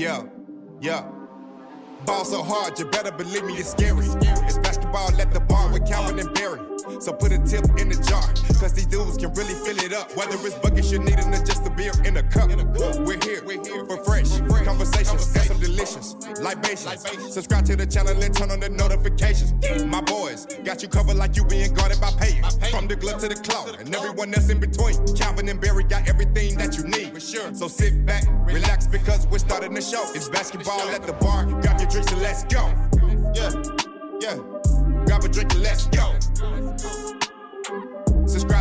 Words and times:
Yeah, 0.00 0.22
yeah. 0.80 1.04
Ball 2.06 2.24
so 2.24 2.42
hard, 2.42 2.78
you 2.78 2.86
better 2.86 3.12
believe 3.12 3.44
me, 3.44 3.52
it's 3.56 3.72
scary. 3.72 4.06
It's 4.46 4.56
basketball 4.56 5.14
at 5.20 5.30
the 5.30 5.40
bar 5.40 5.70
with 5.70 5.86
Calvin 5.86 6.18
and 6.18 6.32
Barry. 6.32 6.69
So 6.98 7.12
put 7.12 7.32
a 7.32 7.38
tip 7.38 7.64
in 7.78 7.88
the 7.88 8.02
jar, 8.06 8.26
cause 8.60 8.72
these 8.74 8.86
dudes 8.86 9.16
can 9.16 9.32
really 9.34 9.54
fill 9.54 9.78
it 9.78 9.92
up. 9.92 10.14
Whether 10.16 10.34
it's 10.46 10.54
buckets 10.56 10.90
you 10.90 10.98
need 10.98 11.18
or 11.18 11.30
just 11.44 11.66
a 11.66 11.70
beer 11.70 11.92
in 12.04 12.16
a 12.16 12.22
cup. 12.22 12.50
We're 12.50 13.18
here, 13.22 13.42
we're 13.44 13.62
here 13.62 13.84
for 13.86 14.02
fresh 14.04 14.28
conversations, 14.64 15.26
got 15.32 15.44
some 15.46 15.60
delicious 15.60 16.14
libations. 16.40 17.06
Subscribe 17.32 17.64
to 17.66 17.76
the 17.76 17.86
channel 17.86 18.20
and 18.20 18.34
turn 18.36 18.50
on 18.50 18.60
the 18.60 18.68
notifications. 18.68 19.52
My 19.86 20.00
boys 20.00 20.46
got 20.64 20.82
you 20.82 20.88
covered 20.88 21.16
like 21.16 21.36
you 21.36 21.44
being 21.44 21.72
guarded 21.74 22.00
by 22.00 22.10
paying. 22.18 22.42
From 22.70 22.86
the 22.86 22.96
glove 22.96 23.20
to 23.20 23.28
the 23.28 23.34
claw, 23.34 23.66
and 23.78 23.94
everyone 23.94 24.34
else 24.34 24.48
in 24.48 24.60
between. 24.60 24.96
Calvin 25.16 25.48
and 25.48 25.60
Barry 25.60 25.84
got 25.84 26.08
everything 26.08 26.56
that 26.58 26.76
you 26.76 26.84
need. 26.84 27.12
For 27.14 27.20
sure. 27.20 27.54
So 27.54 27.68
sit 27.68 28.06
back, 28.06 28.24
relax, 28.46 28.86
because 28.86 29.26
we're 29.26 29.38
starting 29.38 29.74
the 29.74 29.80
show. 29.80 30.04
It's 30.14 30.28
basketball 30.28 30.80
at 30.90 31.02
the 31.02 31.14
bar. 31.14 31.46
Grab 31.46 31.80
your 31.80 31.88
drinks 31.88 32.12
and 32.12 32.22
let's 32.22 32.44
go. 32.44 32.72
Yeah, 33.34 33.52
yeah. 34.20 34.38
Grab 35.06 35.24
a 35.24 35.28
drink 35.28 35.52
and 35.52 35.62
let's 35.62 35.86
go. 35.86 36.14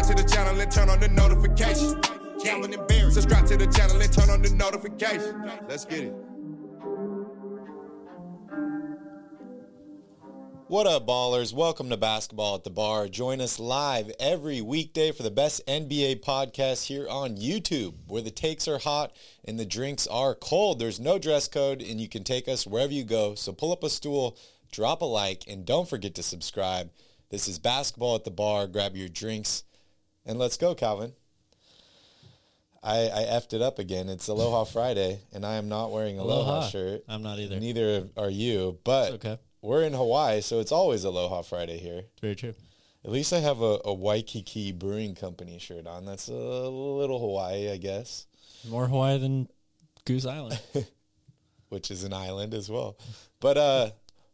To 0.09 0.15
the 0.15 0.23
channel 0.23 0.59
and 0.59 0.71
turn 0.71 0.89
on 0.89 0.99
the 0.99 1.07
notification. 1.07 2.01
Calvin 2.43 2.73
and 2.73 2.87
Barry. 2.87 3.11
Subscribe 3.11 3.45
to 3.45 3.57
the 3.57 3.67
channel 3.67 4.01
and 4.01 4.11
turn 4.11 4.31
on 4.31 4.41
the 4.41 4.49
notification. 4.49 5.39
Let's 5.69 5.85
get 5.85 6.05
it. 6.05 6.13
What 10.67 10.87
up, 10.87 11.05
ballers? 11.05 11.53
Welcome 11.53 11.91
to 11.91 11.97
Basketball 11.97 12.55
at 12.55 12.63
the 12.63 12.71
Bar. 12.71 13.07
Join 13.07 13.39
us 13.39 13.59
live 13.59 14.11
every 14.19 14.61
weekday 14.61 15.11
for 15.11 15.21
the 15.21 15.29
best 15.29 15.61
NBA 15.67 16.23
podcast 16.23 16.87
here 16.87 17.07
on 17.07 17.37
YouTube, 17.37 17.93
where 18.07 18.23
the 18.23 18.31
takes 18.31 18.67
are 18.67 18.79
hot 18.79 19.15
and 19.45 19.59
the 19.59 19.65
drinks 19.65 20.07
are 20.07 20.33
cold. 20.33 20.79
There's 20.79 20.99
no 20.99 21.19
dress 21.19 21.47
code, 21.47 21.83
and 21.83 22.01
you 22.01 22.09
can 22.09 22.23
take 22.23 22.47
us 22.47 22.65
wherever 22.65 22.91
you 22.91 23.03
go. 23.03 23.35
So 23.35 23.53
pull 23.53 23.71
up 23.71 23.83
a 23.83 23.91
stool, 23.91 24.39
drop 24.71 25.03
a 25.03 25.05
like, 25.05 25.43
and 25.47 25.67
don't 25.67 25.87
forget 25.87 26.15
to 26.15 26.23
subscribe. 26.23 26.89
This 27.29 27.47
is 27.47 27.59
Basketball 27.59 28.15
at 28.15 28.23
the 28.23 28.31
Bar. 28.31 28.65
Grab 28.65 28.95
your 28.95 29.07
drinks, 29.07 29.65
and 30.29 30.37
let's 30.37 30.57
go, 30.57 30.75
Calvin. 30.75 31.13
I, 32.83 33.09
I 33.09 33.23
effed 33.31 33.53
it 33.53 33.61
up 33.63 33.79
again. 33.79 34.07
It's 34.09 34.27
Aloha 34.27 34.63
Friday, 34.63 35.21
and 35.33 35.43
I 35.43 35.55
am 35.55 35.67
not 35.67 35.91
wearing 35.91 36.19
Aloha, 36.19 36.51
Aloha. 36.51 36.67
shirt. 36.69 37.03
I'm 37.09 37.23
not 37.23 37.39
either. 37.39 37.59
Neither 37.59 38.07
are 38.15 38.29
you, 38.29 38.77
but 38.83 39.13
okay. 39.13 39.39
we're 39.61 39.83
in 39.83 39.93
Hawaii, 39.93 40.41
so 40.41 40.59
it's 40.59 40.71
always 40.71 41.03
Aloha 41.03 41.41
Friday 41.41 41.79
here. 41.79 42.03
Very 42.21 42.35
true. 42.35 42.53
At 43.03 43.11
least 43.11 43.33
I 43.33 43.39
have 43.39 43.61
a, 43.61 43.79
a 43.83 43.93
Waikiki 43.93 44.71
Brewing 44.71 45.15
Company 45.15 45.57
shirt 45.57 45.87
on. 45.87 46.05
That's 46.05 46.27
a 46.27 46.33
little 46.33 47.19
Hawaii, 47.19 47.71
I 47.71 47.77
guess, 47.77 48.27
More 48.69 48.87
Hawaii 48.87 49.17
than 49.17 49.49
Goose 50.05 50.27
Island. 50.27 50.61
which 51.69 51.89
is 51.89 52.03
an 52.03 52.13
island 52.13 52.53
as 52.53 52.69
well. 52.69 52.97
But 53.39 53.57
uh, 53.57 53.89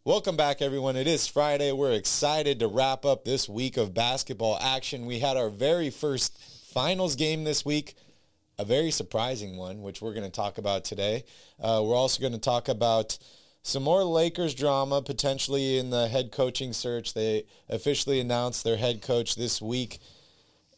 welcome 0.06 0.38
back, 0.38 0.62
everyone. 0.62 0.96
It 0.96 1.08
is 1.08 1.26
Friday. 1.26 1.72
We're 1.72 1.94
excited 1.94 2.60
to 2.60 2.68
wrap 2.68 3.06
up 3.06 3.26
this 3.26 3.50
week 3.50 3.76
of 3.76 3.96
basketball 3.96 4.60
action. 4.62 5.08
We 5.08 5.18
had 5.18 5.36
our 5.36 5.50
very 5.50 5.90
first 5.90 6.38
finals 6.72 7.16
game 7.16 7.44
this 7.44 7.66
week, 7.66 7.96
a 8.60 8.66
very 8.66 8.92
surprising 8.92 9.58
one, 9.58 9.82
which 9.82 10.04
we're 10.04 10.14
going 10.14 10.24
to 10.24 10.30
talk 10.30 10.60
about 10.60 10.86
today. 10.86 11.24
Uh, 11.60 11.82
we're 11.84 11.96
also 11.96 12.22
going 12.22 12.34
to 12.34 12.40
talk 12.40 12.70
about 12.70 13.18
some 13.64 13.82
more 13.82 14.04
Lakers 14.04 14.54
drama 14.54 15.02
potentially 15.02 15.80
in 15.80 15.90
the 15.90 16.08
head 16.08 16.32
coaching 16.32 16.72
search. 16.72 17.16
They 17.16 17.48
officially 17.68 18.20
announced 18.20 18.64
their 18.64 18.78
head 18.78 19.02
coach 19.02 19.36
this 19.36 19.60
week, 19.60 19.98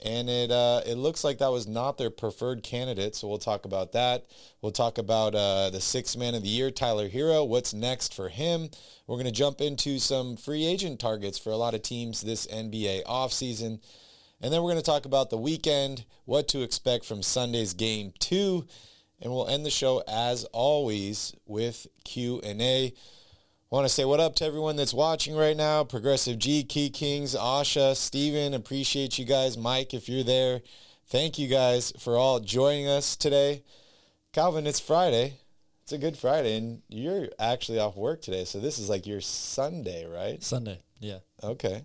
and 0.03 0.29
it 0.29 0.51
uh, 0.51 0.81
it 0.85 0.95
looks 0.95 1.23
like 1.23 1.39
that 1.39 1.51
was 1.51 1.67
not 1.67 1.97
their 1.97 2.09
preferred 2.09 2.63
candidate. 2.63 3.15
So 3.15 3.27
we'll 3.27 3.37
talk 3.37 3.65
about 3.65 3.93
that. 3.93 4.25
We'll 4.61 4.71
talk 4.71 4.97
about 4.97 5.33
uh, 5.33 5.69
the 5.69 5.81
sixth 5.81 6.17
man 6.17 6.35
of 6.35 6.43
the 6.43 6.49
year, 6.49 6.69
Tyler 6.69 7.09
Herro. 7.09 7.47
What's 7.47 7.73
next 7.73 8.13
for 8.13 8.29
him? 8.29 8.69
We're 9.07 9.15
going 9.15 9.25
to 9.25 9.31
jump 9.31 9.61
into 9.61 9.99
some 9.99 10.37
free 10.37 10.65
agent 10.65 10.99
targets 10.99 11.37
for 11.37 11.51
a 11.51 11.57
lot 11.57 11.73
of 11.73 11.81
teams 11.81 12.21
this 12.21 12.45
NBA 12.47 13.05
offseason. 13.05 13.79
And 14.39 14.53
then 14.53 14.61
we're 14.61 14.71
going 14.71 14.83
to 14.83 14.83
talk 14.83 15.05
about 15.05 15.31
the 15.31 15.37
weekend, 15.37 16.05
what 16.25 16.47
to 16.49 16.61
expect 16.61 17.05
from 17.05 17.23
Sunday's 17.23 17.73
game 17.73 18.13
two, 18.19 18.67
and 19.19 19.31
we'll 19.31 19.47
end 19.47 19.65
the 19.65 19.71
show 19.71 20.03
as 20.07 20.43
always 20.45 21.33
with 21.47 21.87
Q&A. 22.03 22.93
Want 23.69 23.85
to 23.85 23.94
say 23.94 24.05
what 24.05 24.22
up 24.22 24.35
to 24.35 24.45
everyone 24.45 24.78
that's 24.78 24.94
watching 24.94 25.35
right 25.35 25.55
now. 25.55 25.83
Progressive 25.83 26.39
G, 26.39 26.63
Key 26.63 26.89
Kings, 26.89 27.35
Asha, 27.35 27.95
Steven, 27.97 28.53
appreciate 28.53 29.19
you 29.19 29.25
guys. 29.25 29.57
Mike, 29.57 29.94
if 29.94 30.07
you're 30.07 30.23
there, 30.23 30.61
thank 31.07 31.38
you 31.38 31.50
guys 31.50 31.91
for 32.00 32.16
all 32.17 32.39
joining 32.39 32.88
us 32.88 33.17
today. 33.17 33.63
Calvin, 34.31 34.67
it's 34.67 34.79
Friday. 34.79 35.39
It's 35.83 35.91
a 35.91 35.97
good 35.97 36.17
Friday, 36.17 36.57
and 36.57 36.81
you're 36.88 37.27
actually 37.39 37.79
off 37.79 37.97
work 37.97 38.22
today, 38.22 38.45
so 38.45 38.59
this 38.59 38.79
is 38.79 38.89
like 38.89 39.06
your 39.06 39.19
Sunday, 39.22 40.06
right? 40.06 40.41
Sunday. 40.41 40.79
Yeah. 41.00 41.19
Okay, 41.44 41.83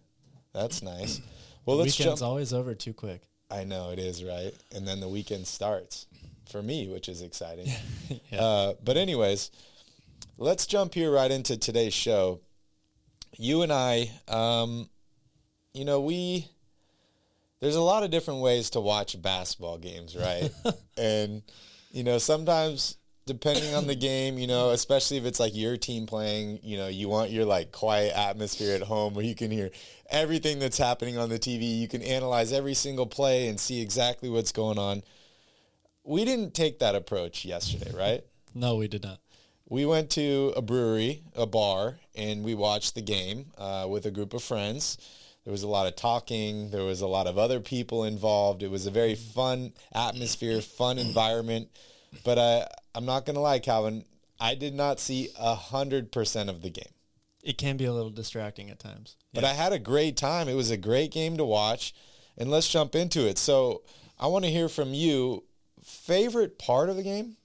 that's 0.53 0.83
nice. 0.83 1.21
Well, 1.65 1.77
the 1.77 1.85
let's 1.85 1.97
weekend's 1.97 2.19
jump. 2.19 2.29
always 2.29 2.53
over 2.53 2.75
too 2.75 2.93
quick. 2.93 3.23
I 3.49 3.63
know 3.63 3.91
it 3.91 4.01
is 4.01 4.25
right, 4.25 4.53
and 4.75 4.85
then 4.85 4.99
the 4.99 5.07
weekend 5.09 5.47
starts 5.47 6.09
for 6.51 6.61
me, 6.61 6.89
which 6.89 7.09
is 7.09 7.23
exciting. 7.23 7.69
Yeah. 8.33 8.41
uh, 8.43 8.75
but 8.83 8.97
anyways, 8.97 9.53
let's 10.39 10.67
jump 10.67 10.95
here 10.95 11.11
right 11.11 11.31
into 11.31 11.57
today's 11.57 11.95
show. 11.95 12.41
You 13.37 13.63
and 13.63 13.73
I, 13.73 14.11
um, 14.29 14.89
you 15.73 15.85
know, 15.85 16.01
we 16.01 16.49
there's 17.61 17.77
a 17.77 17.81
lot 17.81 18.03
of 18.03 18.11
different 18.11 18.41
ways 18.41 18.71
to 18.71 18.81
watch 18.81 19.21
basketball 19.21 19.79
games, 19.79 20.17
right? 20.17 20.51
and 20.97 21.43
you 21.91 22.05
know, 22.05 22.19
sometimes 22.19 22.97
depending 23.27 23.75
on 23.75 23.87
the 23.87 23.95
game, 23.95 24.37
you 24.37 24.47
know, 24.47 24.71
especially 24.71 25.17
if 25.17 25.25
it's 25.25 25.39
like 25.39 25.55
your 25.55 25.77
team 25.77 26.07
playing, 26.07 26.59
you 26.63 26.77
know, 26.77 26.89
you 26.89 27.09
want 27.09 27.31
your 27.31 27.45
like 27.45 27.71
quiet 27.71 28.13
atmosphere 28.17 28.75
at 28.75 28.83
home 28.83 29.15
where 29.15 29.25
you 29.25 29.35
can 29.35 29.51
hear 29.51 29.71
everything 30.11 30.59
that's 30.59 30.79
happening 30.79 31.17
on 31.19 31.29
the 31.29 31.39
TV. 31.39 31.79
You 31.79 31.89
can 31.89 32.03
analyze 32.03 32.53
every 32.53 32.75
single 32.75 33.07
play 33.07 33.49
and 33.49 33.59
see 33.59 33.81
exactly 33.81 34.29
what's 34.29 34.53
going 34.53 34.79
on. 34.79 35.03
We 36.05 36.25
didn't 36.25 36.53
take 36.55 36.81
that 36.81 36.97
approach 36.97 37.45
yesterday, 37.45 37.93
right? 37.97 38.25
No, 38.55 38.77
we 38.77 38.89
did 38.89 39.05
not. 39.05 39.21
We 39.73 39.87
went 39.87 40.11
to 40.11 40.53
a 40.55 40.61
brewery, 40.61 41.23
a 41.35 41.47
bar, 41.47 41.97
and 42.15 42.45
we 42.45 42.55
watched 42.55 42.95
the 42.95 43.01
game 43.01 43.47
uh, 43.57 43.87
with 43.89 44.05
a 44.05 44.11
group 44.11 44.35
of 44.35 44.43
friends. 44.43 44.99
There 45.45 45.51
was 45.51 45.63
a 45.63 45.67
lot 45.67 45.87
of 45.87 45.97
talking. 45.97 46.71
There 46.71 46.85
was 46.85 47.01
a 47.01 47.07
lot 47.07 47.27
of 47.27 47.39
other 47.39 47.59
people 47.59 48.05
involved. 48.05 48.63
It 48.63 48.71
was 48.71 48.87
a 48.87 48.91
very 48.91 49.15
fun 49.15 49.73
atmosphere, 49.95 50.61
fun 50.61 50.99
environment. 50.99 51.71
But 52.23 52.37
uh, 52.37 52.67
I'm 52.95 53.07
not 53.07 53.25
going 53.25 53.37
to 53.37 53.41
lie, 53.41 53.61
Calvin. 53.61 54.05
I 54.39 54.57
did 54.57 54.75
not 54.75 55.01
see 55.01 55.31
a 55.41 55.55
hundred 55.55 56.13
percent 56.13 56.51
of 56.51 56.61
the 56.61 56.69
game, 56.69 56.93
It 57.43 57.57
can 57.57 57.79
be 57.79 57.87
a 57.87 57.95
little 57.95 58.11
distracting 58.11 58.69
at 58.69 58.79
times. 58.79 59.17
but 59.33 59.43
I 59.43 59.55
had 59.55 59.73
a 59.73 59.79
great 59.79 60.19
time. 60.19 60.51
It 60.51 60.55
was 60.55 60.71
a 60.71 60.77
great 60.77 61.13
game 61.13 61.39
to 61.39 61.47
watch, 61.47 61.95
and 62.37 62.51
let's 62.51 62.69
jump 62.69 62.95
into 62.95 63.27
it. 63.27 63.39
So 63.39 63.85
I 64.21 64.27
want 64.27 64.45
to 64.45 64.51
hear 64.51 64.69
from 64.69 64.93
you. 64.93 65.45
Favorite 65.83 66.59
part 66.59 66.91
of 66.91 66.97
the 66.97 67.03
game? 67.03 67.39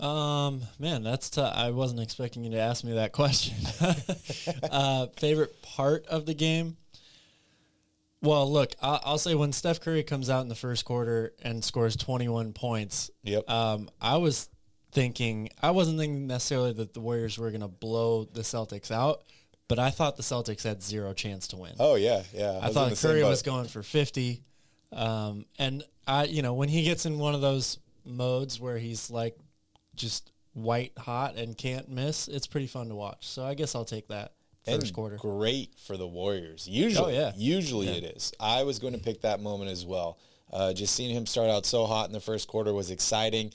Um, 0.00 0.62
man, 0.78 1.02
that's 1.02 1.30
t- 1.30 1.40
I 1.40 1.70
wasn't 1.70 2.00
expecting 2.00 2.44
you 2.44 2.50
to 2.52 2.58
ask 2.58 2.84
me 2.84 2.92
that 2.94 3.12
question. 3.12 3.56
uh, 4.70 5.06
favorite 5.18 5.60
part 5.62 6.06
of 6.06 6.26
the 6.26 6.34
game? 6.34 6.76
Well, 8.22 8.50
look, 8.50 8.72
I'll, 8.82 9.00
I'll 9.04 9.18
say 9.18 9.34
when 9.34 9.52
Steph 9.52 9.80
Curry 9.80 10.02
comes 10.02 10.28
out 10.28 10.42
in 10.42 10.48
the 10.48 10.54
first 10.54 10.84
quarter 10.84 11.32
and 11.42 11.64
scores 11.64 11.96
21 11.96 12.52
points, 12.52 13.10
Yep. 13.22 13.48
um, 13.48 13.90
I 14.00 14.18
was 14.18 14.48
thinking, 14.92 15.48
I 15.62 15.70
wasn't 15.70 15.98
thinking 15.98 16.26
necessarily 16.26 16.72
that 16.74 16.92
the 16.94 17.00
Warriors 17.00 17.38
were 17.38 17.50
going 17.50 17.62
to 17.62 17.68
blow 17.68 18.24
the 18.24 18.42
Celtics 18.42 18.90
out, 18.90 19.22
but 19.68 19.78
I 19.78 19.90
thought 19.90 20.16
the 20.16 20.22
Celtics 20.22 20.64
had 20.64 20.82
zero 20.82 21.14
chance 21.14 21.48
to 21.48 21.56
win. 21.56 21.72
Oh 21.78 21.94
yeah, 21.94 22.22
yeah. 22.34 22.58
I 22.60 22.68
in 22.68 22.74
thought 22.74 22.96
Curry 22.96 23.22
was 23.22 23.42
going 23.42 23.68
for 23.68 23.82
50. 23.82 24.42
Um, 24.92 25.46
and 25.58 25.84
I, 26.06 26.24
you 26.24 26.42
know, 26.42 26.54
when 26.54 26.68
he 26.68 26.82
gets 26.82 27.06
in 27.06 27.18
one 27.18 27.34
of 27.34 27.40
those 27.40 27.78
modes 28.04 28.58
where 28.60 28.76
he's 28.78 29.10
like 29.10 29.38
just 30.00 30.30
white 30.52 30.92
hot 30.98 31.36
and 31.36 31.56
can't 31.56 31.88
miss, 31.88 32.26
it's 32.28 32.46
pretty 32.46 32.66
fun 32.66 32.88
to 32.88 32.94
watch. 32.94 33.26
So 33.28 33.44
I 33.44 33.54
guess 33.54 33.74
I'll 33.74 33.84
take 33.84 34.08
that 34.08 34.32
first 34.64 34.86
and 34.86 34.92
quarter. 34.94 35.16
great 35.16 35.70
for 35.78 35.96
the 35.96 36.06
Warriors. 36.06 36.66
Usually, 36.68 37.16
Oh, 37.16 37.20
yeah. 37.20 37.32
usually 37.36 37.86
Yeah. 37.86 37.92
it 38.08 38.16
is. 38.16 38.32
I 38.40 38.62
was 38.64 38.78
going 38.78 38.94
to 38.94 38.98
pick 39.00 39.20
that 39.22 39.40
moment 39.40 39.70
as 39.70 39.86
well. 39.86 40.18
Uh, 40.52 40.72
just 40.72 40.94
seeing 40.94 41.14
him 41.14 41.26
start 41.26 41.48
out 41.48 41.64
so 41.64 41.86
hot 41.86 42.08
in 42.08 42.12
the 42.12 42.20
first 42.20 42.48
quarter 42.48 42.72
was 42.74 42.90
exciting. 42.90 43.52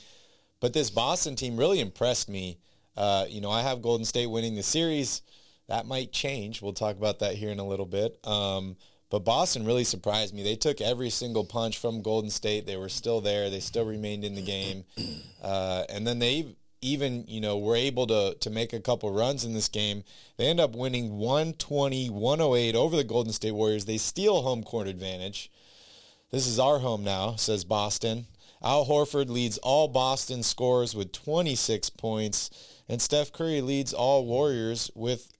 But 0.61 0.71
this 0.73 0.89
Boston 0.89 1.35
team 1.35 1.57
really 1.57 1.81
impressed 1.81 2.29
me. 2.29 2.57
Uh, 2.95 3.25
you 3.29 3.41
know, 3.41 3.51
I 3.51 3.61
have 3.61 3.81
Golden 3.81 4.05
State 4.05 4.27
winning 4.27 4.55
the 4.55 4.63
series. 4.63 5.21
That 5.67 5.85
might 5.85 6.13
change. 6.13 6.61
We'll 6.61 6.71
talk 6.73 6.95
about 6.95 7.19
that 7.19 7.35
here 7.35 7.49
in 7.49 7.59
a 7.59 7.67
little 7.67 7.85
bit. 7.85 8.17
Um, 8.25 8.77
but 9.15 9.23
Boston 9.23 9.65
really 9.65 9.85
surprised 9.85 10.33
me. 10.33 10.43
They 10.43 10.57
took 10.57 10.81
every 10.81 11.09
single 11.09 11.45
punch 11.45 11.77
from 11.77 12.01
Golden 12.01 12.29
State. 12.29 12.65
They 12.65 12.75
were 12.75 12.89
still 12.89 13.21
there. 13.21 13.49
They 13.49 13.61
still 13.61 13.85
remained 13.85 14.25
in 14.25 14.35
the 14.35 14.41
game. 14.41 14.83
Uh, 15.41 15.85
and 15.87 16.05
then 16.05 16.19
they 16.19 16.57
even, 16.81 17.23
you 17.25 17.39
know, 17.39 17.57
were 17.57 17.77
able 17.77 18.07
to, 18.07 18.35
to 18.37 18.49
make 18.49 18.73
a 18.73 18.81
couple 18.81 19.09
runs 19.13 19.45
in 19.45 19.53
this 19.53 19.69
game. 19.69 20.03
They 20.35 20.47
end 20.47 20.59
up 20.59 20.75
winning 20.75 21.11
120-108 21.11 22.73
over 22.73 22.97
the 22.97 23.05
Golden 23.05 23.31
State 23.31 23.53
Warriors. 23.53 23.85
They 23.85 23.97
steal 23.97 24.41
home 24.41 24.63
court 24.63 24.89
advantage. 24.89 25.49
This 26.31 26.45
is 26.45 26.59
our 26.59 26.79
home 26.79 27.05
now, 27.05 27.37
says 27.37 27.63
Boston. 27.63 28.25
Al 28.61 28.85
Horford 28.85 29.29
leads 29.29 29.57
all 29.59 29.87
Boston 29.87 30.43
scores 30.43 30.93
with 30.93 31.13
26 31.13 31.89
points, 31.91 32.49
and 32.89 33.01
Steph 33.01 33.31
Curry 33.31 33.61
leads 33.61 33.93
all 33.93 34.25
Warriors 34.25 34.91
with 34.93 35.31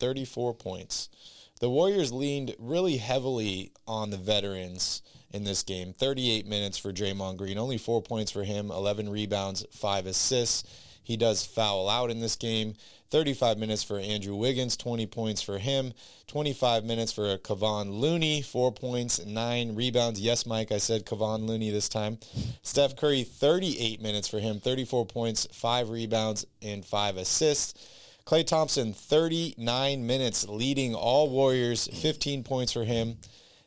34 0.00 0.54
points. 0.54 1.10
The 1.58 1.70
Warriors 1.70 2.12
leaned 2.12 2.54
really 2.58 2.98
heavily 2.98 3.72
on 3.86 4.10
the 4.10 4.18
veterans 4.18 5.00
in 5.30 5.44
this 5.44 5.62
game. 5.62 5.94
38 5.94 6.46
minutes 6.46 6.76
for 6.76 6.92
Draymond 6.92 7.38
Green, 7.38 7.56
only 7.56 7.78
four 7.78 8.02
points 8.02 8.30
for 8.30 8.44
him, 8.44 8.70
11 8.70 9.08
rebounds, 9.08 9.64
five 9.70 10.06
assists. 10.06 10.64
He 11.02 11.16
does 11.16 11.46
foul 11.46 11.88
out 11.88 12.10
in 12.10 12.20
this 12.20 12.36
game. 12.36 12.74
35 13.10 13.58
minutes 13.58 13.84
for 13.84 13.98
Andrew 13.98 14.34
Wiggins, 14.34 14.76
20 14.76 15.06
points 15.06 15.40
for 15.40 15.58
him. 15.58 15.92
25 16.26 16.84
minutes 16.84 17.12
for 17.12 17.38
Kevon 17.38 18.00
Looney, 18.00 18.42
4 18.42 18.72
points, 18.72 19.24
9 19.24 19.74
rebounds. 19.76 20.20
Yes, 20.20 20.44
Mike, 20.44 20.72
I 20.72 20.78
said 20.78 21.06
Kevon 21.06 21.46
Looney 21.46 21.70
this 21.70 21.88
time. 21.88 22.18
Steph 22.62 22.96
Curry, 22.96 23.22
38 23.22 24.02
minutes 24.02 24.26
for 24.26 24.40
him, 24.40 24.58
34 24.58 25.06
points, 25.06 25.46
5 25.52 25.90
rebounds, 25.90 26.44
and 26.60 26.84
5 26.84 27.16
assists. 27.16 27.74
Klay 28.26 28.46
Thompson, 28.46 28.92
39 28.92 30.06
minutes, 30.06 30.48
leading 30.48 30.94
all 30.94 31.30
Warriors, 31.30 31.88
15 31.92 32.42
points 32.42 32.72
for 32.72 32.84
him. 32.84 33.18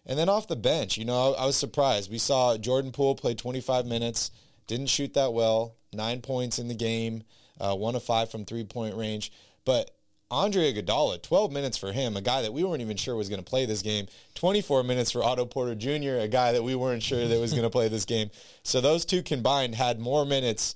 And 0.05 0.19
then 0.19 0.29
off 0.29 0.47
the 0.47 0.55
bench, 0.55 0.97
you 0.97 1.05
know, 1.05 1.33
I, 1.33 1.43
I 1.43 1.45
was 1.45 1.55
surprised. 1.55 2.11
We 2.11 2.17
saw 2.17 2.57
Jordan 2.57 2.91
Poole 2.91 3.15
play 3.15 3.33
25 3.33 3.85
minutes, 3.85 4.31
didn't 4.67 4.87
shoot 4.87 5.13
that 5.13 5.33
well, 5.33 5.75
9 5.93 6.21
points 6.21 6.59
in 6.59 6.67
the 6.67 6.75
game 6.75 7.23
uh, 7.59 7.75
one 7.75 7.95
of 7.95 8.03
five 8.03 8.31
from 8.31 8.45
three 8.45 8.63
point 8.63 8.95
range. 8.95 9.31
But 9.65 9.91
Andre 10.31 10.71
Iguodala, 10.73 11.21
12 11.21 11.51
minutes 11.51 11.77
for 11.77 11.91
him, 11.91 12.15
a 12.15 12.21
guy 12.21 12.41
that 12.43 12.53
we 12.53 12.63
weren't 12.63 12.81
even 12.81 12.97
sure 12.97 13.15
was 13.15 13.29
going 13.29 13.43
to 13.43 13.49
play 13.49 13.65
this 13.65 13.81
game. 13.81 14.07
24 14.35 14.83
minutes 14.83 15.11
for 15.11 15.23
Otto 15.23 15.45
Porter 15.45 15.75
Jr., 15.75 16.19
a 16.19 16.27
guy 16.27 16.51
that 16.51 16.63
we 16.63 16.75
weren't 16.75 17.01
sure 17.01 17.27
that 17.27 17.39
was 17.39 17.51
going 17.51 17.63
to 17.63 17.69
play 17.69 17.87
this 17.87 18.05
game. 18.05 18.29
So 18.63 18.79
those 18.79 19.05
two 19.05 19.23
combined 19.23 19.75
had 19.75 19.99
more 19.99 20.25
minutes 20.25 20.75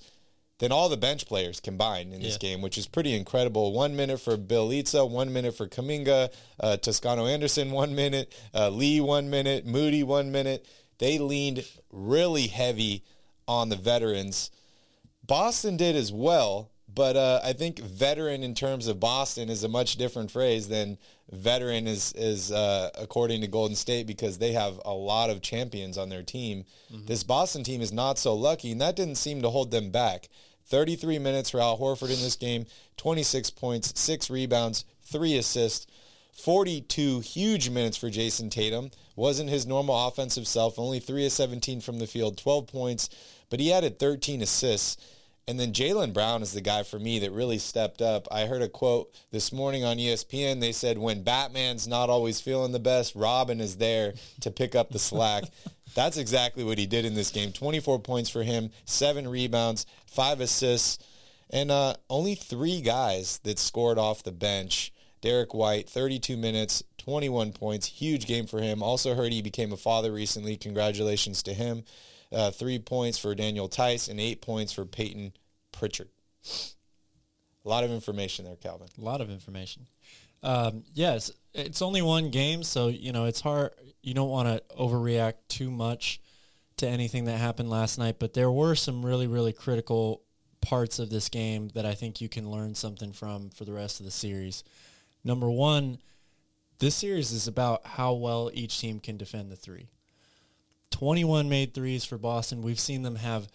than 0.58 0.72
all 0.72 0.88
the 0.88 0.96
bench 0.96 1.26
players 1.26 1.60
combined 1.60 2.12
in 2.12 2.22
this 2.22 2.38
yeah. 2.40 2.50
game, 2.50 2.62
which 2.62 2.78
is 2.78 2.86
pretty 2.86 3.14
incredible. 3.14 3.72
One 3.72 3.96
minute 3.96 4.20
for 4.20 4.36
Bjelica, 4.36 5.08
one 5.08 5.32
minute 5.32 5.56
for 5.56 5.66
Kuminga, 5.66 6.32
uh, 6.60 6.76
Toscano 6.76 7.26
Anderson, 7.26 7.70
one 7.70 7.94
minute, 7.94 8.32
uh, 8.54 8.70
Lee, 8.70 9.00
one 9.00 9.30
minute, 9.30 9.66
Moody, 9.66 10.02
one 10.02 10.30
minute. 10.30 10.66
They 10.98 11.18
leaned 11.18 11.64
really 11.90 12.46
heavy 12.46 13.04
on 13.48 13.68
the 13.68 13.76
veterans. 13.76 14.50
Boston 15.26 15.76
did 15.76 15.96
as 15.96 16.12
well, 16.12 16.70
but 16.94 17.16
uh, 17.16 17.40
I 17.42 17.52
think 17.52 17.80
veteran 17.80 18.42
in 18.42 18.54
terms 18.54 18.86
of 18.86 19.00
Boston 19.00 19.48
is 19.48 19.64
a 19.64 19.68
much 19.68 19.96
different 19.96 20.30
phrase 20.30 20.68
than 20.68 20.98
veteran 21.30 21.86
is 21.86 22.12
is 22.12 22.52
uh, 22.52 22.90
according 22.98 23.40
to 23.40 23.46
Golden 23.48 23.74
State 23.74 24.06
because 24.06 24.38
they 24.38 24.52
have 24.52 24.80
a 24.84 24.92
lot 24.92 25.30
of 25.30 25.42
champions 25.42 25.98
on 25.98 26.08
their 26.08 26.22
team. 26.22 26.64
Mm-hmm. 26.92 27.06
This 27.06 27.24
Boston 27.24 27.64
team 27.64 27.80
is 27.80 27.92
not 27.92 28.18
so 28.18 28.34
lucky, 28.34 28.72
and 28.72 28.80
that 28.80 28.96
didn't 28.96 29.16
seem 29.16 29.42
to 29.42 29.50
hold 29.50 29.70
them 29.70 29.90
back. 29.90 30.28
33 30.66 31.18
minutes 31.18 31.50
for 31.50 31.60
Al 31.60 31.78
Horford 31.78 32.14
in 32.14 32.22
this 32.22 32.36
game, 32.36 32.66
26 32.96 33.50
points, 33.50 33.98
six 33.98 34.30
rebounds, 34.30 34.84
three 35.02 35.36
assists. 35.36 35.86
42 36.34 37.20
huge 37.20 37.70
minutes 37.70 37.96
for 37.96 38.10
Jayson 38.10 38.50
Tatum. 38.50 38.90
Wasn't 39.14 39.50
his 39.50 39.66
normal 39.66 40.08
offensive 40.08 40.48
self, 40.48 40.80
only 40.80 40.98
3 40.98 41.26
of 41.26 41.32
17 41.32 41.80
from 41.80 42.00
the 42.00 42.08
field, 42.08 42.36
12 42.36 42.66
points, 42.66 43.08
but 43.50 43.60
he 43.60 43.72
added 43.72 44.00
13 44.00 44.42
assists. 44.42 44.96
And 45.46 45.60
then 45.60 45.72
Jaylen 45.72 46.14
Brown 46.14 46.40
is 46.42 46.52
the 46.52 46.62
guy 46.62 46.84
for 46.84 46.98
me 46.98 47.18
that 47.18 47.30
really 47.30 47.58
stepped 47.58 48.00
up. 48.00 48.26
I 48.30 48.46
heard 48.46 48.62
a 48.62 48.68
quote 48.68 49.14
this 49.30 49.52
morning 49.52 49.84
on 49.84 49.98
ESPN. 49.98 50.60
They 50.60 50.72
said, 50.72 50.96
when 50.96 51.22
Batman's 51.22 51.86
not 51.86 52.08
always 52.08 52.40
feeling 52.40 52.72
the 52.72 52.78
best, 52.78 53.14
Robin 53.14 53.60
is 53.60 53.76
there 53.76 54.14
to 54.40 54.50
pick 54.50 54.74
up 54.74 54.90
the 54.90 54.98
slack. 54.98 55.44
That's 55.94 56.16
exactly 56.16 56.64
what 56.64 56.78
he 56.78 56.86
did 56.86 57.04
in 57.04 57.14
this 57.14 57.30
game. 57.30 57.52
24 57.52 58.00
points 58.00 58.30
for 58.30 58.42
him, 58.42 58.70
seven 58.86 59.28
rebounds, 59.28 59.84
five 60.06 60.40
assists, 60.40 60.98
and 61.50 61.70
uh, 61.70 61.94
only 62.08 62.34
three 62.34 62.80
guys 62.80 63.38
that 63.44 63.58
scored 63.58 63.98
off 63.98 64.22
the 64.22 64.32
bench. 64.32 64.92
Derrick 65.20 65.54
White, 65.54 65.88
32 65.88 66.36
minutes, 66.38 66.82
21 66.98 67.52
points. 67.52 67.86
Huge 67.86 68.26
game 68.26 68.46
for 68.46 68.60
him. 68.60 68.82
Also 68.82 69.14
heard 69.14 69.32
he 69.32 69.42
became 69.42 69.72
a 69.72 69.76
father 69.76 70.10
recently. 70.10 70.56
Congratulations 70.56 71.42
to 71.42 71.52
him 71.52 71.84
uh, 72.32 72.50
three 72.50 72.78
points 72.78 73.18
for 73.18 73.34
Daniel 73.34 73.68
Theis, 73.68 74.08
and 74.08 74.20
eight 74.20 74.42
points 74.42 74.72
for 74.72 74.84
Payton 74.84 75.32
Pritchard. 75.72 76.08
A 77.64 77.68
lot 77.68 77.84
of 77.84 77.90
information 77.90 78.44
there, 78.44 78.56
Calvin. 78.56 78.88
A 78.98 79.04
lot 79.04 79.20
of 79.20 79.30
information. 79.30 79.86
Um, 80.42 80.84
yes, 80.92 81.30
it's 81.54 81.80
only 81.80 82.02
one 82.02 82.30
game, 82.30 82.62
so 82.62 82.88
you 82.88 83.12
know 83.12 83.24
it's 83.24 83.40
hard. 83.40 83.72
You 84.02 84.12
don't 84.12 84.28
want 84.28 84.48
to 84.48 84.62
overreact 84.76 85.34
too 85.48 85.70
much 85.70 86.20
to 86.76 86.86
anything 86.86 87.24
that 87.26 87.38
happened 87.38 87.70
last 87.70 87.98
night, 87.98 88.16
but 88.18 88.34
there 88.34 88.50
were 88.50 88.74
some 88.74 89.04
really, 89.04 89.26
really 89.26 89.52
critical 89.52 90.22
parts 90.60 90.98
of 90.98 91.10
this 91.10 91.28
game 91.28 91.68
that 91.74 91.86
I 91.86 91.94
think 91.94 92.20
you 92.20 92.28
can 92.28 92.50
learn 92.50 92.74
something 92.74 93.12
from 93.12 93.50
for 93.50 93.64
the 93.64 93.72
rest 93.72 94.00
of 94.00 94.06
the 94.06 94.12
series. 94.12 94.64
Number 95.22 95.50
one, 95.50 95.98
this 96.78 96.94
series 96.94 97.32
is 97.32 97.46
about 97.46 97.86
how 97.86 98.14
well 98.14 98.50
each 98.52 98.80
team 98.80 99.00
can 99.00 99.16
defend 99.16 99.50
the 99.50 99.56
three. 99.56 99.88
21 100.94 101.48
made 101.48 101.74
threes 101.74 102.04
for 102.04 102.16
Boston. 102.18 102.62
We've 102.62 102.78
seen 102.78 103.02
them 103.02 103.16
have, 103.16 103.48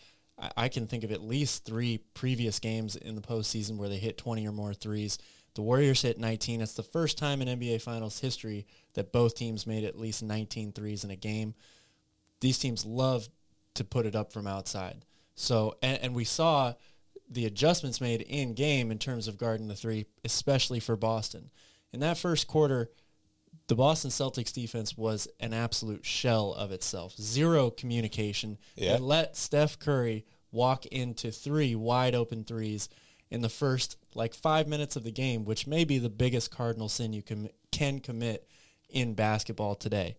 I 0.57 0.67
can 0.67 0.87
think 0.87 1.05
of 1.05 1.11
at 1.13 1.23
least 1.23 1.63
three 1.63 2.01
previous 2.13 2.59
games 2.59 2.97
in 2.97 3.15
the 3.15 3.21
postseason 3.21 3.77
where 3.77 3.87
they 3.87 3.95
hit 3.95 4.17
20 4.17 4.45
or 4.45 4.51
more 4.51 4.73
threes. 4.73 5.17
The 5.55 5.61
Warriors 5.61 6.01
hit 6.01 6.19
19. 6.19 6.59
It's 6.59 6.73
the 6.73 6.83
first 6.83 7.17
time 7.17 7.41
in 7.41 7.47
NBA 7.47 7.81
Finals 7.81 8.19
history 8.19 8.67
that 8.93 9.13
both 9.13 9.35
teams 9.35 9.65
made 9.65 9.85
at 9.85 9.97
least 9.97 10.21
19 10.21 10.73
threes 10.73 11.05
in 11.05 11.11
a 11.11 11.15
game. 11.15 11.55
These 12.41 12.59
teams 12.59 12.85
love 12.85 13.29
to 13.75 13.85
put 13.85 14.05
it 14.05 14.17
up 14.17 14.33
from 14.33 14.45
outside. 14.45 15.05
So, 15.35 15.77
and, 15.81 15.97
and 16.01 16.13
we 16.13 16.25
saw 16.25 16.73
the 17.29 17.45
adjustments 17.45 18.01
made 18.01 18.19
in 18.21 18.53
game 18.53 18.91
in 18.91 18.97
terms 18.97 19.29
of 19.29 19.37
guarding 19.37 19.69
the 19.69 19.75
three, 19.75 20.07
especially 20.25 20.81
for 20.81 20.97
Boston. 20.97 21.51
In 21.93 22.01
that 22.01 22.17
first 22.17 22.47
quarter, 22.47 22.89
the 23.69 23.75
Boston 23.75 24.09
Celtics 24.09 24.51
defense 24.51 24.97
was 24.97 25.27
an 25.39 25.53
absolute 25.53 26.03
shell 26.03 26.53
of 26.53 26.71
itself. 26.71 27.15
Zero 27.15 27.69
communication. 27.69 28.57
Yeah. 28.75 28.95
It 28.95 29.01
let 29.01 29.37
Steph 29.37 29.77
Curry 29.77 30.25
walk 30.51 30.87
into 30.87 31.31
three 31.31 31.75
wide 31.75 32.15
open 32.15 32.43
threes 32.43 32.89
in 33.29 33.41
the 33.41 33.49
first 33.49 33.95
like 34.15 34.33
five 34.33 34.67
minutes 34.67 34.95
of 34.95 35.03
the 35.03 35.11
game, 35.11 35.45
which 35.45 35.67
may 35.67 35.85
be 35.85 35.99
the 35.99 36.09
biggest 36.09 36.49
cardinal 36.49 36.89
sin 36.89 37.13
you 37.13 37.21
can 37.21 37.49
can 37.71 37.99
commit 37.99 38.49
in 38.89 39.13
basketball 39.13 39.75
today. 39.75 40.17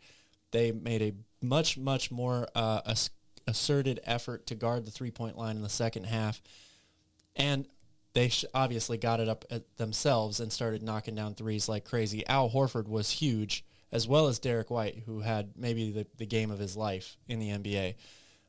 They 0.52 0.70
made 0.70 1.02
a 1.02 1.12
much 1.44 1.76
much 1.76 2.12
more 2.12 2.46
uh, 2.54 2.94
asserted 3.48 3.98
effort 4.04 4.46
to 4.46 4.54
guard 4.54 4.84
the 4.84 4.92
three 4.92 5.10
point 5.10 5.36
line 5.36 5.56
in 5.56 5.62
the 5.62 5.68
second 5.68 6.04
half, 6.04 6.40
and 7.34 7.66
they 8.12 8.28
sh- 8.28 8.44
obviously 8.54 8.98
got 8.98 9.20
it 9.20 9.28
up 9.28 9.44
themselves 9.76 10.40
and 10.40 10.52
started 10.52 10.82
knocking 10.82 11.14
down 11.14 11.34
threes 11.34 11.68
like 11.68 11.84
crazy. 11.84 12.26
Al 12.26 12.50
Horford 12.50 12.88
was 12.88 13.10
huge, 13.10 13.64
as 13.92 14.08
well 14.08 14.26
as 14.26 14.38
Derrick 14.38 14.70
White, 14.70 15.02
who 15.06 15.20
had 15.20 15.52
maybe 15.56 15.90
the, 15.90 16.06
the 16.16 16.26
game 16.26 16.50
of 16.50 16.58
his 16.58 16.76
life 16.76 17.16
in 17.28 17.38
the 17.38 17.50
NBA 17.50 17.94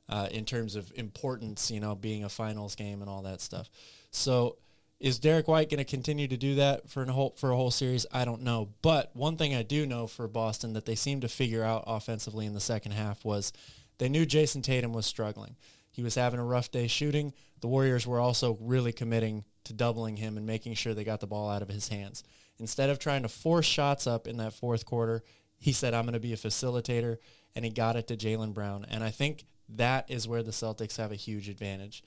uh, 0.10 0.27
in 0.32 0.46
terms 0.46 0.75
of 0.75 0.91
importance, 0.96 1.72
you 1.72 1.80
know, 1.80 1.96
being 1.96 2.24
a 2.24 2.30
finals 2.30 2.75
game 2.75 3.01
and 3.01 3.10
all 3.10 3.22
that 3.24 3.41
stuff. 3.41 3.70
So 4.12 4.58
is 5.00 5.18
Derrick 5.18 5.48
White 5.48 5.70
going 5.70 5.80
to 5.80 5.84
continue 5.84 6.27
to 6.27 6.38
do 6.38 6.56
that 6.56 6.89
for 6.89 7.03
whole 7.06 7.34
for 7.38 7.51
a 7.51 7.56
whole 7.56 7.72
series? 7.72 8.06
I 8.12 8.24
don't 8.24 8.44
know. 8.44 8.70
But 8.82 9.10
one 9.15 9.36
thing 9.36 9.56
I 9.56 9.63
do 9.63 9.86
know 9.86 10.06
for 10.06 10.27
Boston 10.27 10.74
that 10.74 10.86
they 10.86 10.96
seemed 10.96 11.24
to 11.24 11.27
figure 11.27 11.63
out 11.63 11.84
offensively 11.88 12.46
in 12.46 12.53
the 12.53 12.60
second 12.60 12.91
half 12.91 13.25
was 13.25 13.51
they 13.98 14.10
knew 14.10 14.25
Jayson 14.25 14.62
Tatum 14.62 14.94
was 14.94 15.06
struggling. 15.06 15.56
He 15.91 16.03
was 16.03 16.15
having 16.15 16.39
a 16.39 16.46
rough 16.46 16.72
day 16.72 16.88
shooting. 16.88 17.34
The 17.62 17.68
Warriors 17.68 18.06
were 18.06 18.20
also 18.20 18.58
really 18.60 18.91
committing 18.91 19.46
to 19.65 19.74
doubling 19.74 20.18
him 20.18 20.38
and 20.38 20.46
making 20.46 20.74
sure 20.74 20.94
they 20.94 21.03
got 21.03 21.20
the 21.20 21.27
ball 21.27 21.50
out 21.50 21.62
of 21.62 21.70
his 21.70 21.88
hands. 21.88 22.24
Instead 22.60 22.89
of 22.89 23.00
trying 23.00 23.22
to 23.22 23.30
force 23.30 23.65
shots 23.65 24.06
up 24.06 24.27
in 24.27 24.38
that 24.38 24.53
fourth 24.53 24.86
quarter, 24.86 25.24
he 25.58 25.72
said, 25.72 25.94
I'm 25.94 26.06
going 26.06 26.13
to 26.13 26.20
be 26.20 26.34
a 26.34 26.38
facilitator, 26.38 27.18
and 27.56 27.63
he 27.63 27.72
got 27.72 27.96
it 27.96 28.08
to 28.08 28.18
Jaylen 28.18 28.53
Brown. 28.53 28.86
And 28.89 29.03
I 29.03 29.12
think 29.12 29.46
that 29.70 30.10
is 30.10 30.27
where 30.27 30.44
the 30.44 30.51
Celtics 30.51 30.98
have 30.98 31.12
a 31.12 31.15
huge 31.15 31.50
advantage. 31.50 32.03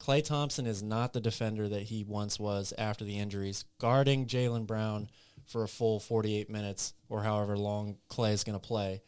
Klay 0.00 0.24
Thompson 0.24 0.66
is 0.66 0.82
not 0.82 1.12
the 1.12 1.20
defender 1.20 1.68
that 1.68 1.84
he 1.84 2.02
once 2.04 2.40
was 2.40 2.72
after 2.76 3.04
the 3.04 3.18
injuries. 3.18 3.64
Guarding 3.78 4.26
Jaylen 4.26 4.66
Brown 4.66 5.08
for 5.46 5.62
a 5.62 5.68
full 5.68 6.00
48 6.00 6.50
minutes 6.50 6.94
or 7.08 7.22
however 7.22 7.56
long 7.56 7.96
Klay 8.10 8.32
is 8.32 8.44
going 8.44 8.58
to 8.58 8.66
play 8.66 9.02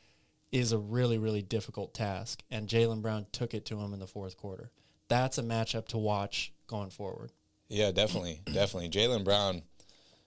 is 0.52 0.72
a 0.72 0.78
really, 0.78 1.18
really 1.18 1.42
difficult 1.42 1.94
task. 1.94 2.42
And 2.50 2.68
Jaylen 2.68 3.02
Brown 3.02 3.26
took 3.32 3.54
it 3.54 3.66
to 3.66 3.78
him 3.78 3.92
in 3.92 3.98
the 3.98 4.06
fourth 4.06 4.36
quarter. 4.36 4.70
That's 5.08 5.38
a 5.38 5.42
matchup 5.42 5.88
to 5.88 5.98
watch 5.98 6.52
going 6.66 6.90
forward. 6.90 7.32
Yeah, 7.68 7.90
definitely, 7.92 8.40
definitely. 8.52 8.90
Jaylen 8.90 9.24
Brown, 9.24 9.62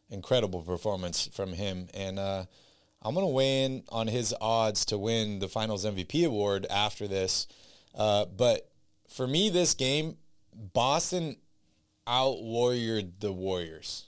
incredible 0.10 0.62
performance 0.62 1.30
from 1.34 1.54
him, 1.54 1.88
and 1.94 2.20
uh, 2.20 2.46
I'm 3.02 3.16
gonna 3.16 3.28
weigh 3.28 3.64
in 3.66 3.84
on 3.90 4.08
his 4.08 4.34
odds 4.40 4.86
to 4.86 4.98
win 4.98 5.40
the 5.40 5.48
Finals 5.48 5.86
MVP 5.86 6.26
award 6.26 6.66
after 6.70 7.08
this. 7.08 7.48
Uh, 7.96 8.26
but 8.26 8.70
for 9.10 9.28
me, 9.28 9.50
this 9.50 9.74
game, 9.74 10.18
Boston 10.54 11.38
out 12.08 12.38
warriored 12.38 13.20
the 13.20 13.32
Warriors. 13.32 14.06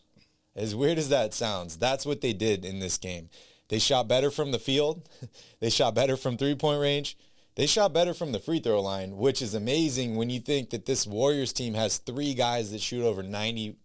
As 0.55 0.75
weird 0.75 0.97
as 0.97 1.09
that 1.09 1.33
sounds, 1.33 1.77
that's 1.77 2.05
what 2.05 2.21
they 2.21 2.33
did 2.33 2.65
in 2.65 2.79
this 2.79 2.97
game. 2.97 3.29
They 3.69 3.79
shot 3.79 4.09
better 4.09 4.29
from 4.29 4.51
the 4.51 4.59
field. 4.59 5.07
they 5.61 5.69
shot 5.69 5.95
better 5.95 6.17
from 6.17 6.37
three 6.37 6.55
point 6.55 6.81
range. 6.81 7.17
They 7.55 7.65
shot 7.65 7.93
better 7.93 8.13
from 8.13 8.31
the 8.31 8.39
free 8.39 8.59
throw 8.59 8.81
line, 8.81 9.17
which 9.17 9.41
is 9.41 9.53
amazing 9.53 10.15
when 10.15 10.29
you 10.29 10.39
think 10.39 10.69
that 10.69 10.85
this 10.85 11.05
Warriors 11.05 11.51
team 11.53 11.73
has 11.73 11.97
three 11.97 12.33
guys 12.33 12.71
that 12.71 12.81
shoot 12.81 13.03
over 13.03 13.23
90% 13.23 13.75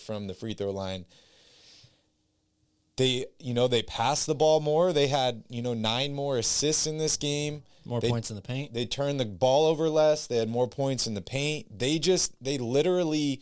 from 0.00 0.26
the 0.26 0.34
free 0.34 0.54
throw 0.54 0.70
line. 0.70 1.06
They, 2.96 3.26
you 3.38 3.54
know, 3.54 3.66
they 3.66 3.82
passed 3.82 4.26
the 4.26 4.34
ball 4.34 4.60
more. 4.60 4.92
They 4.92 5.06
had, 5.06 5.44
you 5.48 5.62
know, 5.62 5.72
nine 5.72 6.12
more 6.12 6.36
assists 6.36 6.86
in 6.86 6.98
this 6.98 7.16
game. 7.16 7.62
More 7.86 8.00
They- 8.00 8.10
points 8.10 8.28
in 8.30 8.36
the 8.36 8.42
paint. 8.42 8.74
They 8.74 8.84
turned 8.84 9.18
the 9.18 9.24
ball 9.24 9.64
over 9.66 9.88
less. 9.88 10.26
They 10.26 10.36
had 10.36 10.50
more 10.50 10.68
points 10.68 11.06
in 11.06 11.14
the 11.14 11.22
paint. 11.22 11.78
They 11.78 11.98
just, 11.98 12.32
they 12.42 12.58
literally 12.58 13.40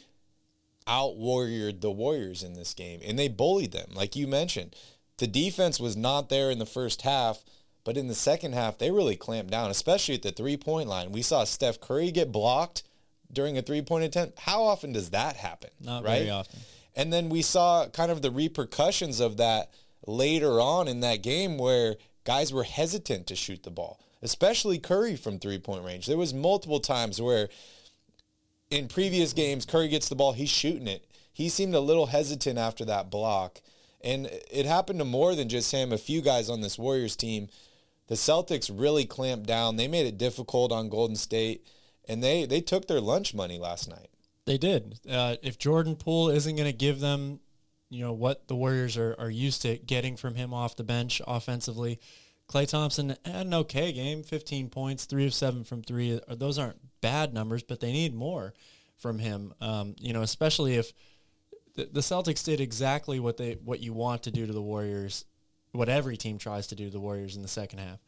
out 0.87 1.19
warriored 1.19 1.81
the 1.81 1.91
Warriors 1.91 2.43
in 2.45 2.55
this 2.55 2.73
game 2.73 3.01
and 3.05 3.19
they 3.19 3.29
bullied 3.29 3.73
them. 3.73 3.91
Like 3.95 4.15
you 4.17 4.27
mentioned, 4.29 4.75
the 5.19 5.27
defense 5.27 5.81
was 5.81 5.97
not 5.97 6.29
there 6.29 6.51
in 6.51 6.59
the 6.61 6.65
first 6.67 7.03
half, 7.03 7.45
but 7.89 7.97
in 7.97 8.07
the 8.07 8.15
second 8.15 8.53
half, 8.53 8.77
they 8.77 8.91
really 8.91 9.17
clamped 9.17 9.51
down, 9.51 9.71
especially 9.71 10.15
at 10.15 10.21
the 10.21 10.31
three 10.31 10.59
point 10.59 10.91
line. 10.91 11.11
We 11.11 11.23
saw 11.23 11.45
Steph 11.45 11.81
Curry 11.81 12.11
get 12.11 12.31
blocked 12.31 12.83
during 13.33 13.57
a 13.57 13.63
three 13.63 13.81
point 13.81 14.05
attempt. 14.05 14.41
How 14.41 14.63
often 14.63 14.93
does 14.93 15.09
that 15.09 15.37
happen? 15.37 15.71
Not 15.81 16.05
right? 16.05 16.19
very 16.19 16.29
often. 16.29 16.61
And 16.95 17.11
then 17.11 17.31
we 17.31 17.41
saw 17.41 17.87
kind 17.87 18.13
of 18.13 18.21
the 18.21 18.31
repercussions 18.31 19.21
of 19.21 19.39
that 19.39 19.73
later 20.07 20.61
on 20.61 20.87
in 20.87 21.01
that 21.01 21.23
game 21.23 21.57
where 21.57 21.97
guys 22.25 22.53
were 22.53 22.65
hesitant 22.65 23.27
to 23.29 23.35
shoot 23.35 23.63
the 23.63 23.71
ball, 23.71 23.99
especially 24.21 24.79
Curry 24.79 25.17
from 25.17 25.39
three 25.39 25.59
point 25.59 25.83
range. 25.83 26.05
There 26.05 26.19
was 26.19 26.35
multiple 26.35 26.81
times 26.81 27.23
where 27.23 27.49
in 28.71 28.89
previous 28.89 29.33
games 29.33 29.65
Curry 29.65 29.89
gets 29.89 30.11
the 30.11 30.15
ball, 30.15 30.35
he's 30.35 30.51
shooting 30.51 30.89
it. 30.89 31.07
He 31.33 31.49
seemed 31.49 31.75
a 31.75 31.81
little 31.81 32.09
hesitant 32.09 32.59
after 32.59 32.85
that 32.85 33.09
block. 33.09 33.63
And 34.03 34.27
it 34.53 34.67
happened 34.67 34.99
to 34.99 35.07
more 35.07 35.35
than 35.35 35.49
just 35.49 35.73
him, 35.73 35.91
a 35.91 35.97
few 35.97 36.21
guys 36.21 36.51
on 36.51 36.61
this 36.61 36.79
Warriors 36.79 37.17
team. 37.17 37.49
The 38.09 38.15
Celtics 38.15 38.71
really 38.73 39.05
clamped 39.05 39.47
down. 39.47 39.77
They 39.77 39.89
made 39.89 40.07
it 40.07 40.19
difficult 40.19 40.73
on 40.73 40.89
Golden 40.89 41.17
State 41.17 41.65
and 42.09 42.25
they 42.25 42.47
they 42.47 42.61
took 42.61 42.89
their 42.89 43.01
lunch 43.01 43.35
money 43.35 43.59
last 43.59 43.89
night. 43.89 44.09
They 44.47 44.59
did. 44.59 44.99
Uh, 45.09 45.37
if 45.43 45.59
Jordan 45.59 45.95
Poole 45.95 46.31
isn't 46.31 46.57
going 46.57 46.71
to 46.71 46.77
give 46.77 47.01
them, 47.01 47.41
you 47.91 48.03
know, 48.03 48.15
what 48.15 48.49
the 48.49 48.57
Warriors 48.57 48.97
are, 48.97 49.15
are 49.19 49.31
used 49.31 49.61
to 49.63 49.77
getting 49.77 50.17
from 50.17 50.35
him 50.35 50.55
off 50.55 50.75
the 50.75 50.85
bench 50.85 51.21
offensively, 51.27 52.01
Klay 52.49 52.67
Thompson 52.67 53.11
had 53.27 53.47
an 53.47 53.53
okay 53.53 53.93
game, 53.93 54.23
15 54.23 54.71
points, 54.71 55.05
three 55.05 55.27
of 55.27 55.35
seven 55.35 55.65
from 55.65 55.83
three. 55.83 56.19
Uh, 56.27 56.35
Those 56.35 56.59
aren't 56.59 56.79
bad 57.03 57.35
numbers, 57.35 57.63
but 57.63 57.81
they 57.81 57.93
need 57.93 58.15
more 58.15 58.55
from 58.97 59.19
him. 59.19 59.53
Um, 59.61 59.95
you 60.01 60.15
know, 60.15 60.23
especially 60.23 60.77
if 60.77 60.95
the, 61.75 61.85
the 61.93 62.01
Celtics 62.01 62.43
did 62.43 62.61
exactly 62.61 63.21
what 63.21 63.37
they 63.37 63.59
what 63.63 63.81
you 63.81 63.93
want 63.93 64.23
to 64.23 64.31
do 64.31 64.47
to 64.47 64.53
the 64.53 64.63
Warriors, 64.63 65.27
what 65.73 65.89
every 65.89 66.17
team 66.17 66.39
tries 66.39 66.69
to 66.69 66.75
do 66.75 66.87
to 66.87 66.91
the 66.91 67.01
Warriors 67.01 67.37
in 67.37 67.43
the 67.43 67.49
second 67.49 67.79
half. 67.81 67.99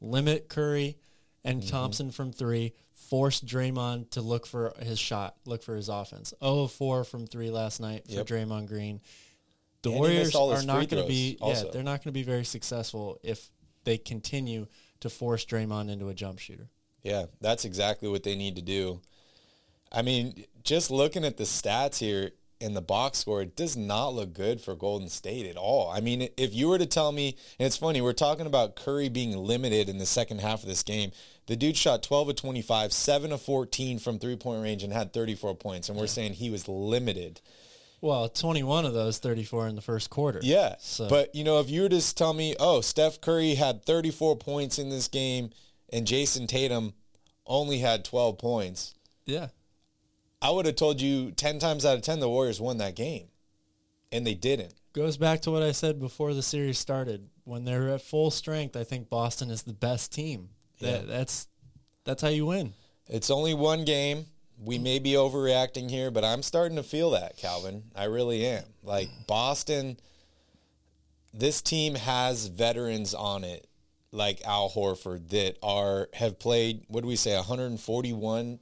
Limit 0.00 0.48
Curry 0.48 0.98
and 1.44 1.60
Mm-hmm. 1.60 1.70
Thompson 1.70 2.10
from 2.10 2.32
three, 2.32 2.72
force 2.92 3.40
Draymond 3.40 4.10
to 4.10 4.20
look 4.20 4.46
for 4.46 4.74
his 4.82 4.98
shot, 4.98 5.36
look 5.46 5.62
for 5.62 5.76
his 5.76 5.88
offense. 5.88 6.34
0 6.42 6.64
of 6.64 6.72
4 6.72 7.04
from 7.04 7.26
three 7.26 7.50
last 7.50 7.80
night 7.80 8.06
for 8.06 8.12
Yep. 8.14 8.26
Draymond 8.26 8.66
Green. 8.66 9.00
The 9.82 9.90
And 9.90 9.98
Warriors 9.98 10.34
are 10.34 10.62
not 10.64 10.88
going 10.88 11.02
to 11.02 11.06
be 11.08 11.38
yeah, 11.40 11.62
they're 11.72 11.82
not 11.84 12.00
going 12.02 12.12
to 12.12 12.12
be 12.12 12.24
very 12.24 12.44
successful 12.44 13.18
if 13.22 13.48
they 13.84 13.96
continue 13.98 14.66
to 15.00 15.08
force 15.08 15.44
Draymond 15.44 15.90
into 15.90 16.08
a 16.08 16.14
jump 16.14 16.40
shooter. 16.40 16.68
Yeah, 17.04 17.26
that's 17.40 17.64
exactly 17.64 18.08
what 18.08 18.24
they 18.24 18.34
need 18.34 18.56
to 18.56 18.62
do. 18.62 19.00
I 19.92 20.02
mean, 20.02 20.44
just 20.64 20.90
looking 20.90 21.24
at 21.24 21.36
the 21.36 21.44
stats 21.44 21.98
here 21.98 22.32
in 22.60 22.74
the 22.74 22.80
box 22.80 23.18
score, 23.18 23.42
it 23.42 23.56
does 23.56 23.76
not 23.76 24.14
look 24.14 24.32
good 24.32 24.60
for 24.60 24.74
Golden 24.74 25.08
State 25.08 25.46
at 25.46 25.56
all. 25.56 25.90
I 25.90 26.00
mean, 26.00 26.28
if 26.36 26.54
you 26.54 26.68
were 26.68 26.78
to 26.78 26.86
tell 26.86 27.12
me, 27.12 27.36
and 27.58 27.66
it's 27.66 27.76
funny, 27.76 28.00
we're 28.00 28.12
talking 28.12 28.46
about 28.46 28.76
Curry 28.76 29.08
being 29.08 29.36
limited 29.36 29.88
in 29.88 29.98
the 29.98 30.06
second 30.06 30.40
half 30.40 30.62
of 30.62 30.68
this 30.68 30.82
game. 30.82 31.12
The 31.46 31.56
dude 31.56 31.76
shot 31.76 32.02
12 32.02 32.30
of 32.30 32.36
25, 32.36 32.92
7 32.92 33.32
of 33.32 33.42
14 33.42 33.98
from 33.98 34.18
three-point 34.18 34.62
range 34.62 34.82
and 34.82 34.92
had 34.92 35.12
34 35.12 35.54
points, 35.56 35.88
and 35.88 35.98
we're 35.98 36.06
saying 36.06 36.34
he 36.34 36.50
was 36.50 36.66
limited. 36.66 37.40
Well, 38.00 38.28
21 38.28 38.84
of 38.84 38.94
those 38.94 39.18
34 39.18 39.68
in 39.68 39.74
the 39.76 39.82
first 39.82 40.10
quarter. 40.10 40.40
Yeah. 40.42 40.76
So 40.78 41.08
But, 41.08 41.34
you 41.34 41.44
know, 41.44 41.60
if 41.60 41.70
you 41.70 41.82
were 41.82 41.88
to 41.88 42.14
tell 42.14 42.32
me, 42.32 42.54
oh, 42.58 42.80
Steph 42.80 43.20
Curry 43.20 43.54
had 43.54 43.84
34 43.84 44.36
points 44.36 44.78
in 44.78 44.90
this 44.90 45.08
game 45.08 45.50
and 45.92 46.06
Jayson 46.06 46.46
Tatum 46.46 46.94
only 47.46 47.78
had 47.78 48.04
12 48.04 48.38
points, 48.38 48.94
yeah. 49.24 49.48
I 50.46 50.50
would 50.50 50.66
have 50.66 50.76
told 50.76 51.00
you 51.00 51.32
10 51.32 51.58
times 51.58 51.84
out 51.84 51.96
of 51.96 52.02
10 52.02 52.20
the 52.20 52.28
Warriors 52.28 52.60
won 52.60 52.78
that 52.78 52.94
game. 52.94 53.26
And 54.12 54.24
they 54.24 54.34
didn't. 54.34 54.74
Goes 54.92 55.16
back 55.16 55.42
to 55.42 55.50
what 55.50 55.64
I 55.64 55.72
said 55.72 55.98
before 55.98 56.34
the 56.34 56.42
series 56.42 56.78
started. 56.78 57.28
When 57.42 57.64
they're 57.64 57.88
at 57.88 58.00
full 58.00 58.30
strength, 58.30 58.76
I 58.76 58.84
think 58.84 59.10
Boston 59.10 59.50
is 59.50 59.64
the 59.64 59.72
best 59.72 60.12
team. 60.12 60.50
That, 60.80 61.08
That's 61.08 61.48
that's 62.04 62.22
how 62.22 62.28
you 62.28 62.46
win. 62.46 62.74
It's 63.08 63.28
only 63.28 63.54
one 63.54 63.84
game. 63.84 64.26
We 64.56 64.78
may 64.78 65.00
be 65.00 65.14
overreacting 65.14 65.90
here, 65.90 66.12
but 66.12 66.22
I'm 66.22 66.44
starting 66.44 66.76
to 66.76 66.84
feel 66.84 67.10
that, 67.10 67.36
Calvin. 67.36 67.82
I 67.96 68.04
really 68.04 68.46
am. 68.46 68.62
Like 68.84 69.08
Boston, 69.26 69.98
this 71.34 71.60
team 71.60 71.96
has 71.96 72.46
veterans 72.46 73.14
on 73.14 73.42
it, 73.42 73.66
like 74.12 74.42
Al 74.46 74.70
Horford, 74.70 75.28
that 75.30 75.56
are 75.60 76.08
have 76.14 76.38
played. 76.38 76.84
What 76.86 77.00
do 77.00 77.08
we 77.08 77.16
say? 77.16 77.34
141 77.34 78.60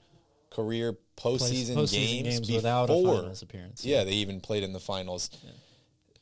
career 0.51 0.97
postseason, 1.17 1.75
postseason 1.77 2.23
games, 2.23 2.41
games 2.41 2.51
without 2.51 2.91
a 2.91 2.95
finals 2.95 3.43
appearance. 3.43 3.85
Yeah, 3.85 4.05
they 4.05 4.13
even 4.13 4.41
played 4.41 4.63
in 4.63 4.73
the 4.73 4.81
finals. 4.81 5.31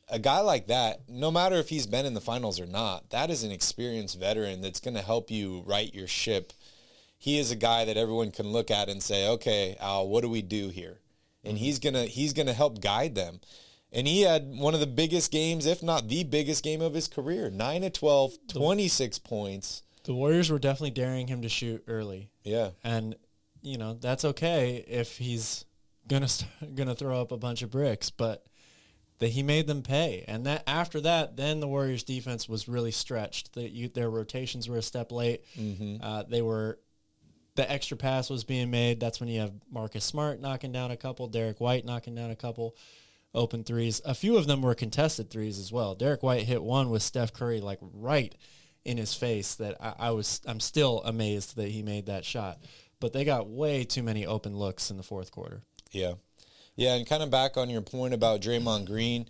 A 0.09 0.19
guy 0.19 0.41
like 0.41 0.67
that, 0.67 1.01
no 1.07 1.31
matter 1.31 1.55
if 1.55 1.69
he's 1.69 1.87
been 1.87 2.05
in 2.05 2.13
the 2.13 2.21
finals 2.21 2.59
or 2.59 2.65
not, 2.65 3.09
that 3.09 3.29
is 3.29 3.43
an 3.43 3.51
experienced 3.51 4.19
veteran 4.19 4.61
that's 4.61 4.79
going 4.79 4.95
to 4.95 5.01
help 5.01 5.31
you 5.31 5.63
right 5.65 5.93
your 5.93 6.07
ship. 6.07 6.53
He 7.17 7.39
is 7.39 7.51
a 7.51 7.55
guy 7.55 7.85
that 7.85 7.97
everyone 7.97 8.31
can 8.31 8.47
look 8.51 8.69
at 8.69 8.89
and 8.89 9.01
say, 9.01 9.27
"Okay, 9.29 9.77
Al, 9.79 10.07
what 10.09 10.21
do 10.21 10.29
we 10.29 10.41
do 10.41 10.69
here?" 10.69 10.99
And 11.43 11.57
he's 11.57 11.79
gonna 11.79 12.03
he's 12.05 12.33
gonna 12.33 12.53
help 12.53 12.81
guide 12.81 13.15
them. 13.15 13.39
And 13.93 14.07
he 14.07 14.21
had 14.23 14.57
one 14.57 14.73
of 14.73 14.79
the 14.79 14.87
biggest 14.87 15.31
games, 15.31 15.65
if 15.65 15.83
not 15.83 16.07
the 16.09 16.23
biggest 16.23 16.63
game 16.63 16.81
of 16.81 16.93
his 16.95 17.07
career. 17.07 17.51
9 17.51 17.83
of 17.83 17.93
12, 17.93 18.33
26 18.47 19.19
points. 19.19 19.83
The 20.03 20.15
Warriors 20.15 20.49
were 20.49 20.59
definitely 20.59 20.91
daring 20.91 21.27
him 21.27 21.43
to 21.43 21.49
shoot 21.49 21.83
early. 21.87 22.29
Yeah. 22.43 22.71
and 22.83 23.15
you 23.63 23.77
know 23.77 23.93
that's 23.93 24.23
okay 24.25 24.83
if 24.87 25.17
he's 25.17 25.65
gonna 26.07 26.27
st- 26.27 26.75
gonna 26.75 26.95
throw 26.95 27.19
up 27.19 27.31
a 27.31 27.37
bunch 27.37 27.61
of 27.61 27.71
bricks, 27.71 28.09
but 28.09 28.45
that 29.19 29.29
he 29.29 29.41
made 29.43 29.67
them 29.67 29.81
pay. 29.81 30.25
And 30.27 30.45
that 30.45 30.63
after 30.67 30.99
that, 31.01 31.37
then 31.37 31.59
the 31.59 31.67
Warriors 31.67 32.03
defense 32.03 32.49
was 32.49 32.67
really 32.67 32.91
stretched. 32.91 33.53
That 33.53 33.91
their 33.93 34.09
rotations 34.09 34.67
were 34.67 34.77
a 34.77 34.81
step 34.81 35.11
late. 35.11 35.43
Uh, 36.03 36.23
they 36.27 36.41
were 36.41 36.79
the 37.55 37.71
extra 37.71 37.95
pass 37.95 38.29
was 38.29 38.43
being 38.43 38.71
made. 38.71 38.99
That's 38.99 39.19
when 39.19 39.29
you 39.29 39.39
have 39.39 39.53
Marcus 39.71 40.03
Smart 40.03 40.41
knocking 40.41 40.71
down 40.71 40.91
a 40.91 40.97
couple, 40.97 41.27
Derrick 41.27 41.61
White 41.61 41.85
knocking 41.85 42.15
down 42.15 42.31
a 42.31 42.35
couple 42.35 42.75
open 43.33 43.63
threes. 43.63 44.01
A 44.05 44.13
few 44.15 44.37
of 44.37 44.47
them 44.47 44.61
were 44.61 44.75
contested 44.75 45.29
threes 45.29 45.59
as 45.59 45.71
well. 45.71 45.95
Derrick 45.95 46.23
White 46.23 46.43
hit 46.43 46.63
one 46.63 46.89
with 46.89 47.01
Steph 47.01 47.33
Curry 47.33 47.61
like 47.61 47.79
right 47.81 48.35
in 48.85 48.97
his 48.97 49.13
face 49.13 49.55
that 49.55 49.77
I, 49.79 50.07
I 50.07 50.11
was 50.11 50.41
I'm 50.45 50.59
still 50.59 51.01
amazed 51.05 51.55
that 51.55 51.69
he 51.69 51.81
made 51.81 52.07
that 52.07 52.25
shot. 52.25 52.59
But 53.03 53.11
they 53.11 53.25
got 53.25 53.49
way 53.49 53.83
too 53.83 54.01
many 54.01 54.25
open 54.25 54.55
looks 54.55 54.89
in 54.89 54.95
the 54.95 55.03
fourth 55.03 55.29
quarter. 55.29 55.61
Yeah. 55.91 56.13
Yeah, 56.77 56.95
and 56.95 57.05
kind 57.05 57.21
of 57.21 57.29
back 57.29 57.57
on 57.57 57.69
your 57.69 57.81
point 57.81 58.13
about 58.13 58.39
Draymond 58.39 58.85
Green, 58.85 59.25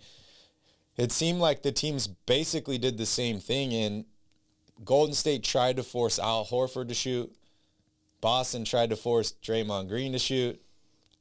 it 0.96 1.10
seemed 1.10 1.40
like 1.40 1.64
the 1.64 1.72
teams 1.72 2.06
basically 2.06 2.78
did 2.78 2.98
the 2.98 3.04
same 3.04 3.40
thing 3.40 3.74
and 3.74 4.04
Golden 4.84 5.12
State 5.12 5.42
tried 5.42 5.74
to 5.74 5.82
force 5.82 6.20
Al 6.20 6.46
Horford 6.46 6.86
to 6.86 6.94
shoot. 6.94 7.34
Boston 8.20 8.64
tried 8.64 8.90
to 8.90 8.96
force 8.96 9.34
Draymond 9.42 9.88
Green 9.88 10.12
to 10.12 10.20
shoot. 10.20 10.62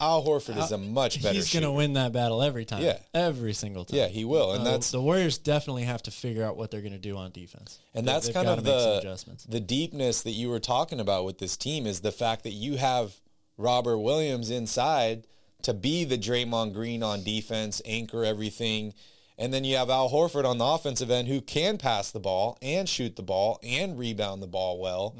Al 0.03 0.23
Horford 0.23 0.57
is 0.57 0.71
a 0.71 0.77
much 0.77 1.21
better 1.21 1.33
He's 1.35 1.51
going 1.53 1.63
to 1.63 1.71
win 1.71 1.93
that 1.93 2.11
battle 2.11 2.41
every 2.43 2.65
time. 2.65 2.83
Yeah. 2.83 2.99
Every 3.13 3.53
single 3.53 3.85
time. 3.85 3.97
Yeah, 3.99 4.07
he 4.07 4.25
will. 4.25 4.51
And 4.53 4.61
Uh, 4.61 4.71
that's 4.71 4.91
the 4.91 5.01
Warriors 5.01 5.37
definitely 5.37 5.83
have 5.83 6.03
to 6.03 6.11
figure 6.11 6.43
out 6.43 6.57
what 6.57 6.69
they're 6.71 6.81
going 6.81 6.93
to 6.93 6.99
do 6.99 7.15
on 7.17 7.31
defense. 7.31 7.79
And 7.93 8.07
They- 8.07 8.11
that's 8.11 8.29
kind 8.29 8.47
of 8.47 8.63
the 8.63 8.99
adjustments. 8.99 9.45
the 9.47 9.59
deepness 9.59 10.21
that 10.23 10.31
you 10.31 10.49
were 10.49 10.59
talking 10.59 10.99
about 10.99 11.25
with 11.25 11.37
this 11.39 11.55
team 11.57 11.87
is 11.87 12.01
the 12.01 12.11
fact 12.11 12.43
that 12.43 12.51
you 12.53 12.77
have 12.77 13.13
Robert 13.57 13.97
Williams 13.99 14.49
inside 14.49 15.25
to 15.61 15.73
be 15.73 16.03
the 16.03 16.17
Draymond 16.17 16.73
Green 16.73 17.01
on 17.03 17.23
defense, 17.23 17.81
anchor 17.85 18.25
everything. 18.25 18.93
And 19.37 19.53
then 19.53 19.63
you 19.63 19.77
have 19.77 19.89
Al 19.89 20.09
Horford 20.11 20.45
on 20.45 20.57
the 20.57 20.65
offensive 20.65 21.09
end 21.09 21.27
who 21.27 21.41
can 21.41 21.77
pass 21.77 22.11
the 22.11 22.19
ball 22.19 22.57
and 22.61 22.87
shoot 22.87 23.15
the 23.15 23.23
ball 23.23 23.59
and 23.63 23.97
rebound 23.97 24.43
the 24.43 24.47
ball 24.47 24.77
well. 24.79 25.15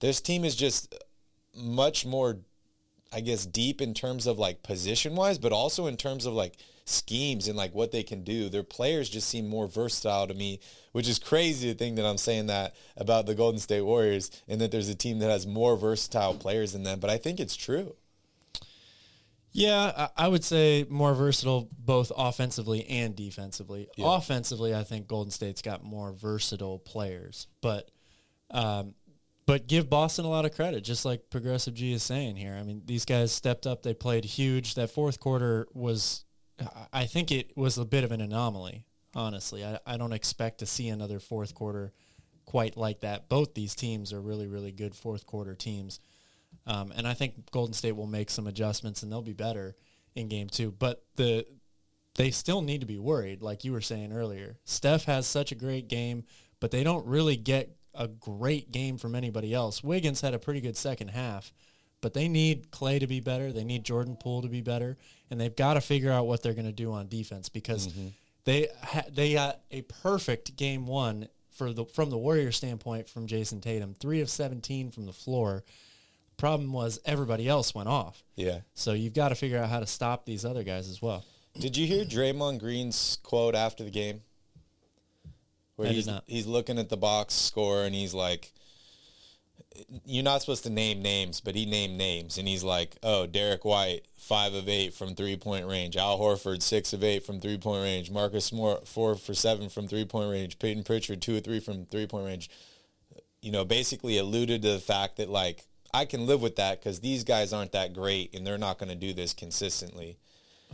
This 0.00 0.20
team 0.20 0.44
is 0.44 0.56
just 0.56 0.92
much 1.54 2.04
more 2.04 2.38
I 3.14 3.20
guess 3.20 3.46
deep 3.46 3.80
in 3.80 3.94
terms 3.94 4.26
of 4.26 4.38
like 4.38 4.64
position 4.64 5.14
wise, 5.14 5.38
but 5.38 5.52
also 5.52 5.86
in 5.86 5.96
terms 5.96 6.26
of 6.26 6.34
like 6.34 6.56
schemes 6.84 7.48
and 7.48 7.56
like 7.56 7.74
what 7.74 7.92
they 7.92 8.02
can 8.02 8.24
do. 8.24 8.48
Their 8.48 8.62
players 8.62 9.08
just 9.08 9.28
seem 9.28 9.46
more 9.46 9.66
versatile 9.66 10.26
to 10.26 10.34
me, 10.34 10.60
which 10.92 11.08
is 11.08 11.18
crazy 11.18 11.72
to 11.72 11.78
think 11.78 11.96
that 11.96 12.04
I'm 12.04 12.18
saying 12.18 12.46
that 12.48 12.74
about 12.96 13.26
the 13.26 13.34
Golden 13.34 13.60
State 13.60 13.82
Warriors 13.82 14.30
and 14.48 14.60
that 14.60 14.70
there's 14.70 14.88
a 14.88 14.94
team 14.94 15.20
that 15.20 15.30
has 15.30 15.46
more 15.46 15.76
versatile 15.76 16.34
players 16.34 16.72
than 16.72 16.82
them. 16.82 17.00
But 17.00 17.10
I 17.10 17.16
think 17.16 17.40
it's 17.40 17.56
true. 17.56 17.94
Yeah, 19.52 20.08
I, 20.16 20.26
would 20.26 20.42
say 20.42 20.84
more 20.90 21.14
versatile 21.14 21.68
both 21.78 22.10
offensively 22.16 22.84
and 22.86 23.14
defensively. 23.14 23.88
Yeah. 23.96 24.16
Offensively, 24.16 24.74
I 24.74 24.82
think 24.82 25.06
Golden 25.06 25.30
State's 25.30 25.62
got 25.62 25.84
more 25.84 26.10
versatile 26.10 26.80
players, 26.80 27.46
but 27.60 27.88
um, 28.50 28.94
but 29.46 29.66
give 29.66 29.90
Boston 29.90 30.24
a 30.24 30.30
lot 30.30 30.44
of 30.44 30.54
credit, 30.54 30.82
just 30.82 31.04
like 31.04 31.30
Progressive 31.30 31.74
G 31.74 31.92
is 31.92 32.02
saying 32.02 32.36
here. 32.36 32.54
I 32.54 32.62
mean, 32.62 32.82
these 32.86 33.04
guys 33.04 33.32
stepped 33.32 33.66
up. 33.66 33.82
They 33.82 33.94
played 33.94 34.24
huge. 34.24 34.74
That 34.74 34.90
fourth 34.90 35.20
quarter 35.20 35.68
was, 35.74 36.24
I 36.92 37.06
think 37.06 37.30
it 37.30 37.56
was 37.56 37.76
a 37.76 37.84
bit 37.84 38.04
of 38.04 38.12
an 38.12 38.20
anomaly, 38.20 38.86
honestly. 39.14 39.64
I, 39.64 39.78
I 39.86 39.96
don't 39.96 40.12
expect 40.12 40.58
to 40.58 40.66
see 40.66 40.88
another 40.88 41.18
fourth 41.18 41.54
quarter 41.54 41.92
quite 42.46 42.76
like 42.76 43.00
that. 43.00 43.28
Both 43.28 43.54
these 43.54 43.74
teams 43.74 44.12
are 44.12 44.20
really, 44.20 44.46
really 44.46 44.72
good 44.72 44.94
fourth 44.94 45.26
quarter 45.26 45.54
teams. 45.54 46.00
Um, 46.66 46.92
and 46.96 47.06
I 47.06 47.12
think 47.14 47.50
Golden 47.50 47.74
State 47.74 47.96
will 47.96 48.06
make 48.06 48.30
some 48.30 48.46
adjustments 48.46 49.02
and 49.02 49.12
they'll 49.12 49.22
be 49.22 49.34
better 49.34 49.76
in 50.14 50.28
game 50.28 50.48
two. 50.48 50.70
But 50.70 51.04
the 51.16 51.46
they 52.14 52.30
still 52.30 52.62
need 52.62 52.80
to 52.80 52.86
be 52.86 52.98
worried, 52.98 53.42
like 53.42 53.64
you 53.64 53.72
were 53.72 53.80
saying 53.80 54.12
earlier. 54.12 54.56
Steph 54.64 55.04
has 55.06 55.26
such 55.26 55.50
a 55.50 55.56
great 55.56 55.88
game, 55.88 56.24
but 56.60 56.70
they 56.70 56.84
don't 56.84 57.04
really 57.06 57.36
get 57.36 57.76
a 57.94 58.08
great 58.08 58.72
game 58.72 58.98
from 58.98 59.14
anybody 59.14 59.54
else. 59.54 59.82
Wiggins 59.82 60.20
had 60.20 60.34
a 60.34 60.38
pretty 60.38 60.60
good 60.60 60.76
second 60.76 61.08
half, 61.08 61.52
but 62.00 62.14
they 62.14 62.28
need 62.28 62.70
Klay 62.70 63.00
to 63.00 63.06
be 63.06 63.20
better. 63.20 63.52
They 63.52 63.64
need 63.64 63.84
Jordan 63.84 64.16
Poole 64.16 64.42
to 64.42 64.48
be 64.48 64.60
better, 64.60 64.96
and 65.30 65.40
they've 65.40 65.54
got 65.54 65.74
to 65.74 65.80
figure 65.80 66.12
out 66.12 66.26
what 66.26 66.42
they're 66.42 66.54
going 66.54 66.66
to 66.66 66.72
do 66.72 66.92
on 66.92 67.08
defense 67.08 67.48
because 67.48 67.88
mm-hmm. 67.88 68.08
they 68.44 68.68
ha- 68.82 69.06
they 69.10 69.34
got 69.34 69.60
a 69.70 69.82
perfect 69.82 70.56
game 70.56 70.86
one 70.86 71.28
for 71.50 71.72
the 71.72 71.84
from 71.86 72.10
the 72.10 72.18
Warrior 72.18 72.52
standpoint 72.52 73.08
from 73.08 73.26
Jason 73.26 73.60
Tatum, 73.60 73.94
three 73.94 74.20
of 74.20 74.28
seventeen 74.28 74.90
from 74.90 75.06
the 75.06 75.12
floor. 75.12 75.64
Problem 76.36 76.72
was 76.72 76.98
everybody 77.04 77.48
else 77.48 77.74
went 77.74 77.88
off. 77.88 78.24
Yeah. 78.34 78.60
So 78.74 78.92
you've 78.92 79.14
got 79.14 79.28
to 79.28 79.36
figure 79.36 79.58
out 79.58 79.68
how 79.68 79.78
to 79.78 79.86
stop 79.86 80.26
these 80.26 80.44
other 80.44 80.64
guys 80.64 80.88
as 80.88 81.00
well. 81.00 81.24
Did 81.58 81.76
you 81.76 81.86
hear 81.86 82.04
Draymond 82.04 82.58
Green's 82.58 83.18
quote 83.22 83.54
after 83.54 83.84
the 83.84 83.90
game? 83.90 84.22
Where 85.76 85.88
I 85.88 85.92
he's 85.92 86.08
he's 86.26 86.46
looking 86.46 86.78
at 86.78 86.88
the 86.88 86.96
box 86.96 87.34
score 87.34 87.82
and 87.82 87.94
he's 87.94 88.14
like, 88.14 88.52
"You're 90.04 90.24
not 90.24 90.40
supposed 90.40 90.64
to 90.64 90.70
name 90.70 91.02
names, 91.02 91.40
but 91.40 91.54
he 91.54 91.66
named 91.66 91.98
names." 91.98 92.38
And 92.38 92.46
he's 92.46 92.62
like, 92.62 92.96
"Oh, 93.02 93.26
Derrick 93.26 93.64
White, 93.64 94.02
five 94.16 94.54
of 94.54 94.68
eight 94.68 94.94
from 94.94 95.14
three 95.14 95.36
point 95.36 95.66
range. 95.66 95.96
Al 95.96 96.18
Horford, 96.18 96.62
six 96.62 96.92
of 96.92 97.02
eight 97.02 97.26
from 97.26 97.40
three 97.40 97.58
point 97.58 97.82
range. 97.82 98.10
Marcus 98.10 98.44
Smart, 98.44 98.86
four 98.86 99.14
for 99.16 99.34
seven 99.34 99.68
from 99.68 99.88
three 99.88 100.04
point 100.04 100.30
range. 100.30 100.58
Payton 100.58 100.84
Pritchard, 100.84 101.20
two 101.20 101.36
or 101.36 101.40
three 101.40 101.60
from 101.60 101.86
three 101.86 102.06
point 102.06 102.26
range." 102.26 102.50
You 103.42 103.52
know, 103.52 103.64
basically 103.64 104.16
alluded 104.16 104.62
to 104.62 104.72
the 104.72 104.78
fact 104.78 105.16
that 105.16 105.28
like 105.28 105.66
I 105.94 106.06
can 106.06 106.26
live 106.26 106.42
with 106.42 106.56
that 106.56 106.80
because 106.80 107.00
these 107.00 107.22
guys 107.22 107.52
aren't 107.52 107.72
that 107.72 107.94
great 107.94 108.34
and 108.34 108.44
they're 108.44 108.58
not 108.58 108.78
going 108.78 108.88
to 108.88 108.96
do 108.96 109.12
this 109.12 109.32
consistently. 109.32 110.18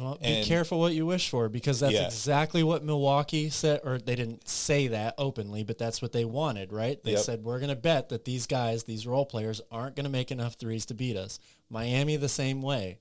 Well, 0.01 0.17
be 0.21 0.27
And- 0.27 0.47
careful 0.47 0.79
what 0.81 0.95
you 0.95 1.05
wish 1.05 1.29
for 1.29 1.49
because 1.49 1.81
that's 1.81 1.93
Yeah. 1.93 2.07
exactly 2.07 2.63
what 2.63 2.83
Milwaukee 2.83 3.51
said, 3.51 3.81
or 3.85 3.99
they 3.99 4.15
didn't 4.17 4.49
say 4.49 4.87
that 4.89 5.15
openly, 5.19 5.63
but 5.63 5.77
that's 5.79 6.01
what 6.01 6.13
they 6.13 6.25
wanted, 6.25 6.73
right? 6.73 7.03
They 7.03 7.13
Yep. 7.13 7.21
said, 7.21 7.45
we're 7.45 7.59
going 7.59 7.69
to 7.69 7.77
bet 7.77 8.09
that 8.09 8.25
these 8.25 8.47
guys, 8.47 8.85
these 8.85 9.07
role 9.07 9.27
players, 9.27 9.61
aren't 9.71 9.97
going 9.97 10.05
to 10.05 10.11
make 10.11 10.31
enough 10.31 10.55
threes 10.55 10.87
to 10.87 10.95
beat 10.95 11.17
us. 11.17 11.39
Miami, 11.69 12.17
the 12.17 12.29
same 12.29 12.63
way. 12.63 12.99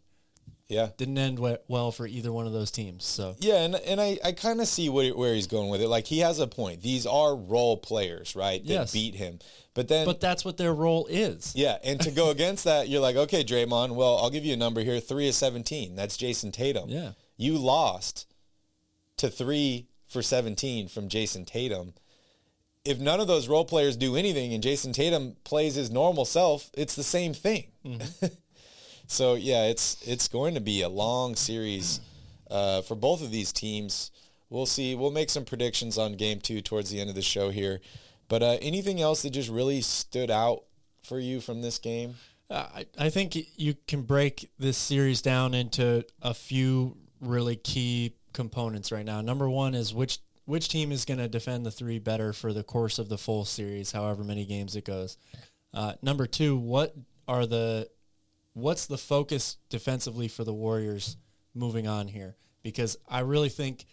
Yeah. 0.69 0.89
Didn't 0.97 1.17
end 1.17 1.39
well 1.67 1.91
for 1.91 2.05
either 2.05 2.31
one 2.31 2.45
of 2.45 2.53
those 2.53 2.69
teams. 2.69 3.03
So, 3.03 3.35
Yeah, 3.39 3.63
and 3.63 3.75
and 3.75 3.99
I, 3.99 4.19
I 4.23 4.31
kind 4.33 4.61
of 4.61 4.67
see 4.67 4.87
what, 4.87 5.17
where 5.17 5.33
he's 5.33 5.47
going 5.47 5.69
with 5.69 5.81
it. 5.81 5.87
Like 5.87 6.05
he 6.05 6.19
has 6.19 6.37
a 6.39 6.45
point. 6.47 6.81
These 6.83 7.07
are 7.07 7.35
role 7.35 7.75
players, 7.77 8.35
right? 8.35 8.63
That 8.63 8.71
Yes. 8.73 8.93
beat 8.93 9.15
him. 9.15 9.39
But 9.73 9.87
then 9.87 10.05
but 10.05 10.19
that's 10.21 10.45
what 10.45 10.57
their 10.57 10.73
role 10.73 11.07
is. 11.09 11.53
yeah, 11.55 11.77
and 11.83 11.99
to 12.01 12.11
go 12.11 12.29
against 12.29 12.65
that, 12.65 12.87
you're 12.87 13.01
like, 13.01 13.15
okay, 13.15 13.43
Draymond. 13.43 13.95
Well, 13.95 14.17
I'll 14.17 14.29
give 14.29 14.45
you 14.45 14.53
a 14.53 14.57
number 14.57 14.81
here: 14.81 14.99
three 14.99 15.27
of 15.27 15.35
seventeen. 15.35 15.95
That's 15.95 16.17
Jayson 16.17 16.51
Tatum. 16.51 16.89
Yeah. 16.89 17.11
you 17.37 17.57
lost 17.57 18.27
to 19.17 19.29
three 19.29 19.87
for 20.07 20.21
seventeen 20.21 20.87
from 20.87 21.09
Jayson 21.09 21.45
Tatum. 21.45 21.93
If 22.85 22.99
none 22.99 23.19
of 23.19 23.27
those 23.27 23.47
role 23.47 23.65
players 23.65 23.97
do 23.97 24.15
anything 24.15 24.53
and 24.53 24.63
Jayson 24.63 24.93
Tatum 24.93 25.35
plays 25.43 25.75
his 25.75 25.89
normal 25.91 26.25
self, 26.25 26.69
it's 26.75 26.95
the 26.95 27.03
same 27.03 27.33
thing. 27.33 27.71
Mm-hmm. 27.85 28.25
so 29.09 29.33
yeah, 29.33 29.65
it's 29.65 29.97
it's 30.07 30.27
going 30.27 30.53
to 30.53 30.61
be 30.61 30.83
a 30.83 30.89
long 30.89 31.35
series 31.35 31.99
uh, 32.49 32.81
for 32.83 32.95
both 32.95 33.21
of 33.21 33.31
these 33.31 33.51
teams. 33.51 34.11
We'll 34.49 34.67
see. 34.67 34.95
We'll 34.95 35.11
make 35.11 35.29
some 35.29 35.45
predictions 35.45 35.97
on 35.97 36.13
game 36.13 36.39
two 36.39 36.61
towards 36.61 36.91
the 36.91 37.01
end 37.01 37.09
of 37.09 37.15
the 37.15 37.21
show 37.21 37.49
here. 37.49 37.81
But 38.27 38.43
uh, 38.43 38.57
anything 38.61 39.01
else 39.01 39.23
that 39.23 39.31
just 39.31 39.49
really 39.49 39.81
stood 39.81 40.29
out 40.29 40.63
for 41.03 41.19
you 41.19 41.41
from 41.41 41.61
this 41.61 41.79
game? 41.79 42.15
Uh, 42.51 42.67
I, 42.75 42.85
I 42.97 43.09
think 43.09 43.35
you 43.57 43.75
can 43.87 44.03
break 44.03 44.51
this 44.59 44.77
series 44.77 45.21
down 45.21 45.53
into 45.55 46.05
a 46.21 46.33
few 46.33 46.95
really 47.19 47.55
key 47.55 48.13
components 48.33 48.91
right 48.91 49.05
now. 49.05 49.21
Number 49.21 49.49
one 49.49 49.73
is 49.73 49.93
which 49.93 50.19
which 50.45 50.67
team 50.67 50.91
is 50.91 51.05
going 51.05 51.19
to 51.19 51.27
defend 51.27 51.65
the 51.65 51.71
three 51.71 51.99
better 51.99 52.31
for 52.31 52.53
the 52.53 52.63
course 52.63 52.99
of 52.99 53.09
the 53.09 53.17
full 53.17 53.45
series, 53.45 53.91
however 53.91 54.23
many 54.23 54.45
games 54.45 54.75
it 54.75 54.85
goes. 54.85 55.17
Uh, 55.73 55.93
number 56.01 56.25
two, 56.25 56.57
what 56.57 56.95
are 57.27 57.45
the 57.45 57.87
what's 58.61 58.85
the 58.85 58.97
focus 58.97 59.57
defensively 59.69 60.27
for 60.27 60.43
the 60.43 60.53
Warriors 60.53 61.17
moving 61.53 61.87
on 61.87 62.07
here? 62.07 62.35
Because 62.63 62.97
I 63.07 63.19
really 63.19 63.49
think 63.49 63.85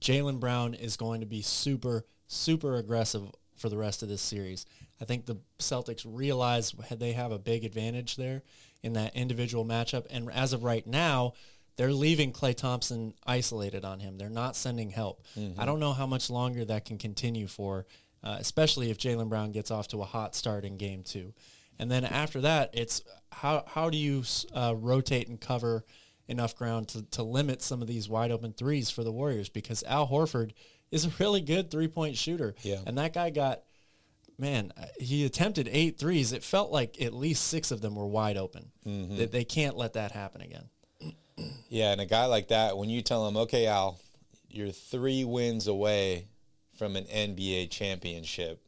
Jaylen 0.00 0.40
Brown 0.40 0.74
is 0.74 0.96
going 0.96 1.20
to 1.20 1.26
be 1.26 1.42
super, 1.42 2.04
super 2.26 2.76
aggressive 2.76 3.30
for 3.56 3.68
the 3.68 3.76
rest 3.76 4.02
of 4.02 4.08
this 4.08 4.22
series. 4.22 4.66
I 5.00 5.04
think 5.04 5.26
the 5.26 5.38
Celtics 5.58 6.04
realize 6.06 6.72
they 6.90 7.12
have 7.12 7.32
a 7.32 7.38
big 7.38 7.64
advantage 7.64 8.16
there 8.16 8.42
in 8.82 8.92
that 8.94 9.14
individual 9.14 9.64
matchup. 9.64 10.06
And 10.10 10.30
as 10.32 10.52
of 10.52 10.64
right 10.64 10.86
now, 10.86 11.34
they're 11.76 11.92
leaving 11.92 12.32
Klay 12.32 12.54
Thompson 12.54 13.14
isolated 13.26 13.84
on 13.84 14.00
him. 14.00 14.18
They're 14.18 14.28
not 14.28 14.56
sending 14.56 14.90
help. 14.90 15.24
I 15.58 15.64
don't 15.64 15.80
know 15.80 15.92
how 15.92 16.06
much 16.06 16.28
longer 16.30 16.64
that 16.66 16.84
can 16.84 16.98
continue 16.98 17.46
for, 17.46 17.86
uh, 18.22 18.36
especially 18.38 18.90
if 18.90 18.98
Jaylen 18.98 19.28
Brown 19.28 19.52
gets 19.52 19.70
off 19.70 19.88
to 19.88 20.02
a 20.02 20.04
hot 20.04 20.34
start 20.34 20.64
in 20.64 20.76
game 20.76 21.02
two. 21.02 21.32
And 21.78 21.90
then 21.90 22.04
after 22.04 22.40
that, 22.42 22.70
it's 22.72 23.02
how, 23.30 23.64
how 23.66 23.90
do 23.90 23.96
you 23.96 24.24
uh, 24.54 24.74
rotate 24.76 25.28
and 25.28 25.40
cover 25.40 25.84
enough 26.28 26.56
ground 26.56 26.88
to, 26.88 27.02
to 27.10 27.22
limit 27.22 27.62
some 27.62 27.82
of 27.82 27.88
these 27.88 28.08
wide 28.08 28.30
open 28.30 28.52
threes 28.52 28.90
for 28.90 29.04
the 29.04 29.12
Warriors 29.12 29.48
because 29.48 29.82
Al 29.84 30.06
Horford 30.08 30.52
is 30.90 31.04
a 31.06 31.10
really 31.18 31.40
good 31.40 31.70
three 31.70 31.88
point 31.88 32.16
shooter. 32.16 32.54
Yeah. 32.62 32.80
And 32.86 32.98
that 32.98 33.14
guy 33.14 33.30
got, 33.30 33.62
man, 34.38 34.72
uh, 34.76 34.84
he 34.98 35.24
attempted 35.24 35.68
eight 35.70 35.98
threes. 35.98 36.32
It 36.32 36.44
felt 36.44 36.70
like 36.70 37.00
at 37.00 37.12
least 37.14 37.48
six 37.48 37.70
of 37.70 37.80
them 37.80 37.94
were 37.94 38.06
wide 38.06 38.36
open. 38.36 38.70
They, 39.16 39.26
they 39.26 39.44
can't 39.44 39.76
let 39.76 39.94
that 39.94 40.12
happen 40.12 40.42
again. 40.42 40.68
Yeah, 41.68 41.90
and 41.90 42.02
a 42.02 42.06
guy 42.06 42.26
like 42.26 42.48
that, 42.48 42.76
when 42.76 42.90
you 42.90 43.00
tell 43.00 43.26
him, 43.26 43.34
okay, 43.38 43.66
Al, 43.66 43.98
you're 44.50 44.70
three 44.70 45.24
wins 45.24 45.66
away 45.66 46.26
from 46.76 46.96
an 46.96 47.04
NBA 47.04 47.70
championship, 47.70 48.62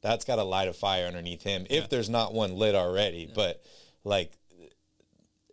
that's 0.00 0.24
got 0.24 0.36
to 0.36 0.44
light 0.44 0.68
a 0.68 0.72
fire 0.72 1.06
underneath 1.06 1.42
him. 1.42 1.66
If 1.70 1.88
there's 1.88 2.08
not 2.08 2.32
one 2.34 2.54
lit 2.54 2.74
already, 2.74 3.30
but 3.34 3.62
like, 4.04 4.32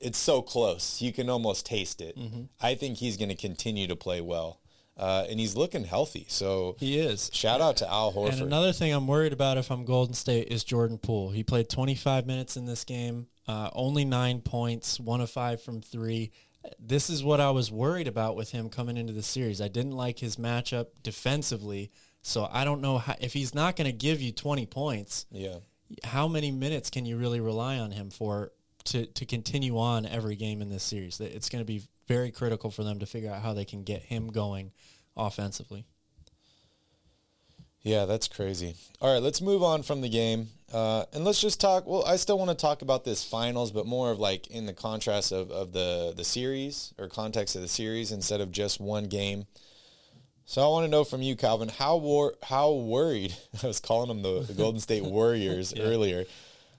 it's 0.01 0.17
so 0.17 0.41
close. 0.41 1.01
You 1.01 1.11
can 1.13 1.29
almost 1.29 1.65
taste 1.65 2.01
it. 2.01 2.17
I 2.61 2.75
think 2.75 2.97
he's 2.97 3.17
going 3.17 3.29
to 3.29 3.35
continue 3.35 3.87
to 3.87 3.95
play 3.95 4.21
well. 4.21 4.59
Uh, 4.97 5.25
and 5.29 5.39
he's 5.41 5.57
looking 5.57 5.83
healthy. 5.83 6.25
So 6.29 6.77
He 6.79 6.97
is. 6.99 7.29
shout 7.33 7.59
out 7.59 7.75
to 7.77 7.91
Al 7.91 8.13
Horford. 8.13 8.33
And 8.33 8.41
another 8.43 8.71
thing 8.71 8.93
I'm 8.93 9.07
worried 9.07 9.33
about 9.33 9.57
if 9.57 9.69
I'm 9.69 9.83
Golden 9.83 10.13
State 10.13 10.47
is 10.49 10.63
Jordan 10.63 10.97
Poole. 10.97 11.31
He 11.31 11.43
played 11.43 11.67
25 11.69 12.25
minutes 12.25 12.55
in 12.55 12.65
this 12.65 12.85
game, 12.85 13.27
uh, 13.45 13.69
only 13.73 14.05
nine 14.05 14.39
points, 14.39 14.97
one 14.99 15.19
of 15.19 15.29
five 15.29 15.61
from 15.61 15.81
three. 15.81 16.31
This 16.79 17.09
is 17.09 17.23
what 17.25 17.41
I 17.41 17.51
was 17.51 17.71
worried 17.71 18.07
about 18.07 18.37
with 18.37 18.51
him 18.51 18.69
coming 18.69 18.95
into 18.95 19.11
the 19.11 19.21
series. 19.21 19.59
I 19.59 19.67
didn't 19.67 19.91
like 19.91 20.19
his 20.19 20.37
matchup 20.37 20.87
defensively, 21.03 21.91
so 22.25 22.49
I 22.51 22.65
don't 22.65 22.81
know 22.81 22.97
how, 22.97 23.15
if 23.21 23.33
he's 23.33 23.53
not 23.53 23.75
going 23.75 23.85
to 23.85 23.95
give 23.95 24.19
you 24.19 24.31
20 24.31 24.65
points. 24.65 25.27
yeah. 25.31 25.57
How 26.03 26.27
many 26.27 26.49
minutes 26.49 26.89
can 26.89 27.05
you 27.05 27.15
really 27.15 27.39
rely 27.39 27.77
on 27.77 27.91
him 27.91 28.09
for 28.09 28.51
to 28.85 29.05
to 29.05 29.25
continue 29.25 29.77
on 29.77 30.07
every 30.07 30.35
game 30.35 30.63
in 30.63 30.69
this 30.69 30.81
series? 30.81 31.19
It's 31.19 31.47
going 31.47 31.61
to 31.61 31.65
be 31.65 31.83
very 32.07 32.31
critical 32.31 32.71
for 32.71 32.83
them 32.83 32.97
to 32.99 33.05
figure 33.05 33.31
out 33.31 33.43
how 33.43 33.53
they 33.53 33.65
can 33.65 33.83
get 33.83 34.01
him 34.01 34.29
going 34.31 34.71
offensively. 35.15 35.85
Yeah, 37.83 38.05
that's 38.05 38.27
crazy. 38.27 38.73
All 38.99 39.13
right, 39.13 39.21
let's 39.21 39.41
move 39.41 39.61
on 39.61 39.83
from 39.83 40.01
the 40.01 40.09
game. 40.09 40.47
Uh, 40.73 41.05
and 41.13 41.23
let's 41.23 41.39
just 41.39 41.61
talk. 41.61 41.85
Well, 41.85 42.03
I 42.05 42.15
still 42.15 42.39
want 42.39 42.49
to 42.49 42.55
talk 42.55 42.81
about 42.81 43.03
this 43.05 43.23
finals, 43.23 43.71
but 43.71 43.85
more 43.85 44.09
of 44.09 44.17
like 44.17 44.47
in 44.47 44.65
the 44.65 44.73
contrast 44.73 45.31
of, 45.31 45.51
of 45.51 45.73
the, 45.73 46.11
the 46.17 46.23
series 46.23 46.95
or 46.97 47.07
context 47.07 47.55
of 47.55 47.61
the 47.61 47.67
series 47.67 48.11
instead 48.11 48.41
of 48.41 48.51
just 48.51 48.81
one 48.81 49.03
game. 49.03 49.45
So 50.45 50.63
I 50.63 50.67
want 50.67 50.85
to 50.85 50.91
know 50.91 51.03
from 51.03 51.21
you, 51.21 51.35
Calvin, 51.35 51.69
how 51.69 51.97
wor- 51.97 52.35
how 52.43 52.71
worried, 52.71 53.35
I 53.63 53.67
was 53.67 53.79
calling 53.79 54.07
them 54.07 54.21
the, 54.21 54.41
the 54.41 54.53
Golden 54.53 54.79
State 54.79 55.03
Warriors 55.05 55.73
earlier. 55.77 56.25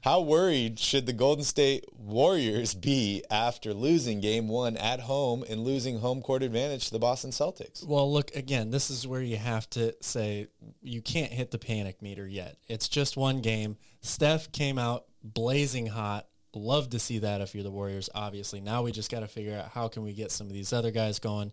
How 0.03 0.21
worried 0.21 0.79
should 0.79 1.07
the 1.07 1.13
Golden 1.13 1.43
State 1.43 1.85
Warriors 1.99 2.75
be 2.75 3.25
after 3.29 3.75
losing 3.75 4.21
game 4.21 4.47
one 4.47 4.77
at 4.77 5.01
home 5.01 5.45
and 5.49 5.65
losing 5.65 5.99
home 5.99 6.23
court 6.23 6.45
advantage 6.45 6.87
to 6.87 6.93
the 6.93 7.01
Boston 7.01 7.33
Celtics? 7.33 7.85
Well, 7.85 8.13
look 8.13 8.31
again. 8.37 8.71
This 8.71 8.89
is 8.89 9.05
where 9.05 9.21
you 9.23 9.37
have 9.37 9.69
to 9.71 9.97
say 10.01 10.47
you 10.81 11.03
can't 11.03 11.33
hit 11.33 11.51
the 11.51 11.59
panic 11.59 12.03
meter 12.03 12.25
yet. 12.25 12.57
It's 12.69 12.89
just 12.89 13.17
one 13.17 13.41
game. 13.41 13.79
Steph 14.01 14.53
came 14.53 14.79
out 14.79 15.07
blazing 15.25 15.87
hot. 15.87 16.29
Love 16.55 16.91
to 16.91 17.01
see 17.01 17.19
that 17.19 17.41
if 17.41 17.53
you're 17.53 17.65
the 17.65 17.71
Warriors. 17.73 18.09
Obviously, 18.15 18.61
now 18.61 18.85
we 18.85 18.93
just 18.93 19.11
got 19.11 19.21
to 19.21 19.29
figure 19.29 19.59
out 19.59 19.71
how 19.71 19.89
can 19.89 20.05
we 20.05 20.13
get 20.13 20.31
some 20.31 20.47
of 20.47 20.53
these 20.53 20.73
other 20.73 20.93
guys 20.93 21.19
going. 21.19 21.51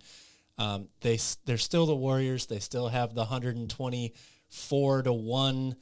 Um, 0.57 0.89
they 1.01 1.19
they're 1.45 1.57
still 1.57 1.85
the 1.85 1.95
Warriors. 1.95 2.45
They 2.45 2.59
still 2.59 2.87
have 2.87 3.13
the 3.13 3.21
124 3.21 5.01
to 5.03 5.13
one 5.13 5.75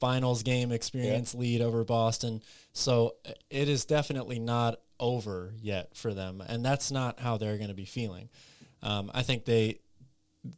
finals 0.00 0.42
game 0.42 0.72
experience 0.72 1.34
lead 1.34 1.60
over 1.60 1.84
Boston. 1.84 2.42
So 2.72 3.14
uh, 3.26 3.32
it 3.50 3.68
is 3.68 3.84
definitely 3.84 4.38
not 4.38 4.80
over 5.00 5.54
yet 5.60 5.96
for 5.96 6.14
them, 6.14 6.42
and 6.46 6.64
that's 6.64 6.90
not 6.90 7.20
how 7.20 7.36
they're 7.36 7.56
going 7.56 7.68
to 7.68 7.74
be 7.74 7.84
feeling. 7.84 8.28
Um, 8.82 9.10
I 9.14 9.22
think 9.22 9.44
they 9.44 9.80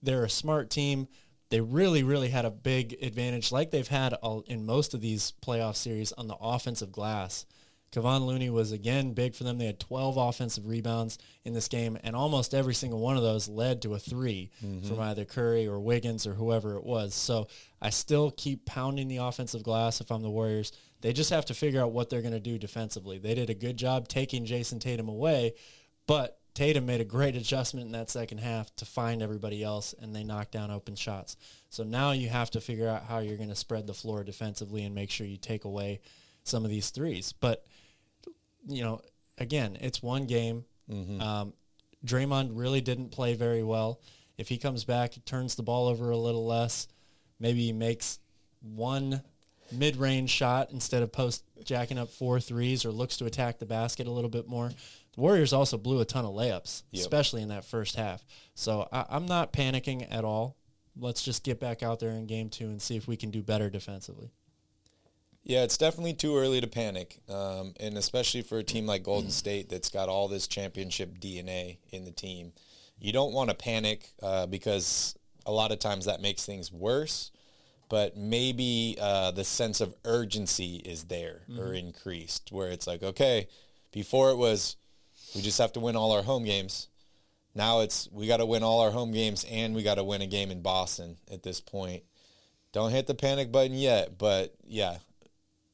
they're 0.02 0.24
a 0.24 0.30
smart 0.30 0.70
team. 0.70 1.08
They 1.50 1.60
really, 1.60 2.04
really 2.04 2.28
had 2.28 2.44
a 2.44 2.50
big 2.50 2.96
advantage, 3.02 3.50
like 3.50 3.70
they've 3.70 3.86
had 3.88 4.14
all, 4.14 4.44
in 4.46 4.64
most 4.64 4.94
of 4.94 5.00
these 5.00 5.32
playoff 5.44 5.74
series 5.74 6.12
on 6.12 6.28
the 6.28 6.36
offensive 6.40 6.92
glass. 6.92 7.44
Kevon 7.92 8.24
Looney 8.26 8.50
was 8.50 8.70
again 8.70 9.14
big 9.14 9.34
for 9.34 9.42
them. 9.44 9.58
They 9.58 9.66
had 9.66 9.80
12 9.80 10.16
offensive 10.16 10.66
rebounds 10.66 11.18
in 11.44 11.54
this 11.54 11.66
game, 11.66 11.98
and 12.04 12.14
almost 12.14 12.54
every 12.54 12.74
single 12.74 13.00
one 13.00 13.16
of 13.16 13.22
those 13.22 13.48
led 13.48 13.82
to 13.82 13.94
a 13.94 13.98
3 13.98 14.50
Mm-hmm. 14.64 14.86
from 14.88 15.00
either 15.00 15.24
Curry 15.24 15.66
or 15.66 15.80
Wiggins 15.80 16.26
or 16.26 16.34
whoever 16.34 16.76
it 16.76 16.84
was. 16.84 17.14
So 17.14 17.48
I 17.82 17.90
still 17.90 18.30
keep 18.30 18.64
pounding 18.64 19.08
the 19.08 19.16
offensive 19.18 19.62
glass 19.64 20.00
if 20.00 20.12
I'm 20.12 20.22
the 20.22 20.30
Warriors. 20.30 20.70
They 21.00 21.12
just 21.12 21.30
have 21.30 21.46
to 21.46 21.54
figure 21.54 21.80
out 21.82 21.92
what 21.92 22.10
they're 22.10 22.22
going 22.22 22.32
to 22.34 22.40
do 22.40 22.58
defensively. 22.58 23.18
They 23.18 23.34
did 23.34 23.50
a 23.50 23.54
good 23.54 23.76
job 23.76 24.06
taking 24.06 24.44
Jayson 24.44 24.78
Tatum 24.78 25.08
away, 25.08 25.54
but 26.06 26.36
Tatum 26.54 26.84
made 26.86 27.00
a 27.00 27.04
great 27.04 27.36
adjustment 27.36 27.86
in 27.86 27.92
that 27.92 28.10
second 28.10 28.38
half 28.38 28.74
to 28.76 28.84
find 28.84 29.22
everybody 29.22 29.62
else, 29.62 29.94
and 30.00 30.14
they 30.14 30.24
knocked 30.24 30.52
down 30.52 30.70
open 30.70 30.94
shots. 30.96 31.36
So 31.70 31.84
now 31.84 32.12
you 32.12 32.28
have 32.28 32.50
to 32.52 32.60
figure 32.60 32.88
out 32.88 33.04
how 33.04 33.18
you're 33.20 33.36
going 33.36 33.48
to 33.48 33.54
spread 33.56 33.86
the 33.86 33.94
floor 33.94 34.22
defensively 34.24 34.84
and 34.84 34.94
make 34.94 35.10
sure 35.10 35.26
you 35.26 35.36
take 35.36 35.64
away 35.64 36.00
some 36.42 36.64
of 36.64 36.70
these 36.70 36.90
threes. 36.90 37.32
But 37.32 37.64
you 38.66 38.82
know, 38.82 39.00
again, 39.38 39.76
it's 39.80 40.02
one 40.02 40.26
game. 40.26 40.64
Um, 41.20 41.52
Draymond 42.04 42.50
really 42.54 42.80
didn't 42.80 43.10
play 43.10 43.34
very 43.34 43.62
well. 43.62 44.00
If 44.38 44.48
he 44.48 44.58
comes 44.58 44.84
back, 44.84 45.12
turns 45.24 45.54
the 45.54 45.62
ball 45.62 45.86
over 45.88 46.10
a 46.10 46.16
little 46.16 46.46
less, 46.46 46.88
maybe 47.38 47.60
he 47.66 47.72
makes 47.72 48.18
one 48.60 49.22
mid-range 49.72 50.30
shot 50.30 50.70
instead 50.72 51.02
of 51.02 51.12
post 51.12 51.44
jacking 51.62 51.98
up 51.98 52.08
four 52.08 52.40
threes 52.40 52.84
or 52.84 52.90
looks 52.90 53.16
to 53.18 53.26
attack 53.26 53.58
the 53.58 53.66
basket 53.66 54.06
a 54.06 54.10
little 54.10 54.30
bit 54.30 54.48
more. 54.48 54.68
The 55.14 55.20
Warriors 55.20 55.52
also 55.52 55.76
blew 55.78 56.00
a 56.00 56.04
ton 56.04 56.24
of 56.24 56.32
layups, 56.32 56.82
Yep. 56.90 57.00
especially 57.00 57.42
in 57.42 57.48
that 57.48 57.64
first 57.64 57.94
half. 57.96 58.24
So 58.54 58.88
I, 58.92 59.04
I'm 59.10 59.26
not 59.26 59.52
panicking 59.52 60.06
at 60.10 60.24
all. 60.24 60.56
Let's 60.98 61.22
just 61.22 61.44
get 61.44 61.60
back 61.60 61.82
out 61.84 62.00
there 62.00 62.10
in 62.10 62.26
game 62.26 62.48
two 62.48 62.66
and 62.66 62.82
see 62.82 62.96
if 62.96 63.06
we 63.06 63.16
can 63.16 63.30
do 63.30 63.42
better 63.42 63.70
defensively. 63.70 64.32
Yeah, 65.50 65.64
it's 65.64 65.78
definitely 65.78 66.14
too 66.14 66.36
early 66.36 66.60
to 66.60 66.68
panic, 66.68 67.18
um, 67.28 67.74
and 67.80 67.98
especially 67.98 68.42
for 68.42 68.58
a 68.58 68.62
team 68.62 68.86
like 68.86 69.02
Golden 69.02 69.32
State 69.32 69.68
that's 69.68 69.90
got 69.90 70.08
all 70.08 70.28
this 70.28 70.46
championship 70.46 71.18
DNA 71.18 71.78
in 71.90 72.04
the 72.04 72.12
team. 72.12 72.52
You 73.00 73.12
don't 73.12 73.32
want 73.32 73.50
to 73.50 73.56
panic 73.56 74.12
uh, 74.22 74.46
because 74.46 75.16
a 75.44 75.50
lot 75.50 75.72
of 75.72 75.80
times 75.80 76.04
that 76.04 76.22
makes 76.22 76.46
things 76.46 76.70
worse. 76.70 77.32
But 77.88 78.16
maybe 78.16 78.96
uh, 79.00 79.32
the 79.32 79.42
sense 79.42 79.80
of 79.80 79.96
urgency 80.04 80.76
is 80.84 81.06
there 81.06 81.42
or 81.58 81.74
increased, 81.74 82.52
where 82.52 82.68
it's 82.68 82.86
like, 82.86 83.02
okay, 83.02 83.48
before 83.90 84.30
it 84.30 84.36
was 84.36 84.76
we 85.34 85.42
just 85.42 85.58
have 85.58 85.72
to 85.72 85.80
win 85.80 85.96
all 85.96 86.12
our 86.12 86.22
home 86.22 86.44
games. 86.44 86.86
Now 87.56 87.80
it's 87.80 88.08
we 88.12 88.28
got 88.28 88.36
to 88.36 88.46
win 88.46 88.62
all 88.62 88.82
our 88.82 88.92
home 88.92 89.10
games 89.10 89.44
and 89.50 89.74
we 89.74 89.82
got 89.82 89.96
to 89.96 90.04
win 90.04 90.22
a 90.22 90.28
game 90.28 90.52
in 90.52 90.62
Boston 90.62 91.16
at 91.28 91.42
this 91.42 91.60
point. 91.60 92.04
Don't 92.72 92.92
hit 92.92 93.08
the 93.08 93.14
panic 93.16 93.50
button 93.50 93.74
yet, 93.74 94.16
but 94.16 94.54
yeah, 94.64 94.98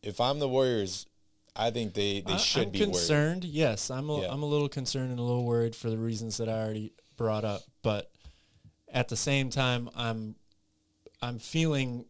if 0.07 0.21
I'm 0.21 0.39
the 0.39 0.49
Warriors, 0.49 1.07
I 1.55 1.71
think 1.71 1.95
they, 1.95 2.21
they 2.21 2.35
I- 2.35 2.37
should 2.37 2.67
I'm 2.67 2.71
be 2.71 2.79
concerned. 2.79 3.45
Yes, 3.45 3.91
I'm 3.91 4.09
a, 4.09 4.21
Yeah. 4.23 4.33
am 4.33 4.43
a 4.43 4.47
little 4.47 4.69
concerned 4.69 5.11
and 5.11 5.19
a 5.19 5.23
little 5.23 5.45
worried 5.45 5.75
for 5.75 5.91
the 5.91 5.99
reasons 5.99 6.37
that 6.37 6.49
I 6.49 6.53
already 6.63 6.93
brought 7.17 7.45
up. 7.45 7.63
But 7.83 8.11
at 8.89 9.09
the 9.09 9.17
same 9.17 9.51
time, 9.51 9.91
I'm 9.97 10.37
I'm 11.23 11.39
feeling 11.39 12.05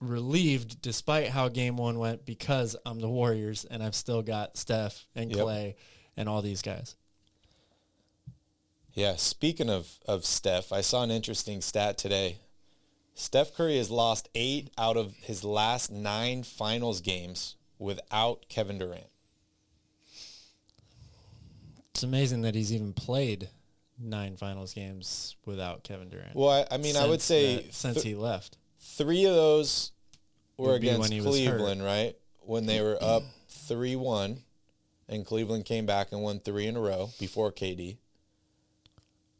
relieved 0.00 0.82
despite 0.82 1.28
how 1.28 1.48
game 1.48 1.76
one 1.76 1.98
went 1.98 2.26
because 2.26 2.74
I'm 2.84 2.98
the 2.98 3.08
Warriors 3.08 3.64
and 3.64 3.82
I've 3.82 3.94
still 3.94 4.20
got 4.20 4.56
Steph 4.56 5.06
and 5.14 5.30
Yep. 5.30 5.38
Klay 5.46 5.74
and 6.16 6.28
all 6.28 6.42
these 6.42 6.60
guys. 6.60 6.96
Yeah, 8.94 9.14
speaking 9.16 9.70
of, 9.70 9.88
of 10.06 10.24
Steph, 10.26 10.72
I 10.72 10.80
saw 10.82 11.02
an 11.02 11.10
interesting 11.10 11.60
stat 11.62 11.96
today. 11.96 12.38
Steph 13.14 13.54
Curry 13.54 13.76
has 13.76 13.90
lost 13.90 14.28
eight 14.34 14.70
out 14.78 14.96
of 14.96 15.14
his 15.16 15.44
last 15.44 15.90
nine 15.90 16.42
finals 16.42 17.00
games 17.00 17.56
without 17.78 18.46
Kevin 18.48 18.78
Durant. 18.78 19.06
It's 21.94 22.02
amazing 22.02 22.42
that 22.42 22.54
he's 22.54 22.72
even 22.72 22.92
played 22.92 23.48
nine 23.98 24.36
finals 24.36 24.72
games 24.72 25.36
without 25.44 25.84
Kevin 25.84 26.08
Durant. 26.08 26.34
Well, 26.34 26.48
I, 26.70 26.74
I 26.74 26.78
mean, 26.78 26.96
I 26.96 27.06
would 27.06 27.20
say 27.20 27.56
that- 27.56 27.74
since 27.74 27.94
th- 27.96 28.06
he 28.06 28.14
left. 28.14 28.56
three 28.80 29.24
of 29.26 29.34
those 29.34 29.92
were 30.56 30.74
against 30.74 31.12
he 31.12 31.20
was 31.20 31.38
hurt. 31.38 31.56
Cleveland, 31.58 31.84
right? 31.84 32.16
When 32.40 32.66
they 32.66 32.80
were 32.80 32.98
up 33.00 33.22
3 33.48 33.94
1, 33.94 34.42
and 35.08 35.26
Cleveland 35.26 35.64
came 35.64 35.86
back 35.86 36.10
and 36.12 36.22
won 36.22 36.40
three 36.40 36.66
in 36.66 36.76
a 36.76 36.80
row 36.80 37.10
before 37.20 37.52
KD. 37.52 37.98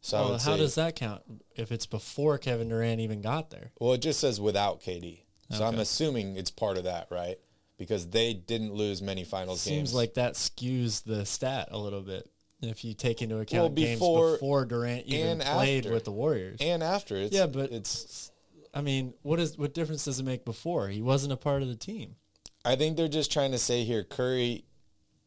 So 0.05 0.19
Well, 0.19 0.33
how 0.33 0.39
say, 0.39 0.57
does 0.59 0.75
that 0.75 0.97
count 0.97 1.23
if 1.55 1.71
it's 1.73 1.87
before 1.87 2.37
Kevin 2.37 2.69
Durant 2.69 3.01
even 3.01 3.21
got 3.23 3.51
there? 3.51 3.71
well, 3.81 3.93
it 3.95 3.99
just 4.03 4.21
says 4.21 4.41
without 4.41 4.81
KD. 4.83 5.21
So 5.51 5.65
I'm 5.65 5.79
assuming 5.79 6.37
it's 6.37 6.51
part 6.51 6.77
of 6.79 6.85
that, 6.85 7.09
right? 7.11 7.37
Because 7.79 8.09
they 8.09 8.33
didn't 8.33 8.73
lose 8.73 9.03
many 9.03 9.23
finals 9.23 9.61
Seems 9.61 9.77
games. 9.91 9.95
like 9.95 10.15
that 10.15 10.35
skews 10.35 11.05
the 11.05 11.25
stat 11.27 11.69
a 11.71 11.79
little 11.79 12.01
bit 12.01 12.29
if 12.63 12.85
you 12.85 12.95
take 12.95 13.21
into 13.23 13.39
account 13.39 13.63
Well, 13.63 13.69
games 13.71 13.99
before 14.01 14.33
before 14.33 14.65
Durant 14.65 15.07
even 15.07 15.41
played 15.41 15.85
after. 15.85 15.93
with 15.93 16.05
the 16.05 16.13
Warriors. 16.13 16.59
and 16.61 16.83
after 16.83 17.17
it's 17.17 17.35
Yeah, 17.35 17.47
but- 17.47 17.71
it's 17.71 18.31
I 18.75 18.81
mean, 18.81 19.13
what 19.23 19.39
is 19.39 19.59
what 19.59 19.75
difference 19.75 20.05
does 20.07 20.19
it 20.19 20.23
make 20.25 20.45
before? 20.47 20.89
He 20.89 21.03
wasn't 21.03 21.33
a 21.35 21.37
part 21.37 21.61
of 21.63 21.69
the 21.69 21.77
team. 21.77 22.17
I 22.65 22.75
think 22.77 22.97
they're 22.97 23.09
just 23.09 23.31
trying 23.31 23.53
to 23.53 23.59
say 23.59 23.85
here 23.85 24.03
Curry 24.05 24.65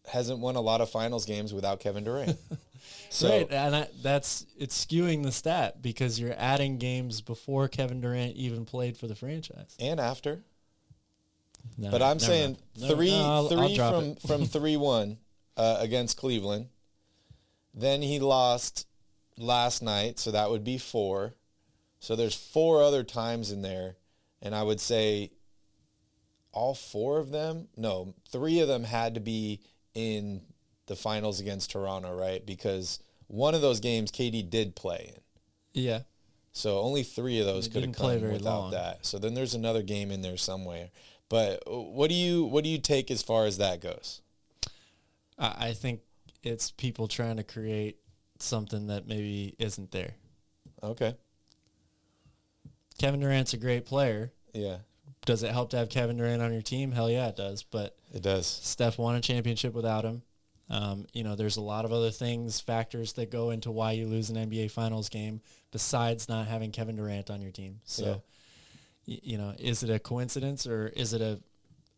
hasn't 0.08 0.40
won 0.40 0.56
a 0.56 0.62
lot 0.62 0.82
of 0.82 0.90
finals 0.90 1.26
games 1.26 1.54
without 1.54 1.80
Kevin 1.80 2.04
Durant. 2.04 2.38
so 3.10 3.30
right, 3.30 3.52
and 3.52 3.76
I, 3.76 3.88
that's 4.02 4.46
it's 4.58 4.86
skewing 4.86 5.24
the 5.24 5.32
stat 5.32 5.82
because 5.82 6.20
you're 6.20 6.36
adding 6.38 6.78
games 6.78 7.22
before 7.22 7.68
Kevin 7.68 8.02
Durant 8.02 8.36
even 8.36 8.66
played 8.66 8.98
for 8.98 9.08
the 9.08 9.16
franchise. 9.16 9.76
and 9.80 10.00
after 10.00 10.44
No, 11.78 11.92
But 11.92 12.02
I'm 12.02 12.20
saying. 12.20 12.58
No, 12.78 12.88
three 12.96 13.12
no, 13.12 13.18
I'll- 13.22 13.32
I'll 13.60 13.68
three 13.68 13.78
from 13.78 14.16
from 14.16 14.46
three 14.56 14.78
one 14.78 15.18
uh, 15.58 15.78
against 15.80 16.18
Cleveland. 16.18 16.68
Then 17.74 18.02
he 18.02 18.20
lost 18.20 18.88
last 19.38 19.82
night, 19.82 20.20
so 20.20 20.32
that 20.32 20.50
would 20.50 20.64
be 20.64 20.78
four. 20.78 21.34
So 22.00 22.16
there's 22.16 22.36
four 22.36 22.84
other 22.84 23.04
times 23.04 23.52
in 23.52 23.62
there, 23.62 23.96
and 24.42 24.54
I 24.56 24.64
would 24.64 24.80
say 24.80 25.32
all 26.54 26.74
four 26.74 27.18
of 27.20 27.32
them, 27.32 27.68
no, 27.76 28.14
three 28.30 28.60
of 28.62 28.68
them 28.68 28.84
had 28.86 29.16
to 29.16 29.20
be 29.20 29.60
in 29.96 30.42
the 30.88 30.96
finals 30.96 31.40
against 31.40 31.72
Toronto, 31.72 32.16
right? 32.16 32.46
Because 32.46 33.00
one 33.28 33.56
of 33.56 33.62
those 33.62 33.80
games 33.80 34.12
KD 34.12 34.48
did 34.50 34.76
play 34.76 35.14
in. 35.16 35.22
yeah, 35.84 36.00
So 36.52 36.80
only 36.80 37.02
three 37.02 37.40
of 37.40 37.48
those 37.48 37.68
could 37.68 37.84
have 37.84 37.96
come 37.96 38.20
very 38.20 38.34
without 38.34 38.60
long. 38.60 38.72
that. 38.72 39.06
So 39.06 39.18
then 39.18 39.34
there's 39.34 39.56
another 39.56 39.82
game 39.82 40.12
in 40.12 40.22
there 40.22 40.38
somewhere. 40.38 40.90
But 41.28 41.64
what 41.66 42.10
do 42.10 42.14
you 42.16 42.46
what 42.46 42.64
do 42.64 42.70
you 42.70 42.78
take 42.78 43.10
as 43.10 43.24
far 43.24 43.46
as 43.46 43.58
that 43.58 43.82
goes? 43.82 44.22
I, 45.40 45.70
I 45.70 45.74
think 45.74 46.02
it's 46.44 46.70
people 46.70 47.08
trying 47.08 47.38
to 47.38 47.44
create 47.44 47.98
something 48.38 48.88
that 48.88 49.08
maybe 49.08 49.56
isn't 49.58 49.90
there. 49.90 50.14
Okay. 50.84 51.16
Kevin 53.00 53.20
Durant's 53.22 53.54
a 53.54 53.58
great 53.58 53.86
player. 53.86 54.32
Yeah, 54.54 54.78
Does 55.26 55.44
it 55.44 55.52
help 55.52 55.72
to 55.72 55.78
have 55.78 55.90
Kevin 55.90 56.18
Durant 56.18 56.42
on 56.42 56.54
your 56.54 56.62
team? 56.62 56.92
Hell 56.92 57.10
yeah, 57.10 57.28
it 57.28 57.36
does. 57.36 57.64
But 57.64 57.96
it 58.14 58.22
does. 58.22 58.46
Steph 58.46 58.98
won 58.98 59.16
a 59.16 59.22
championship 59.22 59.74
without 59.74 60.06
him. 60.06 60.22
Um, 60.70 61.06
you 61.14 61.24
know, 61.24 61.36
there's 61.36 61.58
a 61.58 61.62
lot 61.62 61.86
of 61.86 61.92
other 61.94 62.10
things, 62.12 62.60
factors 62.60 63.14
that 63.14 63.30
go 63.32 63.52
into 63.52 63.70
why 63.72 63.92
you 63.92 64.08
lose 64.08 64.30
an 64.30 64.36
NBA 64.36 64.72
Finals 64.72 65.10
game 65.10 65.42
besides 65.72 66.28
not 66.28 66.48
having 66.48 66.72
Kevin 66.72 66.96
Durant 66.96 67.30
on 67.30 67.42
your 67.42 67.52
team. 67.52 67.82
So, 67.86 68.24
y- 69.08 69.20
you 69.22 69.38
know, 69.38 69.54
is 69.60 69.84
it 69.84 69.90
a 69.92 70.00
coincidence 70.00 70.66
or 70.66 70.88
is 70.88 71.14
it 71.14 71.22
a 71.22 71.40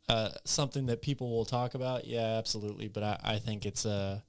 uh, 0.10 0.32
something 0.46 0.86
that 0.88 1.02
people 1.02 1.30
will 1.30 1.46
talk 1.46 1.76
about? 1.76 2.06
Yeah, 2.06 2.38
absolutely. 2.38 2.88
But 2.88 3.04
I, 3.04 3.20
I 3.24 3.40
think 3.40 3.66
it's 3.66 3.86
a. 3.86 4.24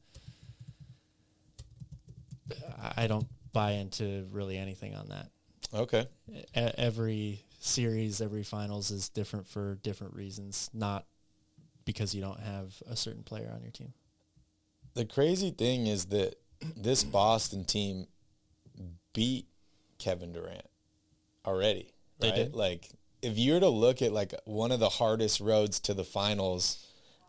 I 2.96 3.06
don't 3.06 3.26
buy 3.52 3.72
into 3.72 4.26
really 4.30 4.56
anything 4.56 4.94
on 4.94 5.08
that. 5.08 5.28
Okay. 5.74 6.06
E- 6.28 6.42
every 6.54 7.44
series, 7.58 8.20
every 8.20 8.42
finals 8.42 8.90
is 8.90 9.08
different 9.08 9.46
for 9.46 9.76
different 9.82 10.14
reasons, 10.14 10.70
not 10.72 11.06
because 11.84 12.14
you 12.14 12.20
don't 12.20 12.40
have 12.40 12.74
a 12.88 12.96
certain 12.96 13.22
player 13.22 13.50
on 13.54 13.62
your 13.62 13.70
team. 13.70 13.92
The 14.94 15.04
crazy 15.04 15.50
thing 15.50 15.86
is 15.86 16.06
that 16.06 16.34
this 16.76 17.04
Boston 17.04 17.64
team 17.64 18.06
beat 19.12 19.46
Kevin 19.98 20.32
Durant 20.32 20.66
already. 21.46 21.92
They 22.18 22.28
Right? 22.28 22.36
did? 22.36 22.54
Like 22.54 22.90
if 23.22 23.38
you 23.38 23.54
were 23.54 23.60
to 23.60 23.68
look 23.68 24.02
at 24.02 24.12
like 24.12 24.34
one 24.44 24.72
of 24.72 24.80
the 24.80 24.88
hardest 24.88 25.40
roads 25.40 25.80
to 25.80 25.94
the 25.94 26.04
finals, 26.04 26.84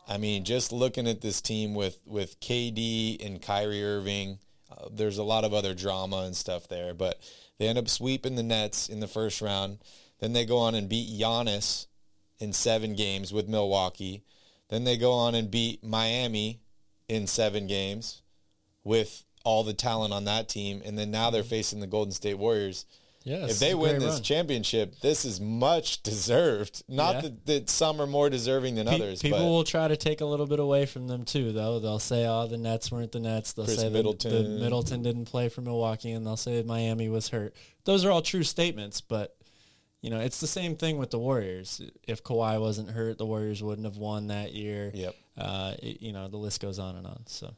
I 0.07 0.17
mean, 0.17 0.43
just 0.45 0.71
looking 0.71 1.07
at 1.07 1.21
this 1.21 1.41
team 1.41 1.73
with 1.73 1.99
with 2.05 2.39
KD 2.39 3.25
and 3.25 3.41
Kyrie 3.41 3.83
Irving, 3.83 4.39
uh, 4.71 4.89
there's 4.91 5.17
a 5.17 5.23
lot 5.23 5.43
of 5.43 5.53
other 5.53 5.73
drama 5.73 6.23
and 6.25 6.35
stuff 6.35 6.67
there, 6.67 6.93
but 6.93 7.19
they 7.57 7.67
end 7.67 7.77
up 7.77 7.89
sweeping 7.89 8.35
the 8.35 8.43
Nets 8.43 8.89
in 8.89 8.99
the 8.99 9.07
first 9.07 9.41
round. 9.41 9.79
Then 10.19 10.33
they 10.33 10.45
go 10.45 10.57
on 10.57 10.75
and 10.75 10.87
beat 10.89 11.09
Giannis 11.19 11.87
in 12.39 12.53
seven 12.53 12.93
games 12.95 13.31
with 13.33 13.47
Milwaukee. 13.47 14.23
Then 14.69 14.83
they 14.83 14.97
go 14.97 15.11
on 15.13 15.35
and 15.35 15.49
beat 15.49 15.83
Miami 15.83 16.59
in 17.07 17.25
seven 17.27 17.67
games 17.67 18.21
with 18.83 19.23
all 19.43 19.63
the 19.63 19.73
talent 19.73 20.13
on 20.13 20.25
that 20.25 20.47
team. 20.49 20.81
And 20.85 20.97
then 20.97 21.11
now 21.11 21.29
they're 21.29 21.43
facing 21.43 21.79
the 21.79 21.87
Golden 21.87 22.11
State 22.13 22.35
Warriors. 22.37 22.85
Yeah, 23.25 23.47
if 23.47 23.59
they 23.59 23.75
win 23.75 23.99
this 23.99 24.13
run. 24.15 24.23
championship, 24.23 25.01
this 25.01 25.25
is 25.25 25.41
much 25.41 26.01
deserved. 26.03 26.83
Not 26.87 27.15
Yeah. 27.15 27.21
that, 27.21 27.45
that 27.47 27.69
some 27.69 28.01
are 28.01 28.07
more 28.07 28.29
deserving 28.29 28.75
than 28.75 28.87
Pe- 28.87 28.95
others, 28.95 29.21
people 29.21 29.39
but 29.39 29.45
will 29.45 29.63
try 29.65 29.89
to 29.89 29.97
take 29.97 30.21
a 30.21 30.25
little 30.25 30.47
bit 30.47 30.59
away 30.59 30.85
from 30.85 31.07
them 31.07 31.25
too, 31.25 31.51
though. 31.51 31.79
They'll 31.79 31.99
say, 31.99 32.25
"Oh, 32.25 32.47
the 32.47 32.57
Nets 32.57 32.89
weren't 32.91 33.11
the 33.11 33.19
Nets." 33.19 33.51
They'll 33.53 33.65
Chris 33.65 33.77
say 33.77 33.89
the- 33.89 34.01
The, 34.13 34.59
Middleton 34.61 35.03
didn't 35.03 35.25
play 35.25 35.49
for 35.49 35.59
Milwaukee, 35.61 36.11
and 36.11 36.25
they'll 36.25 36.37
say 36.37 36.63
Miami 36.63 37.09
was 37.09 37.27
hurt. 37.27 37.53
Those 37.83 38.05
are 38.05 38.09
all 38.11 38.21
true 38.21 38.43
statements, 38.43 39.01
but 39.01 39.35
you 40.01 40.09
know, 40.09 40.19
it's 40.19 40.39
the 40.39 40.47
same 40.47 40.75
thing 40.75 40.97
with 40.97 41.11
the 41.11 41.19
Warriors. 41.19 41.81
If 42.07 42.23
Kawhi 42.23 42.59
wasn't 42.59 42.89
hurt, 42.91 43.17
the 43.17 43.25
Warriors 43.25 43.61
wouldn't 43.61 43.85
have 43.85 43.97
won 43.97 44.27
that 44.27 44.53
year. 44.53 44.91
Yep. 44.93 45.15
Uh, 45.37 45.73
it- 45.81 46.01
you 46.01 46.13
know, 46.13 46.27
the 46.27 46.37
list 46.37 46.61
goes 46.61 46.79
on 46.79 46.95
and 46.95 47.05
on. 47.07 47.23
So 47.27 47.53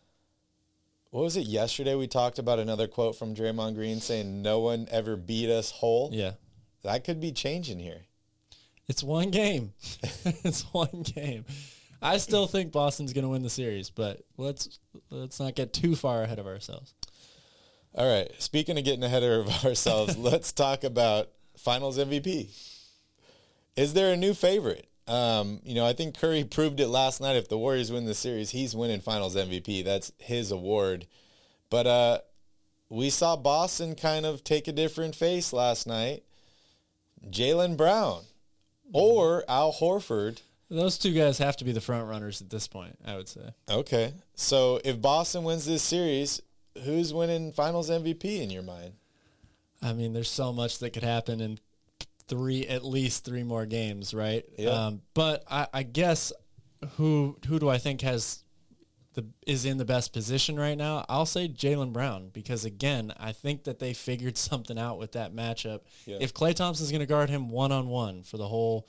what 1.11 1.21
was 1.23 1.35
it 1.37 1.45
yesterday? 1.47 1.93
We 1.95 2.07
talked 2.07 2.39
about 2.39 2.59
another 2.59 2.87
quote 2.87 3.15
from 3.15 3.35
Draymond 3.35 3.75
Green 3.75 3.99
saying, 4.01 4.41
"No 4.41 4.59
one 4.59 4.87
ever 4.91 5.15
beat 5.15 5.49
us 5.49 5.71
whole." 5.71 6.09
yeah, 6.13 6.33
That 6.83 7.03
could 7.03 7.19
be 7.19 7.31
changing 7.31 7.79
here. 7.79 8.03
it's 8.87 9.03
one 9.03 9.29
game. 9.29 9.73
it's 10.25 10.61
one 10.73 11.03
game. 11.03 11.45
I 12.01 12.17
still 12.17 12.47
think 12.47 12.71
Boston's 12.71 13.13
going 13.13 13.23
to 13.25 13.29
win 13.29 13.43
the 13.43 13.49
series, 13.49 13.89
but 13.91 14.21
let's 14.37 14.79
let's 15.11 15.39
not 15.39 15.53
get 15.53 15.71
too 15.73 15.95
far 15.95 16.23
ahead 16.23 16.39
of 16.39 16.47
ourselves. 16.47 16.95
All 17.93 18.09
right. 18.11 18.31
Speaking 18.41 18.77
of 18.77 18.83
getting 18.85 19.03
ahead 19.03 19.21
of 19.21 19.47
ourselves, 19.65 20.17
let's 20.17 20.51
talk 20.51 20.83
about 20.83 21.29
Finals 21.57 21.97
MVP. 21.97 22.49
Is 23.75 23.93
there 23.93 24.13
a 24.13 24.17
new 24.17 24.33
favorite? 24.33 24.87
Um, 25.07 25.59
you 25.63 25.75
know, 25.75 25.85
I 25.85 25.93
think 25.93 26.17
Curry 26.17 26.43
proved 26.49 26.79
it 26.79 26.87
last 26.87 27.21
night. 27.21 27.35
If 27.35 27.49
the 27.49 27.57
Warriors 27.57 27.91
win 27.91 28.05
the 28.05 28.13
series, 28.13 28.51
he's 28.51 28.75
winning 28.75 29.01
Finals 29.01 29.35
MVP. 29.35 29.83
That's 29.83 30.11
his 30.17 30.51
award. 30.51 31.07
But 31.69 31.87
uh, 31.87 32.19
we 32.89 33.09
saw 33.09 33.35
Boston 33.35 33.95
kind 33.95 34.25
of 34.25 34.43
take 34.43 34.67
a 34.67 34.73
different 34.73 35.15
face 35.15 35.53
last 35.53 35.87
night. 35.87 36.23
Jaylen 37.29 37.77
Brown 37.77 38.23
or 38.93 39.43
Al 39.47 39.73
Horford. 39.73 40.41
Those 40.69 40.97
two 40.97 41.13
guys 41.13 41.37
have 41.37 41.57
to 41.57 41.65
be 41.65 41.71
the 41.71 41.81
front 41.81 42.07
runners 42.07 42.41
at 42.41 42.49
this 42.49 42.67
point, 42.67 42.97
I 43.05 43.15
would 43.15 43.27
say. 43.27 43.53
Okay. 43.69 44.13
So 44.35 44.79
if 44.83 45.01
Boston 45.01 45.43
wins 45.43 45.65
this 45.65 45.83
series, 45.83 46.41
who's 46.83 47.13
winning 47.13 47.51
Finals 47.51 47.89
MVP 47.89 48.41
in 48.41 48.49
your 48.49 48.63
mind? 48.63 48.93
I 49.81 49.93
mean, 49.93 50.13
there's 50.13 50.29
so 50.29 50.53
much 50.53 50.79
that 50.79 50.91
could 50.91 51.03
happen 51.03 51.41
in 51.41 51.57
three, 52.27 52.67
at 52.67 52.85
least 52.85 53.25
three 53.25 53.43
more 53.43 53.65
games, 53.65 54.13
right? 54.13 54.45
Yeah. 54.57 54.69
Um, 54.69 55.01
but 55.13 55.43
I, 55.49 55.67
I 55.73 55.83
guess 55.83 56.31
who 56.97 57.37
who 57.47 57.59
do 57.59 57.69
I 57.69 57.77
think 57.77 58.01
has 58.01 58.43
the 59.13 59.25
is 59.45 59.65
in 59.65 59.77
the 59.77 59.85
best 59.85 60.13
position 60.13 60.57
right 60.57 60.77
now? 60.77 61.05
I'll 61.09 61.25
say 61.25 61.47
Jaylen 61.47 61.93
Brown 61.93 62.29
because 62.31 62.65
again, 62.65 63.13
I 63.19 63.31
think 63.31 63.65
that 63.65 63.79
they 63.79 63.93
figured 63.93 64.37
something 64.37 64.77
out 64.77 64.97
with 64.97 65.13
that 65.13 65.35
matchup. 65.35 65.81
Yeah. 66.05 66.17
If 66.19 66.33
Klay 66.33 66.55
Thompson's 66.55 66.91
going 66.91 67.01
to 67.01 67.05
guard 67.05 67.29
him 67.29 67.49
one 67.49 67.71
on 67.71 67.87
one 67.87 68.23
for 68.23 68.37
the 68.37 68.47
whole 68.47 68.87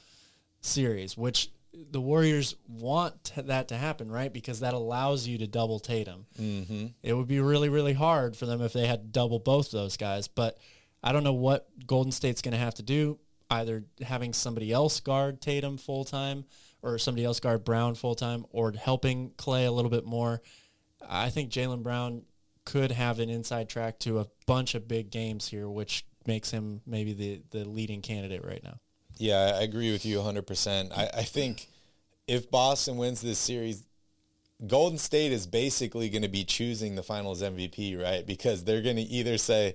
series, 0.61 1.17
which 1.17 1.51
the 1.91 2.01
Warriors 2.01 2.55
want 2.69 3.33
that 3.37 3.69
to 3.69 3.77
happen, 3.77 4.11
right? 4.11 4.33
Because 4.33 4.61
that 4.61 4.75
allows 4.75 5.27
you 5.27 5.39
to 5.39 5.47
double 5.47 5.81
Tatum. 5.81 6.27
Mm-hmm. 6.39 6.87
It 7.03 7.15
would 7.15 7.29
be 7.29 7.41
really, 7.41 7.71
really 7.71 7.95
hard 7.95 8.37
for 8.37 8.47
them 8.47 8.61
if 8.61 8.73
they 8.73 8.87
had 8.87 9.01
to 9.01 9.09
double 9.09 9.39
both 9.39 9.71
those 9.71 9.97
guys. 9.97 10.29
But 10.29 10.59
I 11.03 11.13
don't 11.13 11.25
know 11.25 11.33
what 11.33 11.69
Golden 11.87 12.13
State's 12.13 12.43
going 12.43 12.53
to 12.53 12.59
have 12.59 12.75
to 12.75 12.83
do. 12.83 13.19
Either 13.51 13.85
having 14.01 14.33
somebody 14.33 14.73
else 14.73 15.01
guard 15.01 15.41
Tatum 15.41 15.77
full 15.77 16.05
time, 16.05 16.45
or 16.81 16.97
somebody 16.99 17.25
else 17.25 17.39
guard 17.39 17.65
Brown 17.65 17.95
full 17.95 18.15
time, 18.15 18.47
or 18.51 18.73
helping 18.73 19.31
Klay 19.31 19.67
a 19.67 19.71
little 19.71 19.91
bit 19.91 20.07
more. 20.07 20.41
I 21.09 21.31
think 21.31 21.51
Jaylen 21.51 21.83
Brown 21.83 22.23
could 22.65 22.93
have 22.93 23.19
an 23.19 23.29
inside 23.29 23.69
track 23.69 23.99
to 24.01 24.21
a 24.21 24.27
bunch 24.47 24.75
of 24.75 24.89
big 24.89 25.11
games 25.11 25.49
here, 25.49 25.69
which 25.69 26.07
makes 26.27 26.51
him 26.51 26.81
maybe 26.87 27.13
the, 27.13 27.43
the 27.51 27.69
leading 27.69 28.01
candidate 28.01 28.45
right 28.45 28.63
now. 28.63 28.79
Yeah, 29.19 29.57
I 29.57 29.63
agree 29.63 29.93
with 29.93 30.07
you 30.07 30.19
100%. 30.19 30.97
I, 30.97 31.11
I 31.19 31.23
think 31.23 31.69
if 32.27 32.51
Boston 32.51 32.97
wins 32.97 33.21
this 33.21 33.39
series, 33.39 33.87
Golden 34.67 34.99
State 34.99 35.33
is 35.33 35.47
basically 35.47 36.09
going 36.09 36.23
to 36.23 36.29
be 36.29 36.45
choosing 36.45 36.95
the 36.95 37.03
finals 37.03 37.43
MVP, 37.43 38.01
right? 38.01 38.27
Because 38.27 38.65
they're 38.65 38.83
going 38.83 38.97
to 38.97 39.03
either 39.03 39.37
say, 39.39 39.75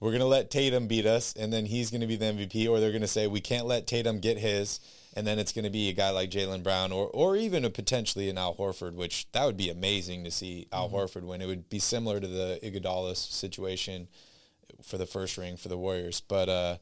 we're 0.00 0.10
going 0.10 0.20
to 0.20 0.26
let 0.26 0.50
Tatum 0.50 0.86
beat 0.86 1.06
us, 1.06 1.34
and 1.34 1.52
then 1.52 1.66
he's 1.66 1.90
going 1.90 2.00
to 2.00 2.06
be 2.06 2.16
the 2.16 2.26
MVP, 2.26 2.68
or 2.68 2.78
they're 2.78 2.90
going 2.90 3.02
to 3.02 3.08
say, 3.08 3.26
we 3.26 3.40
can't 3.40 3.66
let 3.66 3.86
Tatum 3.86 4.20
get 4.20 4.38
his, 4.38 4.78
and 5.14 5.26
then 5.26 5.38
it's 5.38 5.52
going 5.52 5.64
to 5.64 5.70
be 5.70 5.88
a 5.88 5.92
guy 5.92 6.10
like 6.10 6.30
Jaylen 6.30 6.62
Brown, 6.62 6.92
or, 6.92 7.08
or 7.08 7.36
even 7.36 7.64
a 7.64 7.70
potentially 7.70 8.30
an 8.30 8.38
Al 8.38 8.54
Horford, 8.54 8.94
which 8.94 9.30
that 9.32 9.44
would 9.44 9.56
be 9.56 9.70
amazing 9.70 10.24
to 10.24 10.30
see 10.30 10.68
Al 10.72 10.90
Horford 10.90 11.22
win. 11.22 11.42
It 11.42 11.46
would 11.46 11.68
be 11.68 11.80
similar 11.80 12.20
to 12.20 12.28
the 12.28 12.60
Iguodala 12.62 13.16
situation 13.16 14.08
for 14.82 14.98
the 14.98 15.06
first 15.06 15.36
ring 15.36 15.56
for 15.56 15.68
the 15.68 15.78
Warriors. 15.78 16.20
But, 16.20 16.48
uh, 16.48 16.76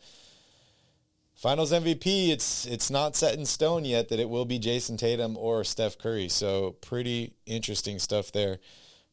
Finals 1.36 1.70
MVP, 1.70 2.30
it's 2.30 2.64
it's 2.64 2.90
not 2.90 3.14
set 3.14 3.34
in 3.34 3.44
stone 3.44 3.84
yet 3.84 4.08
that 4.08 4.18
it 4.18 4.30
will 4.30 4.46
be 4.46 4.58
Jayson 4.58 4.96
Tatum 4.96 5.36
or 5.36 5.64
Steph 5.64 5.98
Curry. 5.98 6.30
So 6.30 6.76
pretty 6.80 7.34
interesting 7.44 7.98
stuff 7.98 8.32
there. 8.32 8.58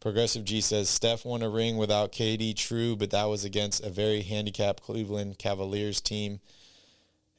Progressive 0.04 0.44
G 0.44 0.60
says 0.60 0.89
Steph 0.89 1.24
won 1.24 1.42
a 1.44 1.50
ring 1.50 1.78
without 1.78 2.12
KD, 2.12 2.58
true, 2.58 2.98
but 2.98 3.12
that 3.12 3.24
was 3.30 3.46
against 3.46 3.82
a 3.86 3.89
very 3.89 4.22
handicapped 4.22 4.84
Cleveland 4.84 5.39
Cavaliers 5.39 6.02
team. 6.02 6.42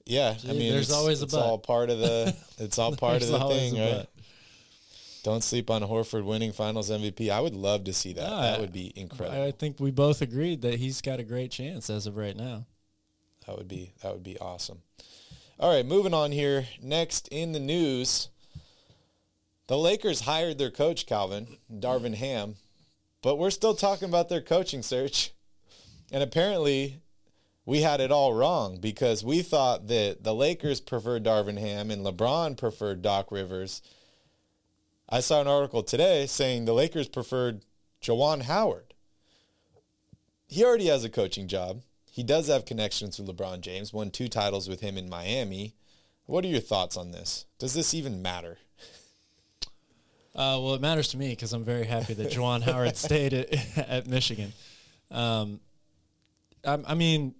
Yeah, 0.06 0.34
I 0.48 0.52
mean, 0.52 0.72
there's 0.72 0.88
it's, 0.88 0.92
always 0.92 1.20
a 1.20 1.26
it's 1.26 1.34
all 1.34 1.58
part 1.58 1.90
of 1.90 1.98
the 1.98 2.34
it's 2.58 2.78
all 2.78 2.96
part 2.96 3.20
of 3.20 3.28
the 3.28 3.38
thing, 3.48 3.78
right? 3.78 4.06
Don't 5.24 5.44
sleep 5.44 5.68
on 5.68 5.82
Horford 5.82 6.24
winning 6.24 6.52
Finals 6.52 6.90
MVP. 6.90 7.28
I 7.28 7.38
would 7.38 7.54
love 7.54 7.84
to 7.84 7.92
see 7.92 8.14
that. 8.14 8.30
That 8.30 8.60
would 8.60 8.72
be 8.72 8.94
incredible. 8.96 9.42
I 9.42 9.50
think 9.50 9.78
we 9.78 9.90
both 9.90 10.22
agreed 10.22 10.62
that 10.62 10.76
he's 10.76 11.02
got 11.02 11.20
a 11.20 11.22
great 11.22 11.50
chance 11.50 11.90
as 11.90 12.06
of 12.06 12.16
right 12.16 12.36
now. 12.36 12.64
That 13.46 13.58
would 13.58 13.68
be 13.68 13.92
that 14.02 14.10
would 14.10 14.24
be 14.24 14.38
awesome. 14.38 14.78
All 15.60 15.70
right, 15.70 15.84
moving 15.84 16.14
on 16.14 16.32
here. 16.32 16.66
Next 16.80 17.28
in 17.28 17.52
the 17.52 17.60
news, 17.60 18.30
the 19.66 19.78
Lakers 19.78 20.20
hired 20.20 20.58
their 20.58 20.70
coach 20.70 21.06
Calvin 21.06 21.58
Darvin 21.72 22.14
Ham, 22.14 22.56
but 23.22 23.36
we're 23.36 23.50
still 23.50 23.74
talking 23.74 24.08
about 24.08 24.28
their 24.28 24.42
coaching 24.42 24.82
search. 24.82 25.32
And 26.12 26.22
apparently, 26.22 27.00
we 27.64 27.80
had 27.80 28.00
it 28.00 28.12
all 28.12 28.34
wrong 28.34 28.78
because 28.78 29.24
we 29.24 29.40
thought 29.42 29.88
that 29.88 30.22
the 30.22 30.34
Lakers 30.34 30.80
preferred 30.80 31.24
Darvin 31.24 31.58
Ham 31.58 31.90
and 31.90 32.04
LeBron 32.04 32.58
preferred 32.58 33.00
Doc 33.00 33.32
Rivers. 33.32 33.80
I 35.08 35.20
saw 35.20 35.40
an 35.40 35.48
article 35.48 35.82
today 35.82 36.26
saying 36.26 36.64
the 36.64 36.74
Lakers 36.74 37.08
preferred 37.08 37.64
Juwan 38.02 38.42
Howard. 38.42 38.92
He 40.46 40.62
already 40.62 40.86
has 40.86 41.04
a 41.04 41.10
coaching 41.10 41.48
job. 41.48 41.82
He 42.10 42.22
does 42.22 42.48
have 42.48 42.66
connections 42.66 43.18
with 43.18 43.34
LeBron 43.34 43.60
James, 43.60 43.92
won 43.92 44.10
two 44.10 44.28
titles 44.28 44.68
with 44.68 44.80
him 44.80 44.98
in 44.98 45.08
Miami. 45.08 45.74
What 46.26 46.44
are 46.44 46.48
your 46.48 46.60
thoughts 46.60 46.96
on 46.96 47.10
this? 47.10 47.46
Does 47.58 47.74
this 47.74 47.94
even 47.94 48.22
matter? 48.22 48.58
Uh, 50.34 50.58
well, 50.60 50.74
it 50.74 50.80
matters 50.80 51.08
to 51.08 51.16
me 51.16 51.30
because 51.30 51.52
I'm 51.52 51.64
very 51.64 51.84
happy 51.84 52.14
that 52.14 52.32
Juwan 52.32 52.62
Howard 52.70 52.96
stayed 52.96 53.32
at, 53.32 53.78
at 53.88 54.06
Michigan. 54.06 54.52
Um, 55.10 55.60
I, 56.66 56.78
I 56.88 56.94
mean, 56.94 57.34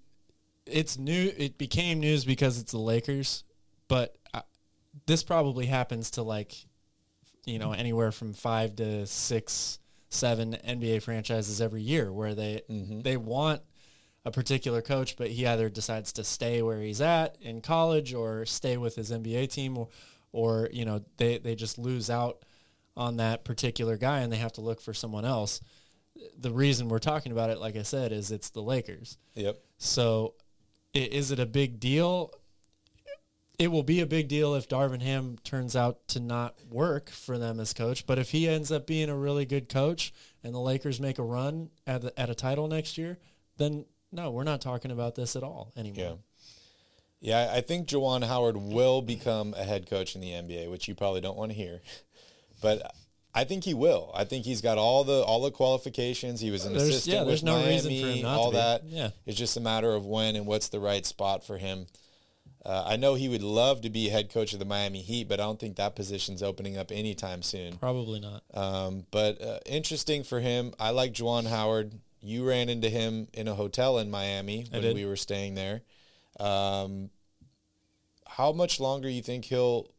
it's 0.65 0.97
new. 0.97 1.33
It 1.37 1.59
became 1.59 2.01
news 2.01 2.25
because 2.25 2.61
it's 2.61 2.71
the 2.73 2.79
Lakers, 2.79 3.43
but 3.89 4.17
I, 4.33 4.43
this 5.07 5.25
probably 5.25 5.67
happens 5.67 6.13
to 6.13 6.23
like, 6.23 6.55
you 7.45 7.59
know, 7.59 7.73
anywhere 7.73 8.13
from 8.13 8.33
five 8.33 8.77
to 8.77 9.07
six, 9.07 9.81
seven 10.09 10.57
NBA 10.67 11.03
franchises 11.03 11.61
every 11.61 11.83
year, 11.83 12.13
where 12.13 12.35
they 12.35 12.63
they 12.69 13.17
want 13.17 13.63
a 14.25 14.31
particular 14.31 14.81
coach, 14.81 15.17
but 15.17 15.29
he 15.29 15.47
either 15.47 15.69
decides 15.69 16.13
to 16.15 16.25
stay 16.25 16.63
where 16.63 16.81
he's 16.81 17.01
at 17.01 17.37
in 17.43 17.61
college 17.61 18.15
or 18.15 18.47
stay 18.47 18.77
with 18.77 18.95
his 18.95 19.11
NBA 19.11 19.53
team, 19.53 19.77
or, 19.77 19.89
or 20.33 20.69
you 20.73 20.85
know, 20.85 21.03
they 21.17 21.39
they 21.39 21.57
just 21.57 21.77
lose 21.77 22.09
out 22.09 22.45
on 22.97 23.17
that 23.17 23.45
particular 23.45 23.97
guy 23.97 24.21
and 24.21 24.33
they 24.33 24.37
have 24.37 24.53
to 24.53 24.61
look 24.61 24.81
for 24.81 24.95
someone 24.95 25.25
else. 25.25 25.61
The 26.39 26.51
reason 26.51 26.89
we're 26.89 27.01
talking 27.01 27.33
about 27.33 27.51
it, 27.51 27.59
like 27.59 27.77
I 27.77 27.83
said, 27.83 28.13
is 28.13 28.31
it's 28.31 28.51
the 28.51 28.63
Lakers. 28.63 29.19
Yep. 29.35 29.59
So 29.79 30.35
is 30.95 31.31
it 31.31 31.41
a 31.41 31.47
big 31.47 31.81
deal? 31.81 32.33
It 33.59 33.69
will 33.69 33.83
be 33.83 34.01
a 34.01 34.07
big 34.07 34.29
deal 34.29 34.55
if 34.55 34.69
Darvin 34.69 35.03
Ham 35.03 35.39
turns 35.45 35.77
out 35.77 36.07
to 36.09 36.21
not 36.21 36.55
work 36.71 37.11
for 37.11 37.39
them 37.39 37.61
as 37.61 37.73
coach. 37.73 38.07
But 38.07 38.19
if 38.19 38.31
he 38.31 38.49
ends 38.49 38.71
up 38.71 38.87
being 38.87 39.09
a 39.09 39.17
really 39.17 39.45
good 39.45 39.69
coach 39.69 40.13
and 40.43 40.55
the 40.55 40.61
Lakers 40.61 41.01
make 41.01 41.19
a 41.19 41.23
run 41.23 41.71
at, 41.87 42.03
the, 42.03 42.21
at 42.21 42.31
a 42.31 42.35
title 42.35 42.69
next 42.69 42.97
year, 42.97 43.19
then 43.57 43.85
no, 44.13 44.31
we're 44.31 44.45
not 44.45 44.61
talking 44.61 44.91
about 44.93 45.17
this 45.17 45.35
at 45.35 45.43
all 45.43 45.73
anymore. 45.77 46.05
Yeah. 46.05 46.15
Yeah, 47.25 47.51
I 47.55 47.63
think 47.63 47.89
Juwan 47.89 48.23
Howard 48.23 48.59
will 48.59 49.01
become 49.01 49.55
a 49.55 49.65
head 49.65 49.89
coach 49.89 50.15
in 50.15 50.21
the 50.21 50.29
NBA, 50.29 50.71
which 50.71 50.89
you 50.89 50.95
probably 50.95 51.23
don't 51.23 51.39
want 51.39 51.53
to 51.53 51.57
hear. 51.57 51.81
But 52.63 52.95
I 53.35 53.45
think 53.45 53.65
he 53.65 53.75
will. 53.75 54.11
I 54.15 54.25
think 54.25 54.45
he's 54.45 54.61
got 54.61 54.79
all 54.79 55.05
the 55.05 55.23
all 55.23 55.43
the 55.43 55.51
qualifications. 55.51 56.41
He 56.41 56.51
was 56.51 56.65
an 56.65 56.73
There's- 56.75 56.89
assistant 56.89 57.15
yeah, 57.15 57.21
with 57.21 57.29
there's 57.29 57.43
no 57.43 57.55
Miami, 57.57 57.71
reason 57.73 57.91
for 58.01 58.07
him 58.17 58.23
not 58.23 58.35
to 58.35 58.39
all 58.41 58.51
that. 58.53 58.85
Yeah. 58.87 59.11
It's 59.27 59.39
just 59.39 59.57
a 59.57 59.61
matter 59.61 59.93
of 59.93 60.07
when 60.07 60.37
and 60.37 60.47
what's 60.47 60.69
the 60.69 60.81
right 60.81 61.05
spot 61.05 61.45
for 61.45 61.59
him. 61.59 61.87
Uh, 62.65 62.83
I 62.87 62.97
know 62.97 63.15
he 63.15 63.29
would 63.29 63.43
love 63.43 63.83
to 63.83 63.91
be 63.91 64.09
head 64.09 64.31
coach 64.33 64.55
of 64.55 64.59
the 64.59 64.65
Miami 64.65 65.03
Heat, 65.03 65.29
but 65.29 65.39
I 65.39 65.43
don't 65.43 65.61
think 65.61 65.77
that 65.77 65.95
position's 65.95 66.43
opening 66.43 66.79
up 66.79 66.91
anytime 66.91 67.43
soon. 67.43 67.77
Probably 67.77 68.21
not. 68.21 68.43
Um, 68.55 69.05
but 69.11 69.43
uh, 69.43 69.59
interesting 69.67 70.25
for 70.25 70.41
him. 70.41 70.73
I 70.81 70.89
like 70.91 71.13
Juwan 71.13 71.47
Howard. 71.47 71.93
You 72.23 72.49
ran 72.49 72.71
into 72.71 72.89
him 72.89 73.29
in 73.35 73.49
a 73.49 73.55
hotel 73.55 73.99
in 73.99 74.11
Miami 74.11 74.65
when 74.71 74.95
we 74.95 75.05
were 75.05 75.17
staying 75.17 75.57
there. 75.57 75.83
Um, 76.41 77.11
how 78.27 78.53
much 78.53 78.81
longer 78.81 79.11
you 79.11 79.21
think 79.21 79.45
he'll, 79.45 79.91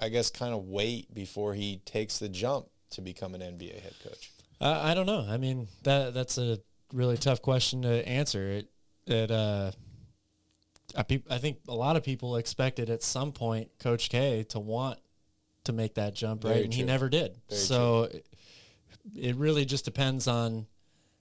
I 0.00 0.08
guess, 0.08 0.30
kind 0.30 0.54
of 0.54 0.64
wait 0.64 1.12
before 1.12 1.54
he 1.54 1.78
takes 1.84 2.18
the 2.18 2.28
jump 2.28 2.66
to 2.90 3.00
become 3.00 3.34
an 3.34 3.40
NBA 3.40 3.80
head 3.80 3.94
coach? 4.02 4.30
Uh, 4.60 4.80
I 4.82 4.94
don't 4.94 5.06
know. 5.06 5.26
I 5.28 5.36
mean 5.36 5.68
that 5.84 6.14
that's 6.14 6.38
a 6.38 6.58
really 6.92 7.16
tough 7.16 7.42
question 7.42 7.82
to 7.82 8.08
answer. 8.08 8.48
It 8.48 8.70
it 9.06 9.30
uh, 9.30 9.72
I, 10.96 11.02
think 11.02 11.58
a 11.68 11.74
lot 11.74 11.96
of 11.96 12.02
people 12.02 12.36
expected 12.36 12.90
at 12.90 13.02
some 13.02 13.32
point 13.32 13.70
Coach 13.78 14.08
K 14.08 14.44
to 14.50 14.58
want 14.58 14.98
to 15.64 15.72
make 15.72 15.94
that 15.94 16.14
jump, 16.14 16.44
right? 16.44 16.52
Very 16.52 16.64
and 16.64 16.74
he 16.74 16.82
never 16.82 17.08
did. 17.08 17.36
Very 17.48 17.60
so 17.60 18.04
it, 18.04 18.26
it 19.14 19.36
really 19.36 19.64
just 19.64 19.84
depends 19.84 20.26
on 20.26 20.66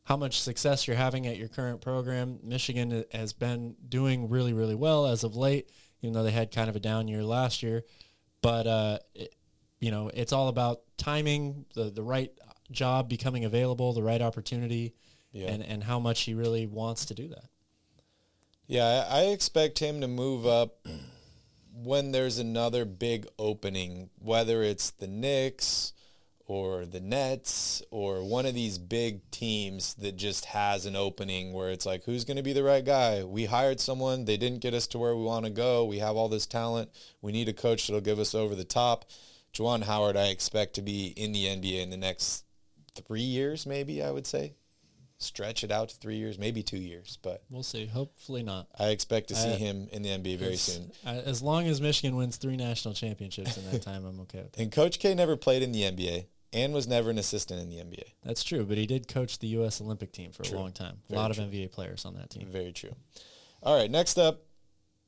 how 0.04 0.16
much 0.16 0.42
success 0.42 0.88
you're 0.88 0.96
having 0.96 1.28
at 1.28 1.38
your 1.38 1.50
current 1.50 1.82
program. 1.82 2.40
Michigan 2.44 3.04
has 3.12 3.34
been 3.34 3.76
doing 3.88 4.30
really 4.30 4.54
really 4.54 4.76
well 4.76 5.06
as 5.06 5.24
of 5.24 5.36
late, 5.36 5.70
even 6.02 6.14
though 6.14 6.24
they 6.24 6.32
had 6.32 6.52
kind 6.52 6.70
of 6.70 6.76
a 6.76 6.80
down 6.80 7.08
year 7.08 7.24
last 7.24 7.62
year. 7.62 7.84
But 8.48 8.66
uh, 8.68 9.00
it, 9.14 9.36
you 9.82 9.92
know, 9.92 10.10
it's 10.14 10.32
all 10.32 10.48
about 10.48 10.82
timing, 10.98 11.66
the 11.74 11.90
the 11.90 12.02
right 12.02 12.32
job 12.72 13.10
becoming 13.10 13.44
available, 13.44 13.92
the 13.92 14.02
right 14.04 14.22
opportunity, 14.22 14.94
Yeah. 15.34 15.52
and 15.52 15.62
and 15.64 15.84
how 15.84 16.00
much 16.00 16.22
he 16.22 16.34
really 16.34 16.66
wants 16.66 17.06
to 17.08 17.14
do 17.14 17.28
that. 17.28 17.46
Yeah, 18.68 19.06
I 19.10 19.20
I 19.20 19.22
expect 19.36 19.80
him 19.80 20.00
to 20.00 20.08
move 20.08 20.46
up 20.46 20.86
when 21.74 22.12
there's 22.14 22.38
another 22.40 22.86
big 22.86 23.28
opening, 23.38 24.10
whether 24.20 24.64
it's 24.64 24.92
the 24.92 25.08
Knicks 25.08 25.92
or 26.48 26.86
the 26.86 27.02
Nets 27.02 27.82
or 27.92 28.24
one 28.24 28.46
of 28.46 28.56
these 28.56 28.78
big 28.78 29.30
teams 29.32 29.94
that 29.96 30.16
just 30.16 30.46
has 30.46 30.86
an 30.86 30.96
opening 30.96 31.52
where 31.52 31.70
it's 31.70 31.86
like, 31.86 32.06
who's 32.06 32.24
going 32.24 32.38
to 32.38 32.44
be 32.44 32.54
the 32.54 32.64
right 32.64 32.86
guy? 32.86 33.24
We 33.24 33.46
hired 33.46 33.82
someone. 33.82 34.24
They 34.26 34.38
didn't 34.38 34.62
get 34.62 34.74
us 34.74 34.88
to 34.88 34.98
where 34.98 35.16
we 35.16 35.24
want 35.24 35.44
to 35.46 35.52
go. 35.52 35.84
We 35.84 36.00
have 36.00 36.16
all 36.16 36.30
this 36.30 36.46
talent. 36.46 36.90
We 37.22 37.34
need 37.34 37.50
a 37.50 37.54
coach 37.54 37.88
that'll 37.88 38.00
give 38.02 38.18
us 38.20 38.34
over 38.34 38.56
the 38.56 38.64
top. 38.64 39.06
Juwan 39.54 39.84
Howard, 39.84 40.16
I 40.16 40.28
expect 40.28 40.74
to 40.76 40.82
be 40.82 41.08
in 41.18 41.34
the 41.34 41.46
NBA 41.46 41.82
in 41.82 41.90
the 41.90 41.98
next 41.98 42.46
three 42.96 43.22
years, 43.22 43.66
maybe, 43.66 44.02
I 44.02 44.12
would 44.12 44.26
say. 44.26 44.54
Stretch 45.20 45.64
it 45.64 45.72
out 45.72 45.90
to 45.90 45.96
three 45.98 46.18
years, 46.18 46.38
maybe 46.38 46.62
two 46.62 46.78
years, 46.78 47.18
but 47.24 47.44
We'll 47.50 47.64
see. 47.64 47.88
Hopefully 47.88 48.44
not. 48.44 48.68
I 48.80 48.90
expect 48.90 49.30
to 49.30 49.36
see 49.36 49.50
I- 49.50 49.56
him 49.56 49.90
in 49.92 50.04
the 50.04 50.10
NBA 50.10 50.38
very 50.38 50.58
soon. 50.58 50.92
As 51.04 51.42
long 51.42 51.68
as 51.68 51.82
Michigan 51.82 52.16
wins 52.16 52.38
three 52.38 52.56
national 52.56 52.94
championships 52.94 53.58
in 53.58 53.70
that 53.72 53.82
time, 53.82 54.06
I'm 54.06 54.20
okay 54.22 54.44
with 54.44 54.52
that. 54.54 54.62
And 54.62 54.72
Coach 54.72 55.00
K 55.00 55.16
never 55.16 55.36
played 55.36 55.64
in 55.64 55.72
the 55.72 55.82
NBA 55.84 56.26
and 56.54 56.74
was 56.74 56.88
never 56.88 57.10
an 57.10 57.18
assistant 57.18 57.62
in 57.62 57.70
the 57.70 57.78
NBA. 57.78 58.14
That's 58.24 58.44
true, 58.44 58.66
but 58.66 58.78
he 58.78 58.86
did 58.86 59.08
coach 59.08 59.40
the 59.40 59.48
U.S. 59.48 59.82
Olympic 59.82 60.12
team 60.12 60.32
for 60.32 60.44
True. 60.44 60.58
a 60.58 60.60
long 60.60 60.72
time. 60.72 61.00
A 61.12 61.16
lot 61.16 61.34
true. 61.34 61.44
of 61.44 61.52
NBA 61.52 61.72
players 61.72 62.06
on 62.06 62.16
that 62.16 62.30
team. 62.30 62.48
Very 62.52 62.72
true. 62.72 62.96
All 63.64 63.78
right, 63.78 63.90
next 63.92 64.18
up, 64.18 64.44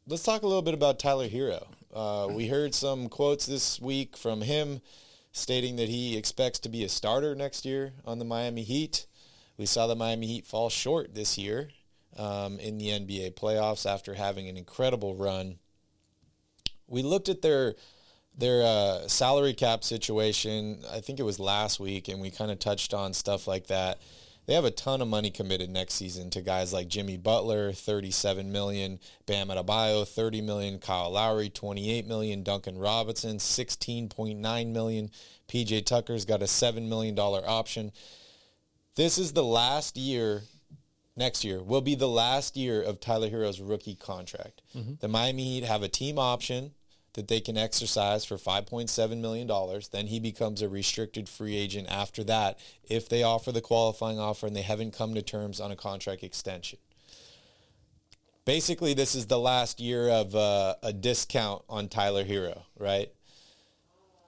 let's 0.08 0.24
talk 0.24 0.42
a 0.42 0.48
little 0.48 0.62
bit 0.62 0.74
about 0.74 1.00
Tyler 1.00 1.30
Herro. 1.30 1.68
Uh, 1.94 2.28
we 2.32 2.48
heard 2.48 2.76
some 2.76 3.10
quotes 3.10 3.46
this 3.46 3.80
week 3.80 4.18
from 4.18 4.42
him 4.42 4.82
stating 5.32 5.76
that 5.78 5.90
he 5.90 6.18
expects 6.18 6.60
to 6.60 6.70
be 6.70 6.84
a 6.84 6.90
starter 6.90 7.36
next 7.36 7.66
year 7.66 7.94
on 8.06 8.20
the 8.20 8.26
Miami 8.26 8.64
Heat. 8.64 9.06
We 9.58 9.66
saw 9.66 9.88
the 9.88 9.96
Miami 9.96 10.28
Heat 10.28 10.46
fall 10.46 10.70
short 10.70 11.14
this 11.16 11.38
year 11.38 11.70
um, 12.18 12.60
in 12.60 12.78
the 12.78 12.88
NBA 12.88 13.36
playoffs 13.36 13.90
after 13.90 14.14
having 14.16 14.48
an 14.48 14.58
incredible 14.58 15.16
run. 15.16 15.60
We 16.88 17.04
looked 17.04 17.30
at 17.30 17.42
their 17.42 17.76
their 18.40 18.64
uh, 18.64 19.08
salary 19.08 19.54
cap 19.54 19.84
situation. 19.84 20.80
I 20.92 21.02
think 21.02 21.20
it 21.20 21.24
was 21.24 21.40
last 21.40 21.80
week, 21.80 22.08
and 22.08 22.22
we 22.22 22.32
kind 22.32 22.50
of 22.50 22.60
touched 22.60 22.94
on 22.94 23.14
stuff 23.14 23.48
like 23.48 23.68
that. 23.68 24.00
They 24.46 24.56
have 24.56 24.66
a 24.66 24.72
ton 24.72 25.02
of 25.02 25.08
money 25.08 25.30
committed 25.30 25.70
next 25.70 25.94
season 25.94 26.32
to 26.32 26.42
guys 26.42 26.74
like 26.74 26.88
Jimmy 26.88 27.18
Butler, 27.18 27.72
37 27.72 28.52
million, 28.52 29.00
Bam 29.28 29.50
Adebayo, 29.50 30.08
30 30.08 30.42
million, 30.42 30.80
Kyle 30.80 31.12
Lowry, 31.12 31.50
28 31.50 32.08
million, 32.08 32.42
Duncan 32.42 32.80
Robinson, 32.80 33.38
16.9 33.38 34.72
million, 34.72 35.12
PJ 35.48 35.86
Tucker's 35.86 36.26
got 36.26 36.42
a 36.42 36.48
7 36.48 36.90
million 36.90 37.14
dollar 37.14 37.48
option. 37.48 37.92
This 38.96 39.20
is 39.20 39.34
the 39.34 39.44
last 39.44 39.98
year 39.98 40.44
next 41.16 41.44
year 41.44 41.62
will 41.62 41.82
be 41.82 41.96
the 41.96 42.08
last 42.08 42.56
year 42.58 42.82
of 42.82 43.00
Tyler 43.00 43.30
Herro's 43.30 43.60
rookie 43.60 43.96
contract. 43.96 44.62
The 45.02 45.08
Miami 45.10 45.44
Heat 45.44 45.66
have 45.66 45.84
a 45.84 45.90
team 45.90 46.18
option 46.18 46.72
that 47.14 47.28
they 47.28 47.40
can 47.40 47.58
exercise 47.58 48.26
for 48.26 48.38
$5.7 48.38 49.18
million. 49.20 49.48
Then 49.92 50.08
he 50.08 50.20
becomes 50.20 50.62
a 50.62 50.70
restricted 50.70 51.28
free 51.28 51.56
agent 51.56 51.88
after 51.90 52.24
that 52.26 52.60
if 52.84 53.10
they 53.10 53.24
offer 53.24 53.52
the 53.52 53.62
qualifying 53.62 54.20
offer 54.20 54.48
and 54.48 54.56
they 54.56 54.62
haven't 54.62 54.96
come 54.96 55.14
to 55.16 55.22
terms 55.22 55.60
on 55.60 55.72
a 55.72 55.76
contract 55.76 56.24
extension. 56.24 56.80
Basically, 58.46 58.94
this 58.94 59.16
is 59.16 59.28
the 59.28 59.40
last 59.40 59.80
year 59.80 60.10
of 60.10 60.36
uh, 60.36 60.76
a 60.82 60.94
discount 60.94 61.64
on 61.70 61.88
Tyler 61.88 62.24
Herro, 62.24 62.64
right? 62.78 63.12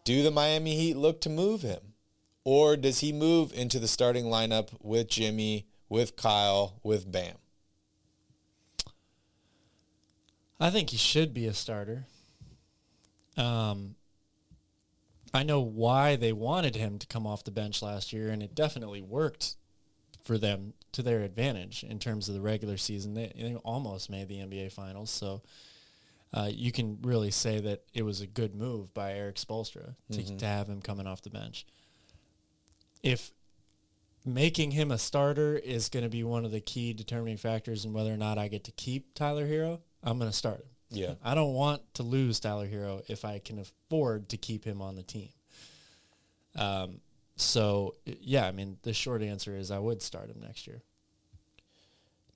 Do 0.04 0.24
the 0.24 0.32
Miami 0.32 0.76
Heat 0.76 0.96
look 0.96 1.22
to 1.22 1.30
move 1.30 1.62
him? 1.62 1.80
Or 2.44 2.76
does 2.76 3.00
he 3.00 3.13
move 3.13 3.54
into 3.54 3.80
the 3.80 3.88
starting 3.88 4.26
lineup 4.26 4.70
with 4.82 5.08
Jimmy, 5.08 5.67
with 5.89 6.15
Kyle, 6.15 6.80
with 6.84 7.12
Bam? 7.12 7.36
I 10.60 10.70
think 10.70 10.91
he 10.91 10.98
should 10.98 11.34
be 11.34 11.48
a 11.48 11.54
starter. 11.54 12.06
Um, 13.38 13.96
I 15.34 15.44
know 15.44 15.62
why 15.62 16.15
they 16.17 16.34
wanted 16.34 16.76
him 16.76 17.00
to 17.00 17.08
come 17.08 17.26
off 17.26 17.44
the 17.44 17.52
bench 17.52 17.82
last 17.82 18.12
year, 18.12 18.30
and 18.30 18.44
it 18.44 18.54
definitely 18.54 19.02
worked 19.02 19.56
for 20.24 20.38
them 20.38 20.74
to 20.91 21.02
their 21.02 21.22
advantage 21.22 21.84
in 21.84 22.00
terms 22.00 22.28
of 22.28 22.36
the 22.36 22.41
regular 22.41 22.78
season. 22.78 23.13
They, 23.13 23.32
they 23.36 23.56
almost 23.56 24.10
made 24.10 24.28
the 24.28 24.39
NBA 24.39 24.72
Finals, 24.74 25.10
so 25.10 25.41
uh, 26.34 26.50
you 26.52 26.72
can 26.72 27.00
really 27.02 27.32
say 27.32 27.60
that 27.60 27.84
it 27.94 28.04
was 28.04 28.22
a 28.22 28.28
good 28.28 28.56
move 28.56 28.94
by 28.94 29.13
Erik 29.13 29.36
Spoelstra 29.36 29.96
to, 30.12 30.38
to 30.38 30.46
have 30.46 30.67
him 30.67 30.82
coming 30.82 31.08
off 31.08 31.22
the 31.22 31.30
bench. 31.30 31.65
If 33.04 33.32
making 34.26 34.72
him 34.72 34.91
a 34.91 34.98
starter 34.98 35.56
is 35.58 35.89
going 35.89 36.04
to 36.04 36.10
be 36.10 36.24
one 36.24 36.46
of 36.46 36.52
the 36.52 36.62
key 36.62 36.94
determining 36.94 37.38
factors 37.38 37.86
in 37.86 37.94
whether 37.94 38.13
or 38.13 38.17
not 38.17 38.38
I 38.38 38.48
get 38.48 38.63
to 38.65 38.72
keep 38.72 39.13
Tyler 39.13 39.48
Herro, 39.48 39.80
I'm 40.04 40.20
going 40.20 40.30
to 40.30 40.38
start 40.38 40.60
him. 40.60 40.71
Yeah. 40.91 41.13
I 41.23 41.36
don't 41.36 41.54
want 41.54 41.82
to 41.95 42.04
lose 42.04 42.39
Tyler 42.39 42.67
Herro 42.67 43.01
if 43.08 43.25
I 43.25 43.39
can 43.39 43.60
afford 43.60 44.30
to 44.30 44.38
keep 44.38 44.63
him 44.65 44.82
on 44.82 44.95
the 44.95 45.04
team. 45.04 45.30
Um, 46.56 46.99
so 47.38 47.95
yeah, 48.06 48.45
I 48.45 48.51
mean, 48.51 48.77
the 48.84 48.93
short 48.93 49.21
answer 49.21 49.56
is 49.56 49.71
I 49.71 49.80
would 49.80 50.01
start 50.01 50.30
him 50.30 50.41
next 50.41 50.67
year. 50.67 50.82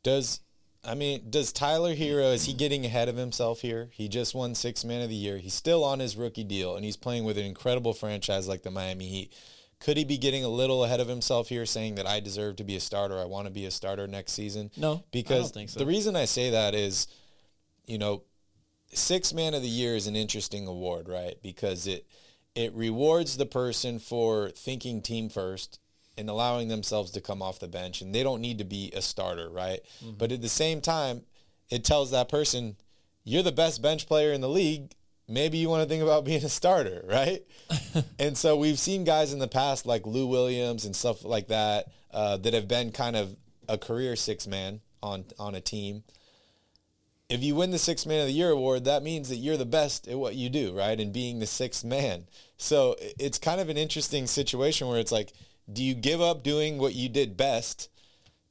Does 0.03 0.39
I 0.87 0.93
mean, 0.93 1.29
does 1.29 1.51
Tyler 1.51 1.95
Herro 1.95 2.33
is 2.33 2.45
he 2.45 2.53
getting 2.53 2.85
ahead 2.85 3.09
of 3.09 3.17
himself 3.17 3.61
here? 3.61 3.89
He 3.91 4.07
just 4.07 4.35
won 4.35 4.55
six 4.55 4.85
man 4.85 5.01
of 5.01 5.09
the 5.09 5.15
year. 5.15 5.37
He's 5.37 5.53
still 5.53 5.83
on 5.83 5.99
his 5.99 6.15
rookie 6.15 6.43
deal 6.43 6.75
and 6.75 6.85
he's 6.85 6.97
playing 6.97 7.23
with 7.25 7.37
an 7.37 7.45
incredible 7.45 7.93
franchise 7.93 8.47
like 8.47 8.63
the 8.63 8.71
Miami 8.71 9.07
Heat. 9.07 9.33
Could 9.79 9.97
he 9.97 10.05
be 10.05 10.17
getting 10.17 10.43
a 10.43 10.49
little 10.49 10.83
ahead 10.85 10.99
of 11.01 11.07
himself 11.07 11.49
here 11.49 11.65
saying 11.65 11.95
that 11.95 12.07
I 12.07 12.19
deserve 12.19 12.55
to 12.57 12.63
be 12.63 12.75
a 12.75 12.79
starter, 12.79 13.19
I 13.19 13.25
want 13.25 13.47
to 13.47 13.51
be 13.53 13.65
a 13.65 13.71
starter 13.71 14.07
next 14.07 14.31
season? 14.31 14.71
No, 14.77 14.93
I 14.93 15.03
Because 15.11 15.51
don't 15.51 15.53
think 15.53 15.69
so. 15.71 15.79
the 15.79 15.85
reason 15.85 16.15
I 16.15 16.25
say 16.25 16.51
that 16.51 16.73
is, 16.73 17.07
you 17.85 17.97
know, 17.97 18.23
six 18.93 19.34
man 19.34 19.54
of 19.54 19.62
the 19.62 19.67
year 19.67 19.96
is 19.96 20.08
an 20.08 20.15
interesting 20.15 20.67
award, 20.67 21.08
right? 21.08 21.36
Because 21.42 21.88
it 21.88 22.06
it 22.56 22.73
rewards 22.73 23.38
the 23.38 23.46
person 23.46 24.00
for 24.00 24.50
thinking 24.50 25.02
team 25.02 25.29
first 25.29 25.79
and 26.17 26.29
allowing 26.29 26.69
themselves 26.69 27.12
to 27.12 27.19
come 27.19 27.42
off 27.42 27.60
the 27.60 27.67
bench 27.67 28.02
and 28.02 28.15
they 28.15 28.23
don't 28.23 28.40
need 28.40 28.58
to 28.58 28.63
be 28.63 28.92
a 28.96 29.02
starter, 29.02 29.50
right? 29.50 29.81
But 30.17 30.31
at 30.31 30.42
the 30.42 30.50
same 30.50 30.79
time, 30.79 31.23
it 31.69 31.83
tells 31.83 32.12
that 32.12 32.29
person 32.29 32.77
you're 33.25 33.44
the 33.44 33.52
best 33.52 33.81
bench 33.81 34.08
player 34.08 34.31
in 34.31 34.40
the 34.42 34.50
league. 34.50 34.94
Maybe 35.27 35.58
you 35.58 35.67
want 35.67 35.83
to 35.83 35.90
think 35.90 36.04
about 36.04 36.23
being 36.23 36.44
a 36.44 36.50
starter, 36.50 37.04
right? 37.10 37.44
and 38.19 38.38
so 38.38 38.56
we've 38.56 38.79
seen 38.79 39.04
guys 39.04 39.33
in 39.33 39.40
the 39.40 39.48
past 39.48 39.86
like 39.86 40.06
Lou 40.06 40.27
Williams 40.27 40.86
and 40.86 40.96
stuff 40.96 41.25
like 41.25 41.48
that 41.48 41.88
uh, 42.12 42.38
that 42.38 42.54
have 42.54 42.67
been 42.67 42.92
kind 42.92 43.15
of 43.15 43.36
a 43.67 43.77
career 43.77 44.15
six 44.15 44.48
man 44.48 44.79
on 45.02 45.25
on 45.38 45.56
a 45.56 45.62
team 45.62 46.04
if 47.30 47.42
you 47.42 47.56
win 47.56 47.71
the 47.71 47.80
sixth 47.80 48.06
man 48.06 48.21
of 48.21 48.28
the 48.28 48.34
year 48.34 48.52
award, 48.52 48.86
that 48.86 49.04
means 49.04 49.30
that 49.30 49.38
you're 49.38 49.58
the 49.58 49.65
best 49.65 50.08
at 50.08 50.19
what 50.19 50.36
you 50.36 50.50
do, 50.50 50.78
right? 50.78 51.00
And 51.00 51.12
being 51.12 51.40
the 51.40 51.48
sixth 51.48 51.84
man. 51.84 52.26
So 52.58 52.96
it's 53.00 53.40
kind 53.40 53.60
of 53.60 53.69
an 53.69 53.78
interesting 53.78 54.28
situation 54.28 54.88
where 54.88 55.00
it's 55.00 55.12
like, 55.12 55.34
do 55.71 55.84
you 55.84 55.96
give 55.96 56.21
up 56.21 56.44
doing 56.44 56.78
what 56.78 56.94
you 56.94 57.10
did 57.10 57.36
best 57.36 57.90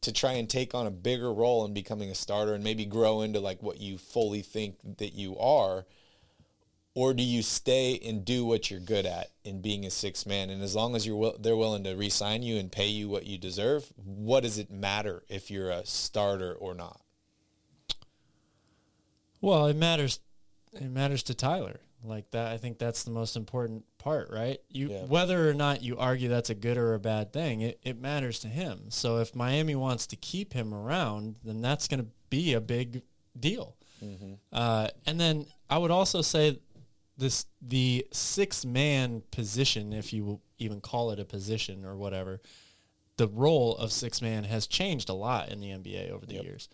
to 0.00 0.12
try 0.12 0.32
and 0.32 0.50
take 0.50 0.74
on 0.74 0.86
a 0.86 0.90
bigger 0.90 1.32
role 1.32 1.64
in 1.64 1.72
becoming 1.72 2.10
a 2.10 2.14
starter 2.14 2.54
and 2.54 2.64
maybe 2.64 2.84
grow 2.84 3.22
into 3.22 3.40
like 3.40 3.62
what 3.62 3.80
you 3.80 3.96
fully 3.96 4.42
think 4.42 4.76
that 4.98 5.14
you 5.14 5.38
are? 5.38 5.86
Or 6.96 7.14
do 7.14 7.22
you 7.22 7.42
stay 7.42 7.98
and 8.04 8.24
do 8.24 8.44
what 8.44 8.70
you're 8.70 8.80
good 8.80 9.06
at 9.06 9.30
in 9.44 9.60
being 9.60 9.84
a 9.84 9.90
sixth 9.90 10.26
man? 10.26 10.50
And 10.50 10.62
as 10.62 10.76
long 10.76 10.94
as 10.94 11.06
you're 11.06 11.16
will, 11.16 11.36
they're 11.38 11.56
willing 11.56 11.84
to 11.84 11.94
re-sign 11.94 12.42
you 12.42 12.56
and 12.56 12.70
pay 12.70 12.86
you 12.86 13.08
what 13.08 13.26
you 13.26 13.38
deserve, 13.38 13.92
what 13.96 14.42
does 14.42 14.58
it 14.58 14.70
matter 14.70 15.22
if 15.28 15.50
you're 15.50 15.70
a 15.70 15.86
starter 15.86 16.52
or 16.52 16.74
not? 16.74 17.00
Well, 19.44 19.66
it 19.66 19.76
matters. 19.76 20.20
it 20.72 20.90
matters 20.90 21.22
to 21.24 21.34
Tyler. 21.34 21.80
Like 22.02 22.30
that, 22.32 22.52
I 22.52 22.58
think 22.58 22.78
that's 22.78 23.02
the 23.04 23.10
most 23.10 23.36
important 23.36 23.84
part, 23.98 24.30
right? 24.30 24.58
You 24.68 24.90
Yeah. 24.90 25.04
whether 25.06 25.48
or 25.48 25.54
not 25.54 25.82
you 25.82 25.96
argue 25.96 26.28
that's 26.28 26.50
a 26.50 26.54
good 26.54 26.76
or 26.76 26.94
a 26.94 26.98
bad 26.98 27.32
thing, 27.32 27.60
it, 27.62 27.78
it 27.82 27.98
matters 27.98 28.38
to 28.40 28.48
him. 28.48 28.90
So 28.90 29.18
if 29.18 29.34
Miami 29.34 29.74
wants 29.74 30.06
to 30.08 30.16
keep 30.16 30.52
him 30.52 30.74
around, 30.74 31.36
then 31.44 31.62
that's 31.62 31.88
going 31.88 32.00
to 32.00 32.08
be 32.28 32.52
a 32.54 32.60
big 32.60 33.02
deal. 33.38 33.76
Uh, 34.52 34.88
and 35.06 35.18
then 35.18 35.46
I 35.70 35.78
would 35.78 35.90
also 35.90 36.20
say 36.20 36.58
this 37.16 37.46
the 37.62 38.06
six 38.12 38.64
man 38.66 39.22
position, 39.30 39.92
if 39.94 40.12
you 40.12 40.24
will 40.24 40.42
even 40.58 40.80
call 40.82 41.10
it 41.10 41.18
a 41.18 41.24
position 41.24 41.84
or 41.86 41.96
whatever, 41.96 42.42
the 43.16 43.28
role 43.28 43.76
of 43.76 43.92
six 43.92 44.20
man 44.20 44.44
has 44.44 44.66
changed 44.66 45.08
a 45.08 45.14
lot 45.14 45.48
in 45.50 45.60
the 45.60 45.68
NBA 45.70 46.10
over 46.10 46.26
the 46.26 46.34
years. 46.44 46.68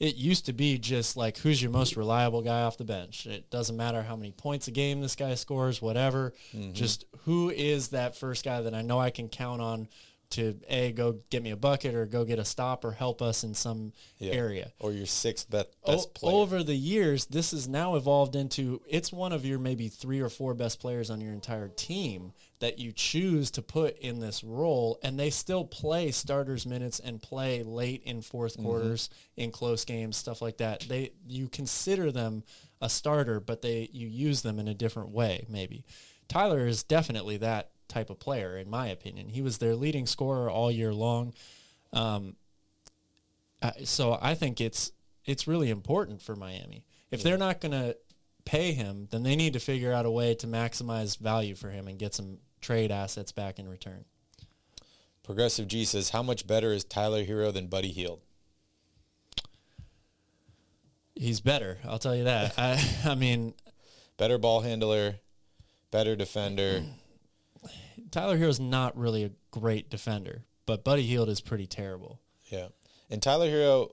It 0.00 0.16
used 0.16 0.46
to 0.46 0.54
be 0.54 0.78
just 0.78 1.16
like 1.16 1.38
who's 1.38 1.60
your 1.60 1.70
most 1.70 1.94
reliable 1.94 2.40
guy 2.40 2.62
off 2.62 2.78
the 2.78 2.84
bench. 2.84 3.26
It 3.26 3.50
doesn't 3.50 3.76
matter 3.76 4.02
how 4.02 4.16
many 4.16 4.32
points 4.32 4.66
a 4.66 4.70
game 4.70 5.02
this 5.02 5.14
guy 5.14 5.34
scores, 5.34 5.82
whatever. 5.82 6.32
Mm-hmm. 6.56 6.72
Just 6.72 7.04
who 7.24 7.50
is 7.50 7.88
that 7.88 8.16
first 8.16 8.42
guy 8.44 8.62
that 8.62 8.74
I 8.74 8.80
know 8.80 8.98
I 8.98 9.10
can 9.10 9.28
count 9.28 9.60
on 9.60 9.88
to 10.30 10.58
a 10.68 10.92
go 10.92 11.18
get 11.30 11.42
me 11.42 11.50
a 11.50 11.56
bucket 11.56 11.94
or 11.94 12.06
go 12.06 12.24
get 12.24 12.38
a 12.38 12.44
stop 12.44 12.84
or 12.84 12.92
help 12.92 13.20
us 13.20 13.44
in 13.44 13.54
some 13.54 13.92
Yeah. 14.18 14.32
area. 14.32 14.72
Or 14.78 14.92
your 14.92 15.06
sixth 15.06 15.50
best, 15.50 15.68
O- 15.84 16.06
player. 16.14 16.34
over 16.36 16.62
the 16.62 16.74
years, 16.76 17.26
this 17.26 17.50
has 17.50 17.66
now 17.68 17.94
evolved 17.96 18.36
into 18.36 18.80
it's 18.88 19.12
one 19.12 19.32
of 19.32 19.44
your 19.44 19.58
maybe 19.58 19.88
three 19.88 20.20
or 20.20 20.28
four 20.28 20.54
best 20.54 20.80
players 20.80 21.10
on 21.10 21.20
your 21.20 21.32
entire 21.32 21.68
team 21.68 22.32
that 22.60 22.78
you 22.78 22.92
choose 22.92 23.50
to 23.52 23.62
put 23.62 23.98
in 23.98 24.20
this 24.20 24.44
role, 24.44 24.98
and 25.02 25.18
they 25.18 25.30
still 25.30 25.64
play 25.64 26.10
starters 26.10 26.66
minutes 26.66 27.00
and 27.00 27.22
play 27.22 27.62
late 27.62 28.02
in 28.04 28.20
4th 28.20 28.52
Mm-hmm. 28.52 28.62
quarters 28.64 29.10
in 29.36 29.50
close 29.50 29.84
games, 29.84 30.16
stuff 30.16 30.42
like 30.42 30.58
that. 30.58 30.80
They 30.80 31.12
you 31.26 31.48
consider 31.48 32.12
them 32.12 32.44
a 32.82 32.88
starter, 32.90 33.40
but 33.40 33.62
they 33.62 33.88
you 33.92 34.06
use 34.08 34.42
them 34.42 34.58
in 34.58 34.68
a 34.68 34.74
different 34.74 35.10
way, 35.10 35.46
maybe. 35.48 35.84
Tyler 36.28 36.66
is 36.66 36.82
definitely 36.82 37.38
that 37.38 37.70
type 37.90 38.08
of 38.08 38.18
player, 38.18 38.56
in 38.56 38.70
my 38.70 38.88
opinion. 38.88 39.28
He 39.28 39.42
was 39.42 39.58
their 39.58 39.76
leading 39.76 40.06
scorer 40.06 40.50
all 40.50 40.70
year 40.70 40.94
long. 40.94 41.34
Uh, 43.60 43.72
so 43.84 44.18
I 44.20 44.34
think 44.34 44.60
it's 44.60 44.92
it's 45.26 45.46
really 45.46 45.68
important 45.68 46.22
for 46.22 46.34
Miami. 46.34 46.84
If 47.10 47.22
they're 47.22 47.36
not 47.36 47.60
going 47.60 47.72
to 47.72 47.96
pay 48.44 48.72
him, 48.72 49.08
then 49.10 49.22
they 49.22 49.36
need 49.36 49.52
to 49.52 49.60
figure 49.60 49.92
out 49.92 50.06
a 50.06 50.10
way 50.10 50.34
to 50.36 50.46
maximize 50.46 51.18
value 51.18 51.54
for 51.54 51.70
him 51.70 51.88
and 51.88 51.98
get 51.98 52.14
some 52.14 52.38
trade 52.60 52.90
assets 52.90 53.32
back 53.32 53.58
in 53.58 53.68
return. 53.68 54.04
Progressive 55.22 55.68
G 55.68 55.84
says, 55.84 56.10
how 56.10 56.22
much 56.22 56.46
better 56.46 56.72
is 56.72 56.84
Tyler 56.84 57.24
Herro 57.24 57.52
than 57.52 57.66
Buddy 57.66 57.92
Hield? 57.92 58.20
He's 61.14 61.40
better, 61.40 61.78
I'll 61.84 61.98
tell 61.98 62.16
you 62.16 62.24
that. 62.24 62.54
I 62.58 62.82
I 63.04 63.14
mean, 63.14 63.54
Better 64.20 64.36
ball 64.36 64.60
handler, 64.60 65.14
better 65.90 66.14
defender. 66.14 66.82
Tyler 68.10 68.38
Herro's 68.38 68.60
not 68.60 68.96
really 68.96 69.24
a 69.24 69.30
great 69.50 69.90
defender, 69.90 70.42
but 70.66 70.84
Buddy 70.84 71.02
Hield 71.02 71.28
is 71.28 71.40
pretty 71.40 71.66
terrible. 71.66 72.20
Yeah. 72.48 72.68
And 73.08 73.22
Tyler 73.22 73.48
Herro, 73.48 73.90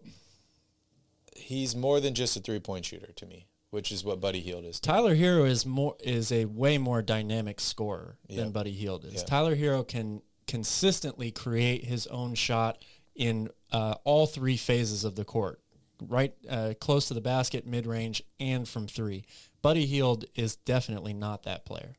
he's 1.36 1.76
more 1.76 2.00
than 2.00 2.14
just 2.14 2.36
a 2.36 2.40
three 2.40 2.60
point 2.60 2.86
shooter 2.86 3.12
to 3.14 3.26
me, 3.26 3.48
which 3.70 3.92
is 3.92 4.04
what 4.04 4.20
Buddy 4.20 4.40
Hield 4.42 4.66
is. 4.66 4.80
Tyler 4.80 5.16
Herro 5.16 5.48
is 5.48 5.66
more 5.66 5.96
is 6.04 6.32
a 6.32 6.46
way 6.46 6.78
more 6.78 7.02
dynamic 7.02 7.60
scorer 7.60 8.18
Yeah. 8.28 8.44
than 8.44 8.52
Buddy 8.52 8.72
Hield 8.72 9.06
is. 9.06 9.14
Yeah. 9.16 9.24
Tyler 9.24 9.56
Herro 9.56 9.88
can 9.88 10.22
consistently 10.48 11.32
create 11.32 11.84
his 11.86 12.08
own 12.08 12.34
shot 12.36 12.84
in 13.16 13.50
uh, 13.72 13.96
all 14.04 14.26
three 14.28 14.56
phases 14.58 15.04
of 15.04 15.16
the 15.16 15.26
court, 15.26 15.60
right 16.02 16.34
uh, 16.50 16.74
close 16.80 17.08
to 17.08 17.14
the 17.14 17.22
basket, 17.22 17.66
mid 17.66 17.86
range, 17.86 18.22
and 18.40 18.68
from 18.68 18.88
three. 18.88 19.26
Buddy 19.62 19.86
Hield 19.86 20.26
is 20.36 20.56
definitely 20.56 21.14
not 21.14 21.44
that 21.44 21.66
player. 21.66 21.96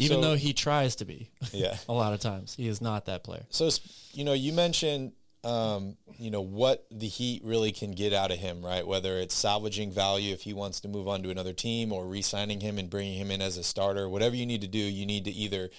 Even 0.00 0.18
So- 0.18 0.20
though 0.22 0.36
he 0.36 0.52
tries 0.52 0.96
to 0.96 1.04
be, 1.04 1.28
Yeah. 1.52 1.76
a 1.88 1.92
lot 1.92 2.12
of 2.14 2.20
times 2.20 2.54
he 2.54 2.68
is 2.68 2.80
not 2.80 3.06
that 3.06 3.24
player. 3.24 3.44
So, 3.50 3.68
you 4.12 4.24
know, 4.24 4.32
you 4.32 4.52
mentioned, 4.52 5.12
um, 5.44 5.96
you 6.18 6.30
know, 6.30 6.40
what 6.40 6.86
the 6.90 7.08
Heat 7.08 7.42
really 7.44 7.72
can 7.72 7.90
get 7.92 8.12
out 8.12 8.30
of 8.30 8.38
him, 8.38 8.64
right? 8.64 8.86
Whether 8.86 9.18
it's 9.18 9.34
salvaging 9.34 9.90
value 9.92 10.32
if 10.32 10.42
he 10.42 10.52
wants 10.52 10.80
to 10.80 10.88
move 10.88 11.08
on 11.08 11.22
to 11.24 11.30
another 11.30 11.52
team 11.52 11.92
or 11.92 12.06
re-signing 12.06 12.60
him 12.60 12.78
and 12.78 12.88
bringing 12.88 13.18
him 13.18 13.30
in 13.32 13.40
as 13.42 13.56
a 13.56 13.64
starter. 13.64 14.08
Whatever 14.08 14.36
you 14.36 14.46
need 14.46 14.60
to 14.60 14.68
do, 14.68 14.78
you 14.78 15.04
need 15.06 15.24
to 15.24 15.32
either 15.32 15.70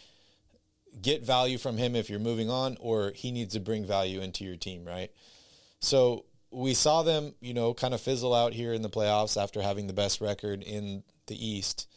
get 1.02 1.24
value 1.24 1.58
from 1.58 1.78
him 1.78 1.96
if 1.96 2.10
you're 2.10 2.20
moving 2.20 2.50
on 2.50 2.76
or 2.80 3.12
he 3.16 3.32
needs 3.32 3.54
to 3.54 3.60
bring 3.60 3.86
value 3.86 4.22
into 4.22 4.44
your 4.44 4.56
team, 4.58 4.84
right? 4.86 5.12
So 5.80 6.26
we 6.52 6.74
saw 6.74 7.04
them, 7.04 7.36
you 7.42 7.54
know, 7.54 7.74
kind 7.74 7.94
of 7.94 8.02
fizzle 8.02 8.34
out 8.34 8.54
here 8.54 8.74
in 8.74 8.82
the 8.82 8.90
playoffs 8.90 9.42
after 9.42 9.62
having 9.62 9.88
the 9.88 9.94
best 9.94 10.20
record 10.20 10.64
in 10.64 11.04
the 11.28 11.36
East 11.48 11.88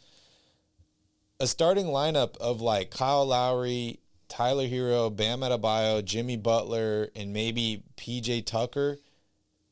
a 1.43 1.47
starting 1.49 1.87
lineup 1.87 2.37
of 2.37 2.61
like 2.61 2.93
Kyle 2.93 3.27
Lowry, 3.27 3.99
Tyler 4.29 4.69
Herro, 4.69 5.15
Bam 5.15 5.41
Adebayo, 5.41 6.05
Jimmy 6.05 6.37
Butler, 6.37 7.09
and 7.17 7.33
maybe 7.33 7.83
PJ 7.97 8.47
Tucker, 8.47 8.99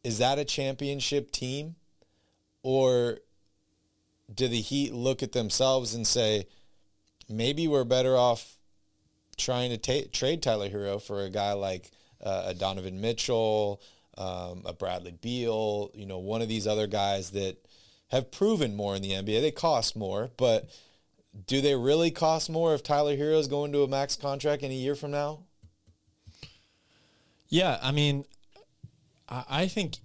is 0.03 0.19
that 0.19 0.41
a 0.41 0.45
championship 0.45 1.31
team? 1.31 1.77
Or 2.65 3.19
do 4.35 4.49
the 4.49 4.61
Heat 4.61 4.93
look 4.93 5.23
at 5.23 5.31
themselves 5.31 5.95
and 5.95 6.05
say, 6.05 6.49
maybe 7.29 7.69
we're 7.69 7.85
better 7.85 8.17
off 8.17 8.57
trying 9.39 9.71
to 9.71 9.79
ta- 9.79 10.09
trade 10.13 10.43
Tyler 10.43 10.69
Herro 10.69 11.01
for 11.01 11.23
a 11.23 11.31
guy 11.31 11.53
like 11.53 11.93
uh, 12.21 12.47
a 12.47 12.55
Donovan 12.55 13.01
Mitchell, 13.01 13.81
um, 14.19 14.63
a 14.65 14.73
Bradley 14.73 15.13
Beal, 15.13 15.93
you 15.95 16.05
know, 16.05 16.19
one 16.19 16.43
of 16.43 16.49
these 16.49 16.67
other 16.67 16.89
guys 16.89 17.31
that 17.31 17.65
have 18.09 18.33
proven 18.33 18.75
more 18.75 18.97
in 18.97 19.03
the 19.03 19.13
NBA. 19.13 19.41
They 19.41 19.53
cost 19.53 19.95
more, 19.95 20.33
but 20.37 20.69
do 21.47 21.61
they 21.61 21.75
really 21.75 22.11
cost 22.11 22.51
more 22.51 22.75
if 22.75 22.83
Tyler 22.83 23.17
Herro 23.17 23.39
is 23.39 23.47
going 23.47 23.73
to 23.73 23.83
a 23.83 23.89
max 23.89 24.17
contract 24.17 24.63
in 24.63 24.71
a 24.71 24.75
year 24.75 24.95
from 24.95 25.11
now? 25.11 25.45
Yeah, 27.49 27.79
I 27.83 27.91
mean, 27.93 28.25
I, 29.29 29.45
I 29.49 29.69
think, 29.69 29.97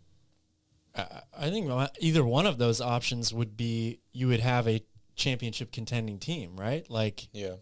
I, 0.96 1.22
I 1.38 1.50
think 1.50 1.70
either 2.00 2.26
one 2.26 2.46
of 2.46 2.58
those 2.58 2.82
options 2.82 3.34
would 3.34 3.56
be 3.58 4.00
you 4.12 4.28
would 4.28 4.40
have 4.40 4.68
a 4.68 4.84
championship 5.16 5.72
contending 5.72 6.20
team, 6.20 6.56
right? 6.58 6.90
Like 6.90 7.28
Yeah. 7.32 7.56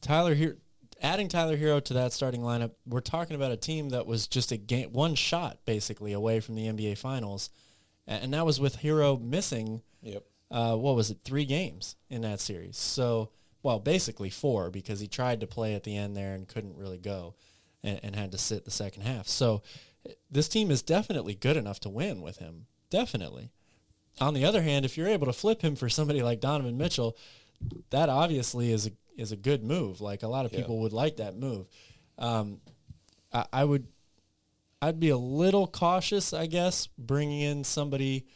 Tyler 0.00 0.34
Herro, 0.34 0.56
adding 1.00 1.28
Tyler 1.28 1.56
Herro 1.56 1.82
to 1.84 1.94
that 1.94 2.12
starting 2.12 2.40
lineup, 2.42 2.72
we're 2.86 3.00
talking 3.00 3.36
about 3.36 3.52
a 3.52 3.56
team 3.56 3.90
that 3.90 4.06
was 4.06 4.26
just 4.26 4.50
a 4.52 4.56
game, 4.56 4.92
one 4.92 5.14
shot 5.14 5.58
basically 5.64 6.12
away 6.12 6.40
from 6.40 6.54
the 6.54 6.66
NBA 6.66 6.98
Finals, 6.98 7.50
and 8.06 8.34
that 8.34 8.44
was 8.44 8.60
with 8.60 8.78
Herro 8.78 9.20
missing. 9.20 9.82
Yep. 10.02 10.24
Uh, 10.52 10.76
what 10.76 10.94
was 10.94 11.10
it? 11.10 11.18
Three 11.24 11.44
games 11.46 11.96
in 12.10 12.20
that 12.22 12.38
series. 12.40 12.76
So, 12.76 13.30
well, 13.62 13.78
basically 13.80 14.30
four 14.30 14.70
because 14.70 15.00
he 15.00 15.08
tried 15.08 15.40
to 15.40 15.46
play 15.46 15.74
at 15.74 15.82
the 15.82 15.96
end 15.96 16.16
there 16.16 16.34
and 16.34 16.46
couldn't 16.46 16.76
really 16.76 16.98
go, 16.98 17.34
and, 17.82 17.98
and 18.02 18.14
had 18.14 18.32
to 18.32 18.38
sit 18.38 18.64
the 18.64 18.70
second 18.70 19.02
half. 19.02 19.26
So, 19.26 19.62
this 20.30 20.48
team 20.48 20.70
is 20.70 20.82
definitely 20.82 21.34
good 21.34 21.56
enough 21.56 21.80
to 21.80 21.88
win 21.88 22.20
with 22.22 22.38
him. 22.38 22.66
Definitely. 22.90 23.50
On 24.20 24.34
the 24.34 24.44
other 24.44 24.60
hand, 24.62 24.84
if 24.84 24.96
you're 24.98 25.08
able 25.08 25.26
to 25.26 25.32
flip 25.32 25.62
him 25.62 25.74
for 25.74 25.88
somebody 25.88 26.22
like 26.22 26.40
Donovan 26.40 26.76
Mitchell, 26.76 27.16
that 27.90 28.08
obviously 28.08 28.70
is 28.72 28.86
a 28.86 28.90
is 29.16 29.30
a 29.32 29.36
good 29.36 29.62
move. 29.62 30.00
Like 30.00 30.22
a 30.22 30.28
lot 30.28 30.44
of 30.44 30.52
Yeah. 30.52 30.60
people 30.60 30.80
would 30.80 30.92
like 30.92 31.16
that 31.16 31.36
move. 31.36 31.66
Um, 32.18 32.60
I, 33.32 33.46
I 33.52 33.64
would, 33.64 33.86
I'd 34.80 34.98
be 35.00 35.10
a 35.10 35.16
little 35.16 35.66
cautious, 35.66 36.32
I 36.32 36.46
guess, 36.46 36.88
bringing 36.98 37.40
in 37.40 37.62
somebody 37.64 38.26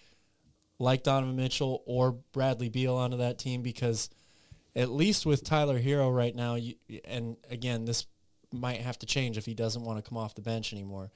like 0.78 1.02
Donovan 1.02 1.36
Mitchell 1.36 1.82
or 1.86 2.12
Bradley 2.32 2.68
Beal 2.68 2.94
onto 2.94 3.16
that 3.18 3.38
team 3.38 3.62
because 3.62 4.10
at 4.74 4.90
least 4.90 5.24
with 5.24 5.42
Tyler 5.42 5.80
Herro 5.80 6.14
right 6.14 6.34
now, 6.34 6.56
you, 6.56 6.74
and 7.04 7.36
again, 7.50 7.86
this 7.86 8.06
might 8.52 8.80
have 8.82 8.98
to 8.98 9.06
change 9.06 9.38
if 9.38 9.46
he 9.46 9.54
doesn't 9.54 9.82
want 9.82 10.02
to 10.02 10.08
come 10.08 10.18
off 10.18 10.34
the 10.34 10.42
bench 10.42 10.72
anymore. 10.72 11.10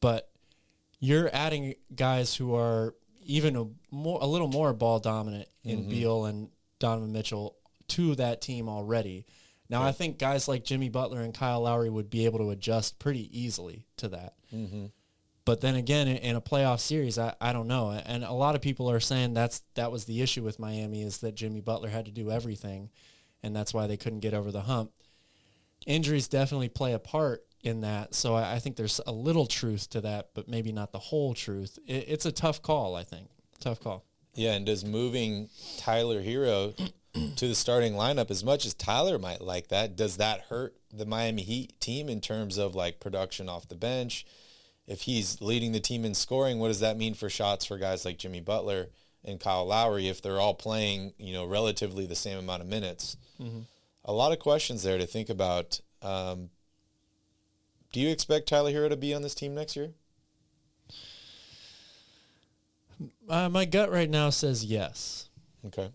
But 0.00 0.30
you're 1.00 1.28
adding 1.32 1.74
guys 1.94 2.34
who 2.34 2.54
are 2.54 2.94
even 3.24 3.56
a 3.56 3.66
more 3.90 4.18
a 4.22 4.26
little 4.26 4.48
more 4.48 4.72
ball 4.72 4.98
dominant 4.98 5.48
in 5.64 5.80
mm-hmm. 5.80 5.90
Beal 5.90 6.24
and 6.26 6.48
Donovan 6.78 7.12
Mitchell 7.12 7.56
to 7.88 8.14
that 8.16 8.40
team 8.40 8.68
already. 8.68 9.26
Now 9.68 9.82
I 9.82 9.92
think 9.92 10.18
guys 10.18 10.48
like 10.48 10.64
Jimmy 10.64 10.90
Butler 10.90 11.22
and 11.22 11.32
Kyle 11.32 11.62
Lowry 11.62 11.88
would 11.88 12.10
be 12.10 12.26
able 12.26 12.40
to 12.40 12.50
adjust 12.50 12.98
pretty 12.98 13.30
easily 13.38 13.86
to 13.96 14.08
that. 14.08 14.34
Mm-hmm. 14.54 14.86
But 15.44 15.60
then 15.60 15.74
again, 15.74 16.06
in, 16.06 16.36
a 16.36 16.40
playoff 16.40 16.78
series, 16.80 17.18
I, 17.18 17.34
I 17.40 17.52
don't 17.52 17.66
know. 17.66 17.90
And 17.90 18.22
a 18.22 18.32
lot 18.32 18.54
of 18.54 18.60
people 18.60 18.88
are 18.88 19.00
saying 19.00 19.34
that's 19.34 19.62
that 19.74 19.90
was 19.90 20.04
the 20.04 20.22
issue 20.22 20.42
with 20.42 20.60
Miami 20.60 21.02
is 21.02 21.18
that 21.18 21.34
Jimmy 21.34 21.60
Butler 21.60 21.88
had 21.88 22.04
to 22.04 22.12
do 22.12 22.30
everything, 22.30 22.90
and 23.42 23.54
that's 23.54 23.74
why 23.74 23.86
they 23.86 23.96
couldn't 23.96 24.20
get 24.20 24.34
over 24.34 24.52
the 24.52 24.62
hump. 24.62 24.92
Injuries 25.84 26.28
definitely 26.28 26.68
play 26.68 26.92
a 26.92 27.00
part 27.00 27.44
in 27.62 27.80
that, 27.80 28.14
so 28.14 28.34
I, 28.34 28.54
I 28.54 28.58
think 28.60 28.76
there's 28.76 29.00
a 29.04 29.12
little 29.12 29.46
truth 29.46 29.90
to 29.90 30.00
that, 30.02 30.30
but 30.34 30.48
maybe 30.48 30.70
not 30.70 30.92
the 30.92 30.98
whole 30.98 31.34
truth. 31.34 31.76
It, 31.86 32.04
it's 32.08 32.26
a 32.26 32.32
tough 32.32 32.62
call, 32.62 32.94
I 32.94 33.02
think. 33.02 33.28
Tough 33.60 33.80
call. 33.80 34.04
Yeah, 34.34 34.52
and 34.52 34.64
does 34.64 34.84
moving 34.84 35.48
Tyler 35.76 36.22
Herro 36.22 36.74
to 37.36 37.48
the 37.48 37.54
starting 37.54 37.94
lineup 37.94 38.30
as 38.30 38.44
much 38.44 38.64
as 38.64 38.74
Tyler 38.74 39.18
might 39.18 39.40
like 39.40 39.68
that, 39.68 39.96
does 39.96 40.18
that 40.18 40.42
hurt 40.42 40.76
the 40.92 41.04
Miami 41.04 41.42
Heat 41.42 41.80
team 41.80 42.08
in 42.08 42.20
terms 42.20 42.58
of 42.58 42.74
like 42.74 43.00
production 43.00 43.48
off 43.48 43.68
the 43.68 43.74
bench? 43.74 44.24
If 44.86 45.02
he's 45.02 45.40
leading 45.40 45.72
the 45.72 45.80
team 45.80 46.04
in 46.04 46.14
scoring, 46.14 46.58
what 46.58 46.68
does 46.68 46.80
that 46.80 46.96
mean 46.98 47.14
for 47.14 47.30
shots 47.30 47.64
for 47.64 47.78
guys 47.78 48.04
like 48.04 48.18
Jimmy 48.18 48.40
Butler? 48.40 48.88
and 49.24 49.38
Kyle 49.38 49.64
Lowry 49.64 50.08
if 50.08 50.20
they're 50.20 50.40
all 50.40 50.52
playing, 50.52 51.12
you 51.16 51.32
know, 51.32 51.44
relatively 51.46 52.06
the 52.06 52.14
same 52.16 52.38
amount 52.38 52.60
of 52.60 52.66
minutes. 52.66 53.16
A 54.04 54.12
lot 54.12 54.32
of 54.32 54.40
questions 54.40 54.82
there 54.82 54.98
to 54.98 55.06
think 55.06 55.28
about. 55.30 55.80
Um, 56.02 56.50
do 57.92 58.00
you 58.00 58.08
expect 58.08 58.48
Tyler 58.48 58.72
Herro 58.72 58.88
to 58.88 58.96
be 58.96 59.14
on 59.14 59.22
this 59.22 59.36
team 59.36 59.54
next 59.54 59.76
year? 59.76 59.90
Uh, 63.28 63.48
my 63.48 63.64
gut 63.64 63.92
right 63.92 64.10
now 64.10 64.30
says 64.30 64.64
yes, 64.64 65.28
Okay. 65.66 65.88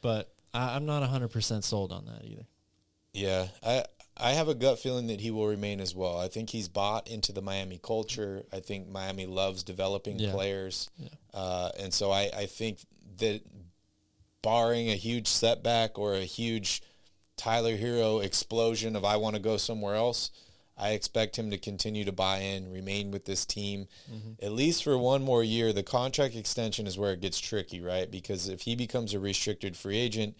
but 0.00 0.32
I, 0.54 0.76
I'm 0.76 0.86
not 0.86 1.02
100% 1.08 1.64
sold 1.64 1.92
on 1.92 2.06
that 2.06 2.24
either. 2.24 2.46
Yeah, 3.12 3.48
I 3.66 3.84
I 4.20 4.32
have 4.32 4.48
a 4.48 4.54
gut 4.54 4.78
feeling 4.78 5.06
that 5.08 5.20
he 5.20 5.30
will 5.30 5.46
remain 5.46 5.80
as 5.80 5.94
well. 5.94 6.18
I 6.18 6.28
think 6.28 6.50
he's 6.50 6.68
bought 6.68 7.08
into 7.08 7.32
the 7.32 7.42
Miami 7.42 7.78
culture. 7.82 8.44
I 8.52 8.60
think 8.60 8.88
Miami 8.88 9.26
loves 9.26 9.62
developing 9.62 10.18
Yeah. 10.18 10.32
players, 10.32 10.88
uh, 11.34 11.70
and 11.78 11.92
so 11.94 12.10
I, 12.10 12.30
I 12.36 12.46
think 12.46 12.78
that 13.18 13.42
barring 14.42 14.88
a 14.90 14.94
huge 14.94 15.28
setback 15.28 15.98
or 15.98 16.14
a 16.14 16.24
huge 16.24 16.82
Tyler 17.36 17.76
Herro 17.76 18.22
explosion 18.24 18.96
of 18.96 19.04
I 19.04 19.16
want 19.16 19.36
to 19.36 19.42
go 19.42 19.56
somewhere 19.56 19.94
else, 19.94 20.30
I 20.76 20.90
expect 20.90 21.36
him 21.36 21.50
to 21.50 21.58
continue 21.58 22.04
to 22.04 22.12
buy 22.12 22.38
in, 22.38 22.70
remain 22.72 23.10
with 23.10 23.24
this 23.24 23.44
team, 23.44 23.88
at 24.40 24.52
least 24.52 24.84
for 24.84 24.96
one 24.96 25.22
more 25.22 25.42
year. 25.42 25.72
The 25.72 25.82
contract 25.82 26.36
extension 26.36 26.86
is 26.86 26.96
where 26.96 27.12
it 27.12 27.20
gets 27.20 27.38
tricky, 27.40 27.80
right? 27.80 28.08
Because 28.10 28.48
if 28.48 28.62
he 28.62 28.76
becomes 28.76 29.12
a 29.12 29.18
restricted 29.18 29.76
free 29.76 29.98
agent 29.98 30.36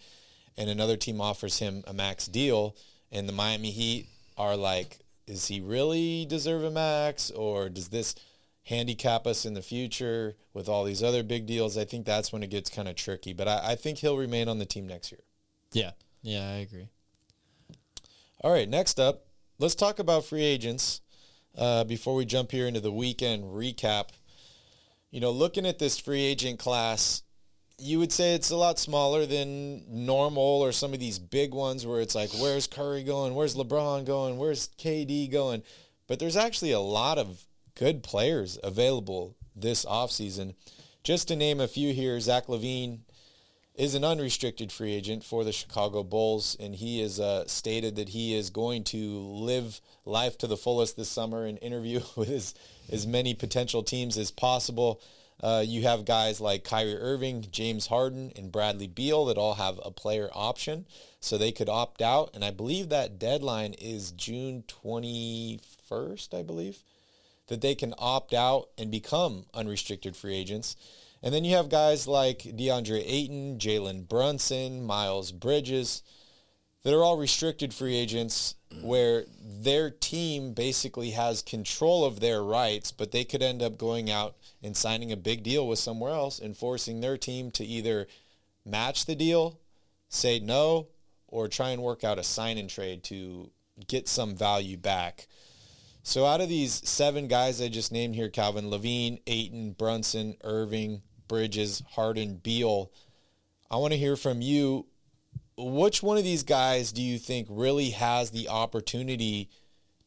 and 0.57 0.69
another 0.69 0.95
team 0.95 1.19
offers 1.19 1.59
him 1.59 1.83
a 1.87 1.93
max 1.93 2.25
deal, 2.25 2.75
and 3.11 3.27
the 3.27 3.33
Miami 3.33 3.71
Heat 3.71 4.07
are 4.37 4.55
like, 4.55 4.99
is 5.27 5.47
he 5.47 5.59
really 5.59 6.25
deserve 6.25 6.63
a 6.63 6.71
max, 6.71 7.29
or 7.31 7.69
does 7.69 7.89
this 7.89 8.15
handicap 8.63 9.25
us 9.27 9.45
in 9.45 9.53
the 9.53 9.61
future 9.61 10.35
with 10.53 10.69
all 10.69 10.83
these 10.83 11.03
other 11.03 11.23
big 11.23 11.45
deals? 11.45 11.77
I 11.77 11.85
think 11.85 12.05
that's 12.05 12.31
when 12.31 12.43
it 12.43 12.49
gets 12.49 12.69
kind 12.69 12.87
of 12.87 12.95
tricky. 12.95 13.33
But 13.33 13.47
I, 13.47 13.71
I 13.71 13.75
think 13.75 13.99
he'll 13.99 14.17
remain 14.17 14.47
on 14.47 14.59
the 14.59 14.65
team 14.65 14.87
next 14.87 15.11
year. 15.11 15.21
Yeah. 15.71 15.91
Yeah, 16.21 16.49
I 16.49 16.57
agree. 16.57 16.89
All 18.41 18.51
right, 18.51 18.69
next 18.69 18.99
up, 18.99 19.25
let's 19.57 19.75
talk 19.75 19.99
about 19.99 20.25
free 20.25 20.43
agents 20.43 21.01
uh, 21.57 21.83
before 21.83 22.15
we 22.15 22.25
jump 22.25 22.51
here 22.51 22.67
into 22.67 22.79
the 22.79 22.91
weekend 22.91 23.43
recap. 23.43 24.09
You 25.11 25.19
know, 25.19 25.31
looking 25.31 25.65
at 25.65 25.79
this 25.79 25.99
free 25.99 26.23
agent 26.23 26.59
class, 26.59 27.23
you 27.79 27.99
would 27.99 28.11
say 28.11 28.33
it's 28.33 28.49
a 28.49 28.57
lot 28.57 28.79
smaller 28.79 29.25
than 29.25 29.83
normal 29.87 30.43
or 30.43 30.71
some 30.71 30.93
of 30.93 30.99
these 30.99 31.19
big 31.19 31.53
ones 31.53 31.85
where 31.85 32.01
it's 32.01 32.15
like, 32.15 32.31
where's 32.39 32.67
Curry 32.67 33.03
going? 33.03 33.35
Where's 33.35 33.55
LeBron 33.55 34.05
going? 34.05 34.37
Where's 34.37 34.69
KD 34.77 35.31
going? 35.31 35.63
But 36.07 36.19
there's 36.19 36.37
actually 36.37 36.71
a 36.71 36.79
lot 36.79 37.17
of 37.17 37.45
good 37.75 38.03
players 38.03 38.57
available 38.63 39.35
this 39.55 39.85
offseason. 39.85 40.55
Just 41.03 41.27
to 41.29 41.35
name 41.35 41.59
a 41.59 41.67
few 41.67 41.93
here, 41.93 42.19
Zach 42.19 42.47
LaVine 42.47 42.99
is 43.75 43.95
an 43.95 44.03
unrestricted 44.03 44.71
free 44.71 44.93
agent 44.93 45.23
for 45.23 45.45
the 45.45 45.53
Chicago 45.53 46.03
Bulls, 46.03 46.57
and 46.59 46.75
he 46.75 47.01
has 47.01 47.17
uh, 47.17 47.47
stated 47.47 47.95
that 47.95 48.09
he 48.09 48.35
is 48.35 48.49
going 48.49 48.83
to 48.83 49.19
live 49.19 49.79
life 50.03 50.37
to 50.39 50.47
the 50.47 50.57
fullest 50.57 50.97
this 50.97 51.07
summer 51.07 51.45
and 51.45 51.57
interview 51.61 52.01
with 52.17 52.29
as, 52.29 52.53
as 52.91 53.07
many 53.07 53.33
potential 53.33 53.81
teams 53.81 54.17
as 54.17 54.31
possible. 54.31 55.01
Uh, 55.41 55.63
you 55.65 55.83
have 55.83 56.03
guys 56.03 56.41
like 56.41 56.63
Kyrie 56.63 56.97
Irving, 56.97 57.45
James 57.49 57.87
Harden, 57.87 58.31
and 58.35 58.51
Bradley 58.51 58.87
Beal 58.87 59.25
that 59.25 59.37
all 59.37 59.53
have 59.53 59.79
a 59.83 59.91
player 59.91 60.29
option, 60.33 60.85
so 61.21 61.37
they 61.37 61.51
could 61.51 61.69
opt 61.69 62.01
out. 62.01 62.31
And 62.33 62.43
I 62.43 62.51
believe 62.51 62.89
that 62.89 63.19
deadline 63.19 63.73
is 63.73 64.11
June 64.11 64.63
21st, 64.67 66.37
I 66.37 66.43
believe, 66.43 66.83
that 67.47 67.61
they 67.61 67.73
can 67.73 67.93
opt 67.97 68.33
out 68.33 68.69
and 68.77 68.91
become 68.91 69.45
unrestricted 69.53 70.15
free 70.15 70.35
agents. 70.35 70.75
And 71.23 71.33
then 71.33 71.45
you 71.45 71.55
have 71.55 71.69
guys 71.69 72.07
like 72.07 72.39
DeAndre 72.39 73.03
Ayton, 73.05 73.59
Jalen 73.59 74.07
Brunson, 74.07 74.83
Miles 74.83 75.31
Bridges 75.31 76.03
that 76.89 76.95
are 76.95 77.03
all 77.03 77.19
restricted 77.19 77.71
free 77.71 77.95
agents 77.95 78.55
where 78.81 79.25
their 79.39 79.91
team 79.91 80.53
basically 80.53 81.11
has 81.11 81.43
control 81.43 82.03
of 82.03 82.19
their 82.19 82.41
rights, 82.41 82.91
but 82.91 83.11
they 83.11 83.23
could 83.23 83.43
end 83.43 83.61
up 83.61 83.77
going 83.77 84.09
out 84.09 84.35
and 84.63 84.75
signing 84.75 85.11
a 85.11 85.15
big 85.15 85.43
deal 85.43 85.67
with 85.67 85.77
somewhere 85.77 86.11
else 86.11 86.39
and 86.39 86.57
forcing 86.57 86.99
their 86.99 87.15
team 87.15 87.51
to 87.51 87.63
either 87.63 88.07
match 88.65 89.05
the 89.05 89.13
deal, 89.13 89.59
say 90.07 90.39
no, 90.39 90.87
or 91.27 91.47
try 91.47 91.69
and 91.69 91.83
work 91.83 92.03
out 92.03 92.17
a 92.17 92.23
sign 92.23 92.57
and 92.57 92.71
trade 92.71 93.03
to 93.03 93.51
get 93.87 94.07
some 94.07 94.35
value 94.35 94.75
back. 94.75 95.27
So 96.01 96.25
out 96.25 96.41
of 96.41 96.49
these 96.49 96.73
seven 96.89 97.27
guys 97.27 97.61
I 97.61 97.67
just 97.67 97.91
named 97.91 98.15
here, 98.15 98.29
Calvin, 98.29 98.71
LaVine, 98.71 99.21
Ayton, 99.27 99.73
Brunson, 99.73 100.37
Irving, 100.43 101.03
Bridges, 101.27 101.83
Harden, 101.91 102.37
Beal, 102.37 102.91
I 103.69 103.77
want 103.77 103.93
to 103.93 103.99
hear 103.99 104.15
from 104.15 104.41
you. 104.41 104.87
Which 105.61 106.01
one 106.01 106.17
of 106.17 106.23
these 106.23 106.43
guys 106.43 106.91
do 106.91 107.01
you 107.01 107.17
think 107.17 107.47
really 107.49 107.89
has 107.89 108.31
the 108.31 108.47
opportunity 108.47 109.49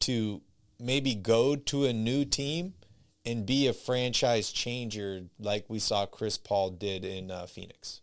to 0.00 0.40
maybe 0.80 1.14
go 1.14 1.56
to 1.56 1.84
a 1.84 1.92
new 1.92 2.24
team 2.24 2.74
and 3.24 3.46
be 3.46 3.68
a 3.68 3.72
franchise 3.72 4.50
changer 4.50 5.24
like 5.38 5.64
we 5.68 5.78
saw 5.78 6.06
Chris 6.06 6.38
Paul 6.38 6.70
did 6.70 7.04
in 7.04 7.30
uh, 7.30 7.46
Phoenix? 7.46 8.00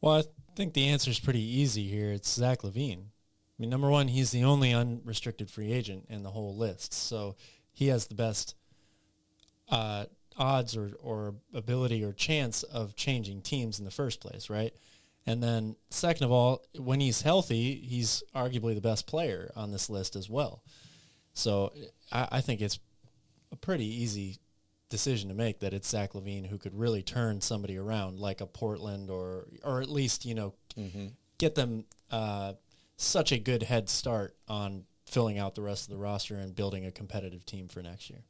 Well, 0.00 0.18
I 0.18 0.24
think 0.54 0.74
the 0.74 0.88
answer 0.88 1.10
is 1.10 1.18
pretty 1.18 1.42
easy 1.42 1.88
here. 1.88 2.12
It's 2.12 2.30
Zach 2.30 2.62
LaVine. 2.62 2.98
I 3.00 3.56
mean, 3.58 3.70
number 3.70 3.88
one, 3.88 4.08
he's 4.08 4.32
the 4.32 4.44
only 4.44 4.72
unrestricted 4.72 5.50
free 5.50 5.72
agent 5.72 6.06
in 6.08 6.24
the 6.24 6.30
whole 6.30 6.56
list, 6.56 6.92
so 6.92 7.36
he 7.72 7.88
has 7.88 8.06
the 8.06 8.14
best 8.14 8.56
uh, 9.70 10.06
odds 10.36 10.76
or, 10.76 10.92
or 11.00 11.34
ability 11.54 12.04
or 12.04 12.12
chance 12.12 12.64
of 12.64 12.96
changing 12.96 13.42
teams 13.42 13.78
in 13.78 13.84
the 13.84 13.90
first 13.90 14.20
place, 14.20 14.50
right? 14.50 14.74
And 15.26 15.42
then, 15.42 15.76
second 15.90 16.24
of 16.24 16.32
all, 16.32 16.62
when 16.78 17.00
he's 17.00 17.22
healthy, 17.22 17.76
he's 17.76 18.22
arguably 18.34 18.74
the 18.74 18.80
best 18.82 19.06
player 19.06 19.50
on 19.56 19.70
this 19.70 19.88
list 19.88 20.16
as 20.16 20.28
well. 20.28 20.62
So 21.32 21.72
I, 22.12 22.28
I 22.32 22.40
think 22.40 22.60
it's 22.60 22.78
a 23.50 23.56
pretty 23.56 23.86
easy 23.86 24.38
decision 24.90 25.28
to 25.30 25.34
make 25.34 25.60
that 25.60 25.72
it's 25.72 25.88
Zach 25.88 26.12
LaVine 26.12 26.46
who 26.46 26.58
could 26.58 26.78
really 26.78 27.02
turn 27.02 27.40
somebody 27.40 27.78
around, 27.78 28.18
like 28.20 28.40
a 28.40 28.46
Portland 28.46 29.10
or 29.10 29.46
or 29.64 29.80
at 29.80 29.88
least 29.88 30.24
you 30.24 30.34
know 30.34 30.54
get 31.38 31.54
them 31.54 31.84
uh, 32.10 32.52
such 32.96 33.32
a 33.32 33.38
good 33.38 33.62
head 33.62 33.88
start 33.88 34.36
on 34.46 34.84
filling 35.06 35.38
out 35.38 35.54
the 35.54 35.62
rest 35.62 35.84
of 35.84 35.90
the 35.90 35.96
roster 35.98 36.36
and 36.36 36.54
building 36.54 36.86
a 36.86 36.90
competitive 36.90 37.44
team 37.44 37.68
for 37.68 37.82
next 37.82 38.10
year. 38.10 38.24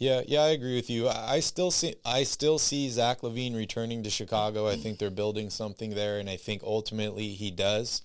Yeah, 0.00 0.22
yeah, 0.26 0.40
I 0.40 0.48
agree 0.48 0.76
with 0.76 0.88
you. 0.88 1.10
I 1.10 1.40
still 1.40 1.70
see 1.70 1.94
I 2.06 2.22
still 2.22 2.58
see 2.58 2.88
Zach 2.88 3.20
LaVine 3.20 3.54
returning 3.54 4.02
to 4.02 4.08
Chicago. 4.08 4.66
I 4.66 4.76
think 4.76 4.98
they're 4.98 5.10
building 5.10 5.50
something 5.50 5.90
there, 5.90 6.18
and 6.18 6.30
I 6.30 6.36
think 6.36 6.62
ultimately 6.62 7.28
he 7.34 7.50
does. 7.50 8.00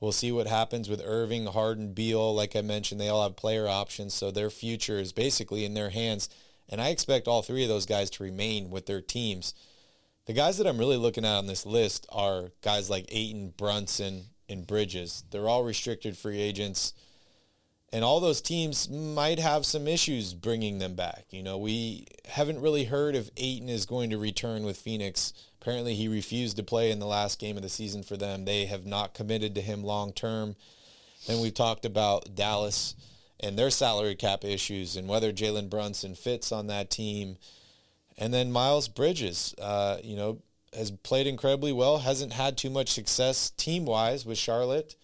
We'll 0.00 0.10
see 0.10 0.32
what 0.32 0.48
happens 0.48 0.88
with 0.88 1.00
Irving, 1.04 1.46
Harden, 1.46 1.92
Beal. 1.92 2.34
Like 2.34 2.56
I 2.56 2.62
mentioned, 2.62 3.00
they 3.00 3.08
all 3.08 3.22
have 3.22 3.36
player 3.36 3.68
options, 3.68 4.12
so 4.12 4.32
their 4.32 4.50
future 4.50 4.98
is 4.98 5.12
basically 5.12 5.64
in 5.64 5.74
their 5.74 5.90
hands. 5.90 6.28
And 6.68 6.80
I 6.80 6.88
expect 6.88 7.28
all 7.28 7.42
three 7.42 7.62
of 7.62 7.68
those 7.68 7.86
guys 7.86 8.10
to 8.10 8.24
remain 8.24 8.68
with 8.68 8.86
their 8.86 9.00
teams. 9.00 9.54
The 10.26 10.32
guys 10.32 10.58
that 10.58 10.66
I'm 10.66 10.78
really 10.78 10.96
looking 10.96 11.24
at 11.24 11.38
on 11.38 11.46
this 11.46 11.64
list 11.64 12.06
are 12.10 12.50
guys 12.60 12.90
like 12.90 13.06
Ayton, 13.08 13.54
Brunson, 13.56 14.24
and 14.48 14.66
Bridges. 14.66 15.22
They're 15.30 15.48
all 15.48 15.62
restricted 15.62 16.16
free 16.16 16.40
agents. 16.40 16.92
And 17.92 18.04
all 18.04 18.20
those 18.20 18.40
teams 18.40 18.88
might 18.88 19.40
have 19.40 19.66
some 19.66 19.88
issues 19.88 20.32
bringing 20.32 20.78
them 20.78 20.94
back. 20.94 21.24
You 21.30 21.42
know, 21.42 21.58
we 21.58 22.06
haven't 22.28 22.60
really 22.60 22.84
heard 22.84 23.16
if 23.16 23.30
Ayton 23.36 23.68
is 23.68 23.84
going 23.84 24.10
to 24.10 24.18
return 24.18 24.62
with 24.62 24.76
Phoenix. 24.76 25.32
Apparently, 25.60 25.96
he 25.96 26.06
refused 26.06 26.56
to 26.56 26.62
play 26.62 26.92
in 26.92 27.00
the 27.00 27.06
last 27.06 27.40
game 27.40 27.56
of 27.56 27.62
the 27.62 27.68
season 27.68 28.04
for 28.04 28.16
them. 28.16 28.44
They 28.44 28.66
have 28.66 28.86
not 28.86 29.14
committed 29.14 29.56
to 29.56 29.60
him 29.60 29.82
long 29.82 30.12
term. 30.12 30.54
Then 31.26 31.40
we've 31.40 31.52
talked 31.52 31.84
about 31.84 32.34
Dallas 32.34 32.94
and 33.40 33.58
their 33.58 33.70
salary 33.70 34.14
cap 34.14 34.44
issues 34.44 34.96
and 34.96 35.08
whether 35.08 35.32
Jalen 35.32 35.68
Brunson 35.68 36.14
fits 36.14 36.52
on 36.52 36.68
that 36.68 36.90
team. 36.90 37.38
And 38.16 38.32
then 38.32 38.52
Miles 38.52 38.86
Bridges, 38.86 39.54
uh, 39.60 39.98
you 40.04 40.14
know, 40.14 40.38
has 40.74 40.90
played 40.90 41.26
incredibly 41.26 41.72
well, 41.72 41.98
hasn't 41.98 42.34
had 42.34 42.56
too 42.56 42.70
much 42.70 42.90
success 42.90 43.50
team 43.50 43.84
wise 43.84 44.24
with 44.24 44.38
Charlotte. 44.38 44.94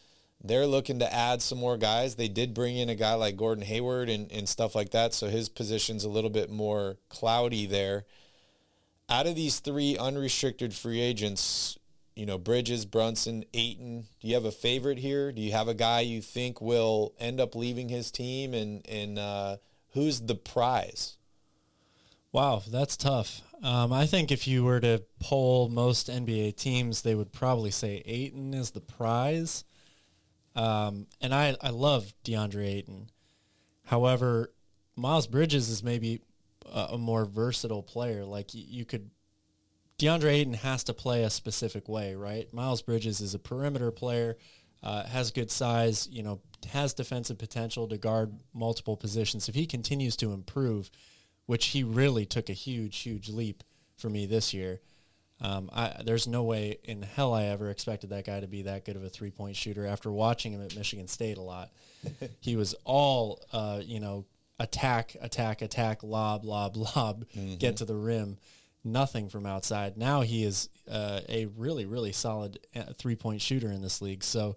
They're 0.46 0.66
looking 0.66 0.98
to 1.00 1.12
add 1.12 1.42
some 1.42 1.58
more 1.58 1.76
guys. 1.76 2.16
They 2.16 2.28
did 2.28 2.54
bring 2.54 2.76
in 2.76 2.88
a 2.88 2.94
guy 2.94 3.14
like 3.14 3.36
Gordon 3.36 3.64
Hayward 3.64 4.08
and, 4.08 4.30
and 4.30 4.48
stuff 4.48 4.74
like 4.74 4.90
that, 4.90 5.14
so 5.14 5.28
his 5.28 5.48
position's 5.48 6.04
a 6.04 6.08
little 6.08 6.30
bit 6.30 6.50
more 6.50 6.96
cloudy 7.08 7.66
there. 7.66 8.04
Out 9.08 9.26
of 9.26 9.36
these 9.36 9.60
three 9.60 9.96
unrestricted 9.96 10.74
free 10.74 11.00
agents, 11.00 11.78
you 12.16 12.26
know, 12.26 12.38
Bridges, 12.38 12.86
Brunson, 12.86 13.44
Ayton, 13.54 14.06
do 14.20 14.28
you 14.28 14.34
have 14.34 14.44
a 14.44 14.50
favorite 14.50 14.98
here? 14.98 15.30
Do 15.30 15.42
you 15.42 15.52
have 15.52 15.68
a 15.68 15.74
guy 15.74 16.00
you 16.00 16.22
think 16.22 16.60
will 16.60 17.14
end 17.20 17.40
up 17.40 17.54
leaving 17.54 17.88
his 17.88 18.10
team 18.10 18.54
and, 18.54 18.86
and 18.88 19.18
uh, 19.18 19.56
who's 19.92 20.20
the 20.20 20.34
prize? 20.34 21.18
Wow, 22.32 22.62
that's 22.68 22.96
tough. 22.96 23.42
Um, 23.62 23.92
I 23.92 24.06
think 24.06 24.30
if 24.30 24.46
you 24.46 24.64
were 24.64 24.80
to 24.80 25.02
poll 25.20 25.68
most 25.68 26.08
NBA 26.08 26.56
teams, 26.56 27.02
they 27.02 27.14
would 27.14 27.32
probably 27.32 27.70
say 27.70 28.02
Ayton 28.04 28.52
is 28.54 28.72
the 28.72 28.80
prize. 28.80 29.64
Um, 30.56 31.06
and 31.20 31.34
I, 31.34 31.54
I 31.60 31.70
love 31.70 32.14
DeAndre 32.24 32.66
Ayton. 32.66 33.10
However, 33.84 34.52
Miles 34.96 35.26
Bridges 35.26 35.68
is 35.68 35.82
maybe 35.82 36.22
a, 36.72 36.88
a 36.92 36.98
more 36.98 37.24
versatile 37.24 37.82
player. 37.82 38.24
Like 38.24 38.54
you, 38.54 38.64
you 38.66 38.84
could 38.84 39.10
DeAndre 39.98 40.32
Ayton 40.32 40.54
has 40.54 40.84
to 40.84 40.94
play 40.94 41.22
a 41.22 41.30
specific 41.30 41.88
way, 41.88 42.14
right? 42.14 42.52
Miles 42.52 42.82
Bridges 42.82 43.20
is 43.20 43.34
a 43.34 43.38
perimeter 43.38 43.90
player, 43.90 44.36
uh, 44.82 45.04
has 45.04 45.30
good 45.30 45.50
size, 45.50 46.08
you 46.10 46.22
know, 46.22 46.40
has 46.70 46.92
defensive 46.92 47.38
potential 47.38 47.88
to 47.88 47.96
guard 47.96 48.34
multiple 48.52 48.96
positions. 48.96 49.48
If 49.48 49.54
he 49.54 49.66
continues 49.66 50.16
to 50.16 50.32
improve, 50.32 50.90
which 51.46 51.66
he 51.66 51.82
really 51.82 52.26
took 52.26 52.50
a 52.50 52.54
huge, 52.54 52.98
huge 52.98 53.28
leap 53.28 53.62
for 53.96 54.10
me 54.10 54.26
this 54.26 54.52
year. 54.52 54.80
Um, 55.40 55.68
I, 55.72 56.02
there's 56.04 56.26
no 56.26 56.44
way 56.44 56.78
in 56.84 57.02
hell 57.02 57.34
I 57.34 57.44
ever 57.44 57.70
expected 57.70 58.10
that 58.10 58.24
guy 58.24 58.40
to 58.40 58.46
be 58.46 58.62
that 58.62 58.84
good 58.84 58.96
of 58.96 59.04
a 59.04 59.10
three 59.10 59.30
point 59.30 59.56
shooter. 59.56 59.86
After 59.86 60.10
watching 60.10 60.52
him 60.52 60.62
at 60.62 60.76
Michigan 60.76 61.08
State 61.08 61.36
a 61.36 61.42
lot, 61.42 61.70
he 62.40 62.56
was 62.56 62.74
all 62.84 63.42
uh, 63.52 63.80
you 63.84 64.00
know 64.00 64.24
attack, 64.58 65.16
attack, 65.20 65.62
attack, 65.62 66.02
lob, 66.02 66.44
lob, 66.44 66.76
lob, 66.96 67.26
mm-hmm. 67.36 67.56
get 67.56 67.78
to 67.78 67.84
the 67.84 67.94
rim. 67.94 68.38
Nothing 68.84 69.28
from 69.28 69.46
outside. 69.46 69.96
Now 69.96 70.20
he 70.20 70.44
is 70.44 70.68
uh, 70.88 71.20
a 71.28 71.46
really, 71.56 71.86
really 71.86 72.12
solid 72.12 72.60
uh, 72.74 72.84
three 72.96 73.16
point 73.16 73.42
shooter 73.42 73.70
in 73.70 73.82
this 73.82 74.00
league. 74.00 74.22
So 74.22 74.56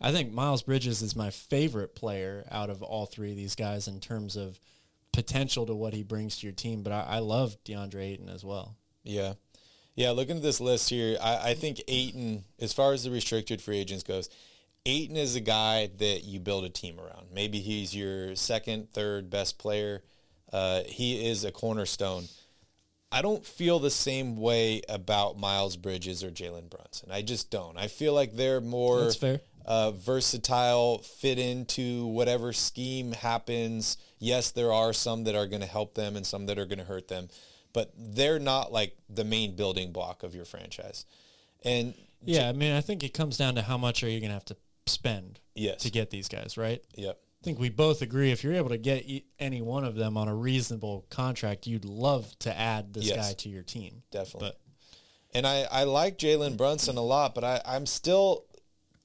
I 0.00 0.12
think 0.12 0.32
Miles 0.32 0.62
Bridges 0.62 1.00
is 1.02 1.16
my 1.16 1.30
favorite 1.30 1.94
player 1.94 2.46
out 2.50 2.68
of 2.68 2.82
all 2.82 3.06
three 3.06 3.30
of 3.30 3.36
these 3.36 3.54
guys 3.54 3.88
in 3.88 3.98
terms 3.98 4.36
of 4.36 4.60
potential 5.12 5.66
to 5.66 5.74
what 5.74 5.94
he 5.94 6.02
brings 6.02 6.38
to 6.38 6.46
your 6.46 6.54
team. 6.54 6.82
But 6.82 6.92
I, 6.92 7.06
I 7.08 7.18
love 7.20 7.56
DeAndre 7.64 8.02
Ayton 8.02 8.28
as 8.28 8.44
well. 8.44 8.76
Yeah. 9.02 9.34
Yeah, 10.00 10.12
looking 10.12 10.36
at 10.36 10.42
this 10.42 10.62
list 10.62 10.88
here, 10.88 11.18
I, 11.20 11.50
I 11.50 11.54
think 11.54 11.82
Ayton, 11.86 12.44
as 12.58 12.72
far 12.72 12.94
as 12.94 13.04
the 13.04 13.10
restricted 13.10 13.60
free 13.60 13.76
agents 13.76 14.02
goes, 14.02 14.30
Ayton 14.86 15.14
is 15.14 15.36
a 15.36 15.40
guy 15.40 15.90
that 15.98 16.24
you 16.24 16.40
build 16.40 16.64
a 16.64 16.70
team 16.70 16.98
around. 16.98 17.26
Maybe 17.34 17.58
he's 17.58 17.94
your 17.94 18.34
second, 18.34 18.94
third 18.94 19.28
best 19.28 19.58
player. 19.58 20.02
Uh, 20.50 20.84
he 20.86 21.28
is 21.28 21.44
a 21.44 21.52
cornerstone. 21.52 22.28
I 23.12 23.20
don't 23.20 23.44
feel 23.44 23.78
the 23.78 23.90
same 23.90 24.36
way 24.36 24.80
about 24.88 25.38
Miles 25.38 25.76
Bridges 25.76 26.24
or 26.24 26.30
Jalen 26.30 26.70
Brunson. 26.70 27.10
I 27.12 27.20
just 27.20 27.50
don't. 27.50 27.76
I 27.76 27.88
feel 27.88 28.14
like 28.14 28.34
they're 28.34 28.62
more 28.62 29.10
uh, 29.66 29.90
versatile, 29.90 31.00
fit 31.00 31.38
into 31.38 32.06
whatever 32.06 32.54
scheme 32.54 33.12
happens. 33.12 33.98
Yes, 34.18 34.50
there 34.50 34.72
are 34.72 34.94
some 34.94 35.24
that 35.24 35.34
are 35.34 35.46
going 35.46 35.60
to 35.60 35.68
help 35.68 35.92
them 35.92 36.16
and 36.16 36.26
some 36.26 36.46
that 36.46 36.58
are 36.58 36.64
going 36.64 36.78
to 36.78 36.84
hurt 36.84 37.08
them 37.08 37.28
but 37.72 37.92
they're 37.96 38.38
not 38.38 38.72
like 38.72 38.96
the 39.08 39.24
main 39.24 39.56
building 39.56 39.92
block 39.92 40.22
of 40.22 40.34
your 40.34 40.44
franchise. 40.44 41.04
And 41.64 41.94
yeah, 42.24 42.48
I 42.48 42.52
mean, 42.52 42.72
I 42.72 42.80
think 42.80 43.02
it 43.02 43.14
comes 43.14 43.36
down 43.36 43.54
to 43.54 43.62
how 43.62 43.78
much 43.78 44.02
are 44.02 44.08
you 44.08 44.20
going 44.20 44.30
to 44.30 44.34
have 44.34 44.44
to 44.46 44.56
spend 44.86 45.40
yes. 45.54 45.82
to 45.82 45.90
get 45.90 46.10
these 46.10 46.28
guys, 46.28 46.56
right? 46.56 46.82
Yep. 46.96 47.18
I 47.18 47.44
think 47.44 47.58
we 47.58 47.70
both 47.70 48.02
agree 48.02 48.32
if 48.32 48.44
you're 48.44 48.52
able 48.54 48.68
to 48.68 48.78
get 48.78 49.06
any 49.38 49.62
one 49.62 49.84
of 49.84 49.94
them 49.94 50.18
on 50.18 50.28
a 50.28 50.34
reasonable 50.34 51.06
contract, 51.08 51.66
you'd 51.66 51.86
love 51.86 52.38
to 52.40 52.56
add 52.56 52.92
this 52.92 53.06
yes. 53.06 53.16
guy 53.16 53.32
to 53.34 53.48
your 53.48 53.62
team. 53.62 54.02
Definitely. 54.10 54.50
But, 54.50 54.60
and 55.32 55.46
I, 55.46 55.66
I 55.70 55.84
like 55.84 56.18
Jalen 56.18 56.58
Brunson 56.58 56.98
a 56.98 57.02
lot, 57.02 57.34
but 57.34 57.44
I, 57.44 57.62
I'm 57.64 57.86
still, 57.86 58.44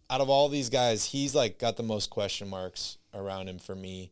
out 0.09 0.20
of 0.20 0.30
all 0.30 0.49
these 0.49 0.70
guys, 0.70 1.05
he's 1.05 1.34
like 1.34 1.59
got 1.59 1.78
the 1.78 1.84
most 1.84 2.09
question 2.09 2.49
marks 2.49 2.97
around 3.13 3.47
him 3.47 3.57
for 3.57 3.76
me 3.76 4.11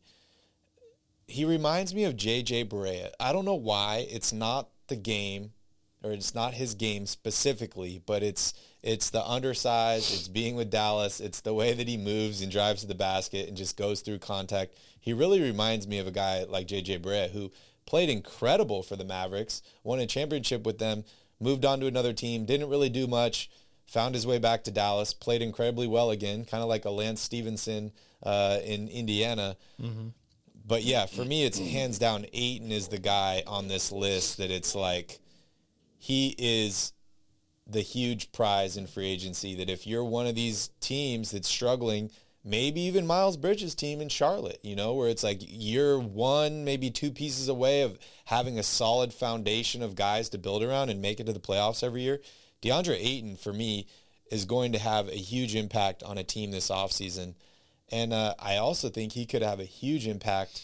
he 1.26 1.44
reminds 1.44 1.94
me 1.94 2.04
of 2.04 2.16
JJ 2.16 2.66
Barea. 2.68 3.10
I 3.18 3.32
don't 3.32 3.44
know 3.44 3.54
why. 3.54 4.06
It's 4.10 4.32
not 4.32 4.68
the 4.88 4.96
game 4.96 5.52
or 6.04 6.12
it's 6.12 6.34
not 6.34 6.54
his 6.54 6.74
game 6.74 7.06
specifically, 7.06 8.02
but 8.04 8.22
it's 8.22 8.52
it's 8.82 9.08
the 9.08 9.22
undersize, 9.22 10.12
it's 10.12 10.28
being 10.28 10.54
with 10.56 10.70
Dallas, 10.70 11.18
it's 11.18 11.40
the 11.40 11.54
way 11.54 11.72
that 11.72 11.88
he 11.88 11.96
moves 11.96 12.42
and 12.42 12.52
drives 12.52 12.82
to 12.82 12.86
the 12.86 12.94
basket 12.94 13.48
and 13.48 13.56
just 13.56 13.78
goes 13.78 14.02
through 14.02 14.18
contact. 14.18 14.74
He 15.00 15.14
really 15.14 15.40
reminds 15.40 15.88
me 15.88 15.98
of 15.98 16.06
a 16.06 16.10
guy 16.10 16.44
like 16.44 16.68
JJ 16.68 17.00
Barea 17.00 17.30
who 17.30 17.50
played 17.86 18.10
incredible 18.10 18.82
for 18.82 18.96
the 18.96 19.04
Mavericks, 19.04 19.62
won 19.82 20.00
a 20.00 20.06
championship 20.06 20.66
with 20.66 20.78
them, 20.78 21.04
moved 21.40 21.64
on 21.64 21.80
to 21.80 21.86
another 21.86 22.12
team, 22.12 22.44
didn't 22.44 22.68
really 22.68 22.90
do 22.90 23.06
much, 23.06 23.48
found 23.86 24.14
his 24.14 24.26
way 24.26 24.38
back 24.38 24.64
to 24.64 24.70
Dallas, 24.70 25.14
played 25.14 25.40
incredibly 25.40 25.86
well 25.86 26.10
again, 26.10 26.44
kind 26.44 26.62
of 26.62 26.68
like 26.68 26.84
a 26.84 26.90
Lance 26.90 27.22
Stephenson 27.22 27.92
uh, 28.22 28.58
in 28.62 28.88
Indiana. 28.88 29.56
Mm-hmm 29.80 30.08
but 30.64 30.82
yeah, 30.82 31.06
for 31.06 31.24
me, 31.24 31.44
it's 31.44 31.58
hands 31.58 31.98
down. 31.98 32.26
Ayton 32.32 32.72
is 32.72 32.88
the 32.88 32.98
guy 32.98 33.42
on 33.46 33.68
this 33.68 33.92
list 33.92 34.38
that 34.38 34.50
it's 34.50 34.74
like 34.74 35.18
he 35.98 36.34
is 36.38 36.92
the 37.66 37.82
huge 37.82 38.32
prize 38.32 38.76
in 38.76 38.86
free 38.86 39.06
agency. 39.06 39.54
That 39.54 39.68
if 39.68 39.86
you're 39.86 40.04
one 40.04 40.26
of 40.26 40.34
these 40.34 40.70
teams 40.80 41.32
that's 41.32 41.48
struggling, 41.48 42.10
maybe 42.42 42.80
even 42.82 43.06
Miles 43.06 43.36
Bridges' 43.36 43.74
team 43.74 44.00
in 44.00 44.08
Charlotte, 44.08 44.60
you 44.62 44.74
know, 44.74 44.94
where 44.94 45.08
it's 45.08 45.22
like 45.22 45.38
you're 45.40 45.98
one, 45.98 46.64
maybe 46.64 46.90
two 46.90 47.10
pieces 47.10 47.48
away 47.48 47.82
of 47.82 47.98
having 48.26 48.58
a 48.58 48.62
solid 48.62 49.12
foundation 49.12 49.82
of 49.82 49.94
guys 49.94 50.28
to 50.30 50.38
build 50.38 50.62
around 50.62 50.88
and 50.88 51.02
make 51.02 51.20
it 51.20 51.26
to 51.26 51.32
the 51.32 51.40
playoffs 51.40 51.82
every 51.82 52.02
year. 52.02 52.20
DeAndre 52.62 52.96
Ayton, 52.98 53.36
for 53.36 53.52
me, 53.52 53.86
is 54.30 54.46
going 54.46 54.72
to 54.72 54.78
have 54.78 55.08
a 55.08 55.12
huge 55.12 55.54
impact 55.54 56.02
on 56.02 56.16
a 56.16 56.24
team 56.24 56.50
this 56.50 56.70
offseason. 56.70 57.34
And 57.90 58.12
uh, 58.12 58.34
I 58.38 58.56
also 58.56 58.88
think 58.88 59.12
he 59.12 59.26
could 59.26 59.42
have 59.42 59.60
a 59.60 59.64
huge 59.64 60.06
impact 60.06 60.62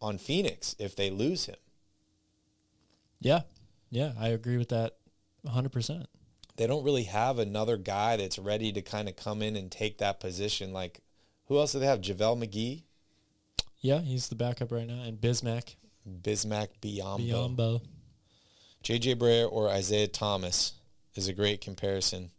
on 0.00 0.18
Phoenix 0.18 0.74
if 0.78 0.96
they 0.96 1.10
lose 1.10 1.46
him. 1.46 1.56
Yeah. 3.20 3.42
Yeah, 3.90 4.12
I 4.18 4.28
agree 4.28 4.56
with 4.56 4.70
that 4.70 4.96
100%. 5.46 6.06
They 6.56 6.66
don't 6.66 6.84
really 6.84 7.04
have 7.04 7.38
another 7.38 7.76
guy 7.76 8.16
that's 8.16 8.38
ready 8.38 8.72
to 8.72 8.82
kind 8.82 9.08
of 9.08 9.16
come 9.16 9.42
in 9.42 9.56
and 9.56 9.70
take 9.70 9.98
that 9.98 10.20
position. 10.20 10.72
Like, 10.72 11.00
who 11.46 11.58
else 11.58 11.72
do 11.72 11.78
they 11.78 11.86
have? 11.86 12.00
JaVale 12.00 12.44
McGee? 12.44 12.82
Yeah, 13.80 14.00
he's 14.00 14.28
the 14.28 14.34
backup 14.34 14.72
right 14.72 14.86
now. 14.86 15.02
And 15.02 15.20
Bismack. 15.20 15.76
Bismack 16.08 16.68
Biyombo. 16.80 17.56
Biyombo. 17.56 17.82
J.J. 18.82 19.16
Barea 19.16 19.50
or 19.50 19.68
Isaiah 19.68 20.08
Thomas 20.08 20.74
is 21.14 21.28
a 21.28 21.32
great 21.32 21.60
comparison. 21.60 22.30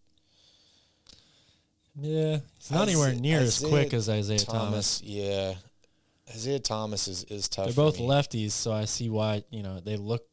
Yeah, 1.95 2.39
he's 2.57 2.71
not 2.71 2.87
anywhere 2.87 3.13
near 3.13 3.41
Isaiah 3.41 3.67
as 3.67 3.71
quick 3.71 3.93
as 3.93 4.09
Isaiah 4.09 4.39
Thomas. 4.39 4.99
Thomas. 4.99 5.01
Yeah, 5.03 5.53
Isaiah 6.29 6.59
Thomas 6.59 7.07
is, 7.07 7.23
is 7.25 7.47
tough. 7.47 7.65
They're 7.65 7.73
both 7.73 7.99
me. 7.99 8.07
lefties, 8.07 8.51
so 8.51 8.71
I 8.71 8.85
see 8.85 9.09
why 9.09 9.43
you 9.51 9.61
know 9.61 9.79
they 9.79 9.97
look 9.97 10.25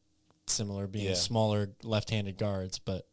similar, 0.46 0.86
being 0.86 1.06
yeah. 1.06 1.14
smaller 1.14 1.70
left-handed 1.82 2.38
guards. 2.38 2.78
But 2.78 3.06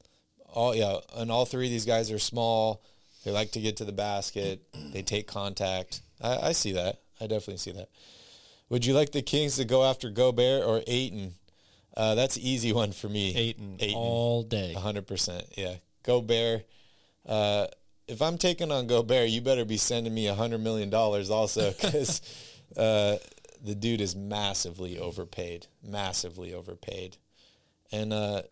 all 0.54 0.76
yeah, 0.76 0.98
and 1.16 1.32
all 1.32 1.46
three 1.46 1.66
of 1.66 1.72
these 1.72 1.86
guys 1.86 2.12
are 2.12 2.20
small. 2.20 2.82
They 3.26 3.32
like 3.32 3.52
to 3.52 3.60
get 3.60 3.78
to 3.78 3.86
the 3.86 3.92
basket. 3.92 4.62
they 4.94 5.02
take 5.02 5.28
contact. 5.28 6.02
I, 6.22 6.48
I, 6.48 6.52
see 6.54 6.72
that. 6.74 7.02
I 7.20 7.28
definitely 7.28 7.58
see 7.58 7.74
that. 7.74 7.90
Would 8.70 8.86
you 8.86 8.94
like 8.94 9.12
the 9.12 9.22
Kings 9.22 9.58
to 9.58 9.66
go 9.66 9.84
after 9.84 10.10
Gobert 10.10 10.64
or 10.66 10.82
Ayton? 10.88 11.36
Uh, 11.96 12.16
that's 12.16 12.38
an 12.38 12.44
easy 12.44 12.72
one 12.72 12.94
for 12.94 13.10
me. 13.10 13.36
Ayton, 13.36 13.78
Ayton 13.80 13.98
all 13.98 14.44
day. 14.44 14.74
hundred 14.74 15.08
percent. 15.08 15.44
Yeah, 15.58 15.76
Gobert. 16.04 16.66
Uh, 17.26 17.68
if 18.08 18.22
I'm 18.22 18.38
taking 18.38 18.72
on 18.72 18.88
Gobert, 18.88 19.30
you 19.30 19.42
better 19.42 19.66
be 19.66 19.78
sending 19.78 20.14
me 20.14 20.28
a 20.28 20.36
hundred 20.36 20.60
million 20.60 20.90
dollars 20.90 21.30
also 21.30 21.72
because 21.82 22.22
uh, 22.76 23.18
the 23.64 23.76
dude 23.76 24.02
is 24.02 24.16
massively 24.16 24.98
overpaid, 24.98 25.68
massively 25.84 26.54
overpaid, 26.54 27.18
and 27.92 28.14
uh, 28.14 28.44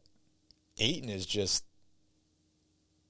Ayton 0.77 1.09
is 1.09 1.25
just 1.25 1.63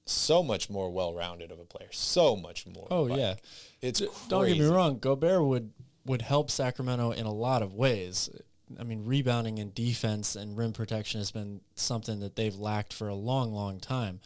so 0.08 0.40
much 0.42 0.70
more 0.70 0.90
well-rounded 0.92 1.50
of 1.50 1.58
a 1.58 1.64
player, 1.64 1.88
so 1.90 2.36
much 2.36 2.66
more. 2.66 2.86
Oh 2.90 3.02
like, 3.02 3.18
yeah, 3.18 3.34
it's 3.82 4.00
D- 4.00 4.08
don't 4.28 4.46
get 4.46 4.58
me 4.58 4.66
wrong. 4.66 4.98
Gobert 4.98 5.44
would 5.44 5.72
would 6.04 6.22
help 6.22 6.50
Sacramento 6.50 7.10
in 7.10 7.26
a 7.26 7.32
lot 7.32 7.62
of 7.62 7.74
ways. 7.74 8.30
I 8.78 8.84
mean, 8.84 9.04
rebounding 9.04 9.58
and 9.58 9.74
defense 9.74 10.34
and 10.34 10.56
rim 10.56 10.72
protection 10.72 11.20
has 11.20 11.30
been 11.30 11.60
something 11.74 12.20
that 12.20 12.34
they've 12.34 12.54
lacked 12.54 12.92
for 12.92 13.08
a 13.08 13.14
long, 13.14 13.52
long 13.52 13.78
time. 13.78 14.20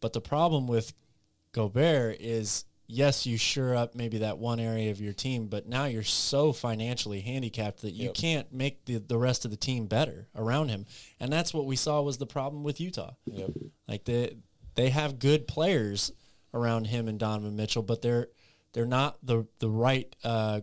But 0.00 0.14
the 0.14 0.20
problem 0.20 0.66
with 0.66 0.94
Gobert 1.52 2.16
is 2.20 2.64
yes, 2.86 3.26
you 3.26 3.38
sure 3.38 3.74
up 3.74 3.94
maybe 3.94 4.18
that 4.18 4.38
one 4.38 4.60
area 4.60 4.90
of 4.90 5.00
your 5.00 5.14
team, 5.14 5.46
but 5.46 5.66
now 5.66 5.86
you're 5.86 6.02
so 6.02 6.52
financially 6.52 7.20
handicapped 7.20 7.82
that 7.82 7.92
you 7.92 8.06
yep. 8.06 8.14
can't 8.14 8.52
make 8.52 8.84
the, 8.84 8.98
the 8.98 9.16
rest 9.16 9.44
of 9.44 9.50
the 9.50 9.56
team 9.56 9.86
better 9.86 10.28
around 10.36 10.68
him. 10.68 10.84
And 11.18 11.32
that's 11.32 11.54
what 11.54 11.64
we 11.64 11.76
saw 11.76 12.02
was 12.02 12.18
the 12.18 12.26
problem 12.26 12.62
with 12.62 12.80
Utah. 12.80 13.14
Yep. 13.26 13.50
Like 13.88 14.04
they 14.04 14.36
they 14.74 14.90
have 14.90 15.18
good 15.18 15.46
players 15.46 16.12
around 16.54 16.86
him 16.86 17.08
and 17.08 17.18
Donovan 17.18 17.56
Mitchell, 17.56 17.82
but 17.82 18.02
they're 18.02 18.28
they're 18.72 18.86
not 18.86 19.18
the 19.22 19.46
the 19.58 19.70
right 19.70 20.14
uh, 20.22 20.60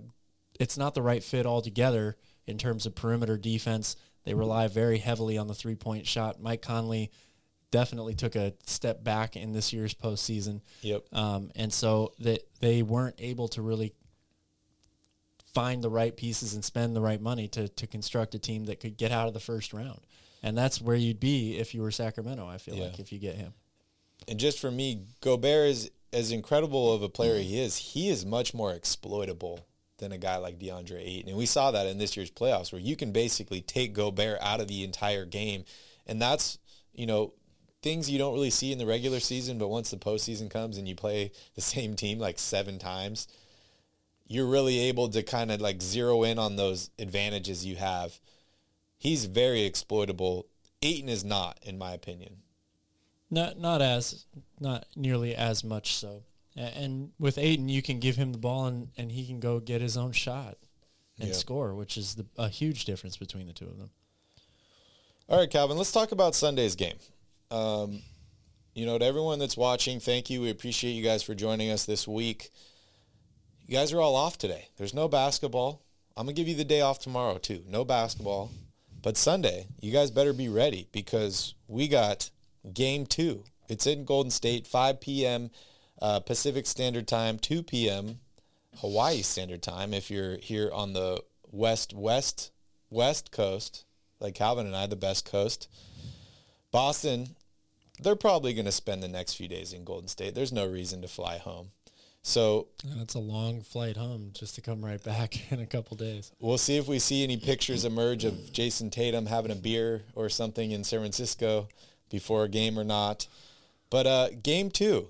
it's 0.59 0.77
not 0.77 0.93
the 0.93 1.01
right 1.01 1.23
fit 1.23 1.45
altogether 1.45 2.15
in 2.45 2.57
terms 2.57 2.85
of 2.85 2.95
perimeter 2.95 3.37
defense. 3.37 3.95
They 4.25 4.33
rely 4.33 4.67
very 4.67 4.99
heavily 4.99 5.37
on 5.37 5.47
the 5.47 5.55
three 5.55 5.75
point 5.75 6.05
shot. 6.05 6.41
Mike 6.41 6.61
Conley 6.61 7.11
definitely 7.71 8.15
took 8.15 8.35
a 8.35 8.53
step 8.65 9.03
back 9.03 9.35
in 9.35 9.51
this 9.53 9.71
year's 9.73 9.93
postseason. 9.93 10.61
Yep. 10.81 11.05
Um, 11.13 11.51
and 11.55 11.71
so 11.71 12.13
that 12.19 12.41
they 12.59 12.81
weren't 12.81 13.15
able 13.19 13.47
to 13.49 13.61
really 13.61 13.93
find 15.53 15.83
the 15.83 15.89
right 15.89 16.15
pieces 16.15 16.53
and 16.53 16.63
spend 16.63 16.95
the 16.95 17.01
right 17.01 17.21
money 17.21 17.47
to 17.49 17.67
to 17.67 17.87
construct 17.87 18.35
a 18.35 18.39
team 18.39 18.65
that 18.65 18.79
could 18.79 18.97
get 18.97 19.11
out 19.11 19.27
of 19.27 19.33
the 19.33 19.39
first 19.39 19.73
round. 19.73 19.99
And 20.41 20.57
that's 20.57 20.81
where 20.81 20.95
you'd 20.95 21.19
be 21.19 21.57
if 21.57 21.73
you 21.73 21.81
were 21.81 21.91
Sacramento. 21.91 22.47
I 22.47 22.57
feel 22.57 22.75
yeah. 22.75 22.85
like 22.85 22.99
if 22.99 23.11
you 23.11 23.19
get 23.19 23.35
him. 23.35 23.53
And 24.27 24.39
just 24.39 24.59
for 24.59 24.71
me, 24.71 25.05
Gobert 25.21 25.69
is 25.69 25.91
as 26.11 26.31
incredible 26.31 26.93
of 26.93 27.01
a 27.01 27.09
player 27.09 27.39
he 27.39 27.59
is. 27.59 27.77
He 27.77 28.09
is 28.09 28.25
much 28.25 28.53
more 28.53 28.73
exploitable 28.73 29.65
than 29.97 30.11
a 30.11 30.17
guy 30.17 30.37
like 30.37 30.57
DeAndre 30.57 31.01
Ayton, 31.01 31.29
and 31.29 31.37
we 31.37 31.45
saw 31.45 31.71
that 31.71 31.85
in 31.85 31.97
this 31.97 32.15
year's 32.15 32.31
playoffs, 32.31 32.71
where 32.71 32.81
you 32.81 32.95
can 32.95 33.11
basically 33.11 33.61
take 33.61 33.93
Gobert 33.93 34.39
out 34.41 34.61
of 34.61 34.67
the 34.67 34.83
entire 34.83 35.25
game, 35.25 35.65
and 36.07 36.21
that's 36.21 36.57
you 36.93 37.05
know 37.05 37.33
things 37.81 38.09
you 38.09 38.17
don't 38.17 38.33
really 38.33 38.49
see 38.49 38.71
in 38.71 38.77
the 38.77 38.85
regular 38.85 39.19
season, 39.19 39.57
but 39.57 39.69
once 39.69 39.91
the 39.91 39.97
postseason 39.97 40.49
comes 40.49 40.77
and 40.77 40.87
you 40.87 40.95
play 40.95 41.31
the 41.55 41.61
same 41.61 41.95
team 41.95 42.19
like 42.19 42.39
seven 42.39 42.79
times, 42.79 43.27
you're 44.27 44.47
really 44.47 44.79
able 44.79 45.09
to 45.09 45.23
kind 45.23 45.51
of 45.51 45.59
like 45.59 45.81
zero 45.81 46.23
in 46.23 46.37
on 46.37 46.55
those 46.55 46.89
advantages 46.99 47.65
you 47.65 47.75
have. 47.77 48.19
He's 48.97 49.25
very 49.25 49.63
exploitable. 49.63 50.47
Ayton 50.81 51.09
is 51.09 51.23
not, 51.23 51.59
in 51.63 51.77
my 51.77 51.93
opinion. 51.93 52.37
Not 53.31 53.59
not 53.59 53.81
as 53.81 54.25
not 54.59 54.85
nearly 54.95 55.35
as 55.35 55.63
much 55.63 55.95
so. 55.95 56.23
And 56.55 57.11
with 57.19 57.37
Ayton, 57.37 57.69
you 57.69 57.81
can 57.81 57.99
give 57.99 58.15
him 58.15 58.31
the 58.31 58.37
ball 58.37 58.65
and, 58.65 58.89
and 58.97 59.11
he 59.11 59.25
can 59.25 59.39
go 59.39 59.59
get 59.59 59.81
his 59.81 59.95
own 59.95 60.11
shot 60.11 60.57
and 61.19 61.35
score, 61.35 61.73
which 61.75 61.97
is 61.97 62.15
the, 62.15 62.25
a 62.37 62.49
huge 62.49 62.85
difference 62.85 63.17
between 63.17 63.47
the 63.47 63.53
two 63.53 63.65
of 63.65 63.77
them. 63.77 63.91
All 65.27 65.37
right, 65.37 65.49
Calvin, 65.49 65.77
let's 65.77 65.91
talk 65.91 66.11
about 66.11 66.33
Sunday's 66.33 66.75
game. 66.75 66.95
Um, 67.51 68.01
you 68.73 68.85
know, 68.85 68.97
to 68.97 69.05
everyone 69.05 69.39
that's 69.39 69.57
watching, 69.57 69.99
thank 69.99 70.29
you. 70.29 70.41
We 70.41 70.49
appreciate 70.49 70.91
you 70.91 71.03
guys 71.03 71.23
for 71.23 71.35
joining 71.35 71.71
us 71.71 71.85
this 71.85 72.07
week. 72.07 72.51
You 73.65 73.75
guys 73.75 73.93
are 73.93 74.01
all 74.01 74.15
off 74.15 74.37
today. 74.37 74.69
There's 74.77 74.93
no 74.93 75.07
basketball. 75.07 75.83
I'm 76.15 76.25
going 76.25 76.35
to 76.35 76.41
give 76.41 76.47
you 76.47 76.55
the 76.55 76.65
day 76.65 76.81
off 76.81 76.99
tomorrow, 76.99 77.37
too. 77.37 77.63
No 77.67 77.85
basketball. 77.85 78.51
But 79.01 79.17
Sunday, 79.17 79.67
you 79.79 79.91
guys 79.91 80.11
better 80.11 80.33
be 80.33 80.49
ready 80.49 80.87
because 80.91 81.53
we 81.67 81.87
got 81.87 82.29
game 82.73 83.05
two. 83.05 83.43
It's 83.69 83.87
in 83.87 84.03
Golden 84.03 84.31
State, 84.31 84.67
5 84.67 84.99
p.m. 84.99 85.51
Uh, 86.01 86.19
Pacific 86.19 86.65
Standard 86.65 87.07
Time, 87.07 87.37
2 87.37 87.63
p.m. 87.63 88.19
Hawaii 88.77 89.21
Standard 89.21 89.61
Time 89.61 89.93
if 89.93 90.09
you're 90.09 90.37
here 90.37 90.71
on 90.73 90.93
the 90.93 91.21
west 91.51 91.93
west 91.93 92.51
west 92.89 93.31
coast, 93.31 93.85
like 94.19 94.35
Calvin 94.35 94.65
and 94.65 94.75
I, 94.75 94.87
the 94.87 94.95
best 94.95 95.29
coast. 95.29 95.67
Boston, 96.71 97.35
they're 98.01 98.15
probably 98.15 98.53
going 98.53 98.65
to 98.65 98.71
spend 98.71 99.03
the 99.03 99.07
next 99.07 99.33
few 99.35 99.47
days 99.47 99.73
in 99.73 99.83
Golden 99.83 100.07
State. 100.07 100.35
There's 100.35 100.51
no 100.53 100.65
reason 100.65 101.01
to 101.01 101.07
fly 101.07 101.37
home. 101.37 101.71
So 102.21 102.67
that's 102.83 103.15
a 103.15 103.19
long 103.19 103.61
flight 103.61 103.95
home 103.95 104.31
just 104.33 104.55
to 104.55 104.61
come 104.61 104.83
right 104.83 105.01
back 105.01 105.51
in 105.51 105.59
a 105.59 105.65
couple 105.65 105.97
days. 105.97 106.31
We'll 106.39 106.57
see 106.57 106.77
if 106.77 106.87
we 106.87 106.99
see 106.99 107.23
any 107.23 107.37
pictures 107.37 107.85
emerge 107.85 108.25
of 108.25 108.51
Jayson 108.51 108.89
Tatum 108.89 109.25
having 109.25 109.51
a 109.51 109.55
beer 109.55 110.03
or 110.15 110.29
something 110.29 110.71
in 110.71 110.83
San 110.83 110.99
Francisco 110.99 111.69
before 112.09 112.43
a 112.43 112.49
game 112.49 112.77
or 112.77 112.83
not. 112.83 113.27
But 113.89 114.05
uh, 114.05 114.29
game 114.43 114.69
two, 114.69 115.07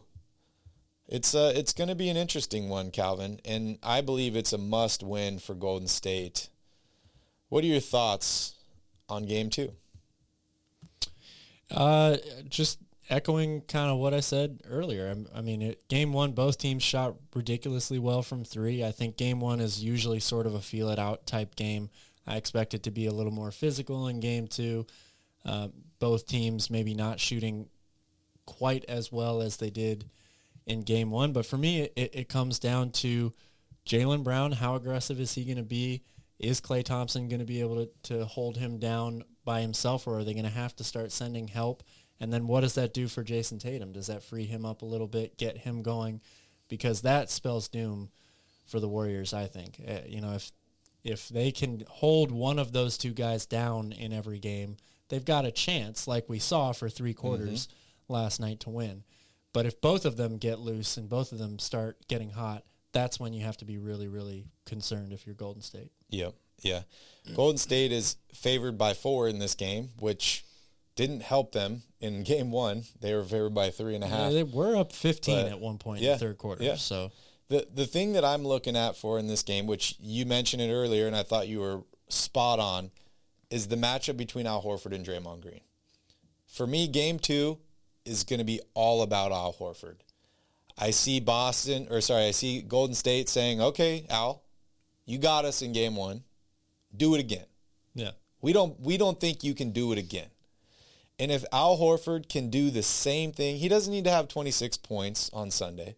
it's 1.08 1.34
uh, 1.34 1.52
it's 1.56 1.74
going 1.74 1.90
to 1.90 1.96
be 1.96 2.10
an 2.10 2.18
interesting 2.18 2.70
one, 2.70 2.92
Calvin, 2.92 3.42
and 3.44 3.80
I 3.84 4.02
believe 4.02 4.36
it's 4.36 4.54
a 4.54 4.58
must 4.58 5.04
win 5.04 5.40
for 5.40 5.56
Golden 5.56 5.88
State. 5.88 6.50
What 7.50 7.64
are 7.64 7.68
your 7.68 7.80
thoughts 7.80 8.54
on 9.10 9.26
game 9.26 9.50
two? 9.50 9.74
Uh, 11.72 12.18
just 12.48 12.80
echoing 13.10 13.62
kind 13.62 13.90
of 13.92 13.98
what 13.98 14.14
I 14.14 14.20
said 14.20 14.62
earlier. 14.70 15.14
I, 15.34 15.40
I 15.40 15.42
mean, 15.42 15.62
it, 15.62 15.88
game 15.88 16.14
one, 16.14 16.32
both 16.32 16.58
teams 16.58 16.84
shot 16.84 17.16
ridiculously 17.34 18.00
well 18.00 18.22
from 18.22 18.44
three. 18.44 18.84
I 18.84 18.92
think 18.92 19.18
game 19.18 19.40
one 19.40 19.60
is 19.60 19.84
usually 19.84 20.20
sort 20.20 20.46
of 20.46 20.54
a 20.54 20.62
feel 20.62 20.90
it 20.90 21.00
out 21.00 21.26
type 21.26 21.56
game. 21.56 21.90
I 22.28 22.38
expect 22.38 22.74
it 22.74 22.84
to 22.84 22.92
be 22.92 23.08
a 23.08 23.12
little 23.12 23.32
more 23.32 23.52
physical 23.52 24.08
in 24.08 24.20
game 24.20 24.48
two. 24.48 24.86
Uh, 25.46 25.70
both 26.00 26.28
teams 26.28 26.70
maybe 26.70 26.94
not 26.94 27.20
shooting 27.20 27.68
quite 28.46 28.86
as 28.86 29.12
well 29.12 29.42
as 29.42 29.58
they 29.58 29.70
did 29.70 30.06
in 30.66 30.82
game 30.82 31.12
one. 31.12 31.34
But 31.34 31.46
for 31.46 31.58
me, 31.58 31.90
it, 31.96 32.12
it 32.14 32.30
comes 32.30 32.60
down 32.60 32.92
to 32.92 33.34
Jaylen 33.86 34.24
Brown. 34.24 34.52
How 34.52 34.76
aggressive 34.76 35.20
is 35.20 35.34
he 35.34 35.46
going 35.46 35.58
to 35.58 35.64
be? 35.64 36.04
Is 36.38 36.62
Klay 36.62 36.84
Thompson 36.84 37.28
going 37.28 37.40
to 37.40 37.46
be 37.46 37.60
able 37.60 37.86
to, 37.86 37.90
to 38.04 38.26
hold 38.26 38.58
him 38.58 38.78
down 38.78 39.24
by 39.46 39.62
himself, 39.62 40.08
or 40.08 40.20
are 40.20 40.24
they 40.24 40.34
going 40.34 40.46
to 40.46 40.52
have 40.52 40.76
to 40.78 40.84
start 40.84 41.12
sending 41.12 41.48
help? 41.48 41.84
And 42.20 42.34
then 42.34 42.48
what 42.48 42.62
does 42.62 42.76
that 42.76 42.94
do 42.94 43.08
for 43.08 43.24
Jayson 43.24 43.60
Tatum? 43.60 43.94
Does 43.94 44.08
that 44.08 44.24
free 44.24 44.46
him 44.46 44.66
up 44.66 44.82
a 44.82 44.86
little 44.86 45.08
bit, 45.08 45.38
get 45.38 45.58
him 45.58 45.82
going? 45.82 46.22
Because 46.68 47.02
that 47.02 47.30
spells 47.30 47.68
doom 47.68 48.10
for 48.66 48.80
the 48.80 48.90
Warriors, 48.90 49.34
I 49.34 49.48
think. 49.48 49.80
Uh, 49.88 50.00
you 50.08 50.22
know, 50.22 50.34
if 50.34 50.52
if 51.04 51.30
they 51.30 51.52
can 51.52 51.84
hold 51.88 52.30
one 52.30 52.60
of 52.60 52.74
those 52.74 52.98
two 52.98 53.12
guys 53.12 53.46
down 53.46 53.94
in 53.94 54.12
every 54.12 54.38
game, 54.38 54.76
they've 55.08 55.24
got 55.24 55.46
a 55.46 55.52
chance, 55.52 56.08
like 56.08 56.28
we 56.28 56.40
saw 56.40 56.74
for 56.74 56.90
three 56.90 57.14
quarters 57.14 57.68
mm-hmm. 57.68 58.14
last 58.14 58.40
night, 58.40 58.60
to 58.62 58.70
win. 58.70 59.04
But 59.54 59.66
if 59.66 59.80
both 59.80 60.06
of 60.06 60.18
them 60.18 60.38
get 60.38 60.60
loose 60.60 60.98
and 60.98 61.10
both 61.10 61.32
of 61.32 61.40
them 61.40 61.58
start 61.58 61.98
getting 62.08 62.32
hot, 62.32 62.66
that's 62.92 63.20
when 63.20 63.34
you 63.34 63.46
have 63.46 63.58
to 63.58 63.66
be 63.66 63.78
really, 63.78 64.08
really 64.08 64.46
concerned 64.66 65.14
if 65.14 65.26
you're 65.26 65.36
Golden 65.36 65.62
State. 65.62 65.92
Yep. 66.10 66.36
Yeah. 66.62 66.82
Golden 67.36 67.58
State 67.58 67.92
is 67.92 68.16
favored 68.34 68.78
by 68.78 68.94
four 68.94 69.28
in 69.28 69.40
this 69.40 69.54
game, 69.54 69.90
which 70.00 70.44
didn't 70.96 71.22
help 71.22 71.52
them 71.52 71.84
in 72.00 72.24
game 72.24 72.52
one. 72.52 72.84
They 73.00 73.14
were 73.14 73.24
favored 73.24 73.54
by 73.54 73.70
three 73.70 73.96
and 73.96 74.04
a 74.04 74.08
half. 74.08 74.32
Yeah, 74.32 74.44
they 74.44 74.44
were 74.44 74.76
up 74.76 74.92
15 74.92 75.36
but, 75.36 75.52
at 75.52 75.60
one 75.60 75.78
point 75.78 76.02
yeah, 76.02 76.14
in 76.14 76.20
the 76.20 76.26
third 76.26 76.38
quarter. 76.38 76.64
Yeah. 76.64 76.76
So 76.76 77.12
the 77.50 77.68
the 77.74 77.86
thing 77.86 78.14
that 78.14 78.26
I'm 78.26 78.44
looking 78.46 78.76
at 78.76 78.96
for 78.96 79.20
in 79.20 79.28
this 79.28 79.44
game, 79.44 79.68
which 79.68 79.96
you 80.00 80.26
mentioned 80.26 80.62
it 80.62 80.72
earlier, 80.72 81.08
and 81.08 81.16
I 81.16 81.24
thought 81.24 81.48
you 81.48 81.60
were 81.60 81.82
spot 82.08 82.60
on, 82.60 82.92
is 83.50 83.68
the 83.68 83.76
matchup 83.76 84.18
between 84.18 84.48
Al 84.48 84.64
Horford 84.64 84.94
and 84.94 85.06
Draymond 85.06 85.42
Green. 85.42 85.62
For 86.48 86.66
me, 86.66 86.88
game 86.88 87.20
two, 87.20 87.60
is 88.06 88.24
going 88.24 88.40
to 88.40 88.46
be 88.46 88.60
all 88.74 89.02
about 89.02 89.32
Al 89.32 89.54
Horford. 89.54 89.98
I 90.78 90.92
see 90.92 91.20
Boston, 91.20 91.88
or 91.90 92.02
sorry, 92.02 92.26
I 92.26 92.32
see 92.32 92.62
Golden 92.62 92.96
State 92.96 93.30
saying, 93.30 93.62
okay, 93.62 94.06
Al, 94.10 94.44
you 95.06 95.18
got 95.18 95.46
us 95.46 95.62
in 95.62 95.74
game 95.74 95.96
one. 95.96 96.24
Do 96.96 97.16
it 97.16 97.20
again. 97.20 97.46
Yeah. 97.94 98.12
We 98.42 98.54
don't 98.54 98.80
we 98.80 98.98
don't 98.98 99.20
think 99.20 99.44
you 99.44 99.54
can 99.54 99.72
do 99.72 99.92
it 99.92 99.98
again. 99.98 100.30
And 101.18 101.32
if 101.32 101.44
Al 101.52 101.78
Horford 101.78 102.30
can 102.30 102.50
do 102.50 102.70
the 102.70 102.84
same 102.84 103.34
thing, 103.34 103.58
he 103.58 103.68
doesn't 103.68 103.92
need 103.92 104.06
to 104.06 104.12
have 104.12 104.30
26 104.30 104.78
points 104.78 105.30
on 105.34 105.52
Sunday. 105.52 105.96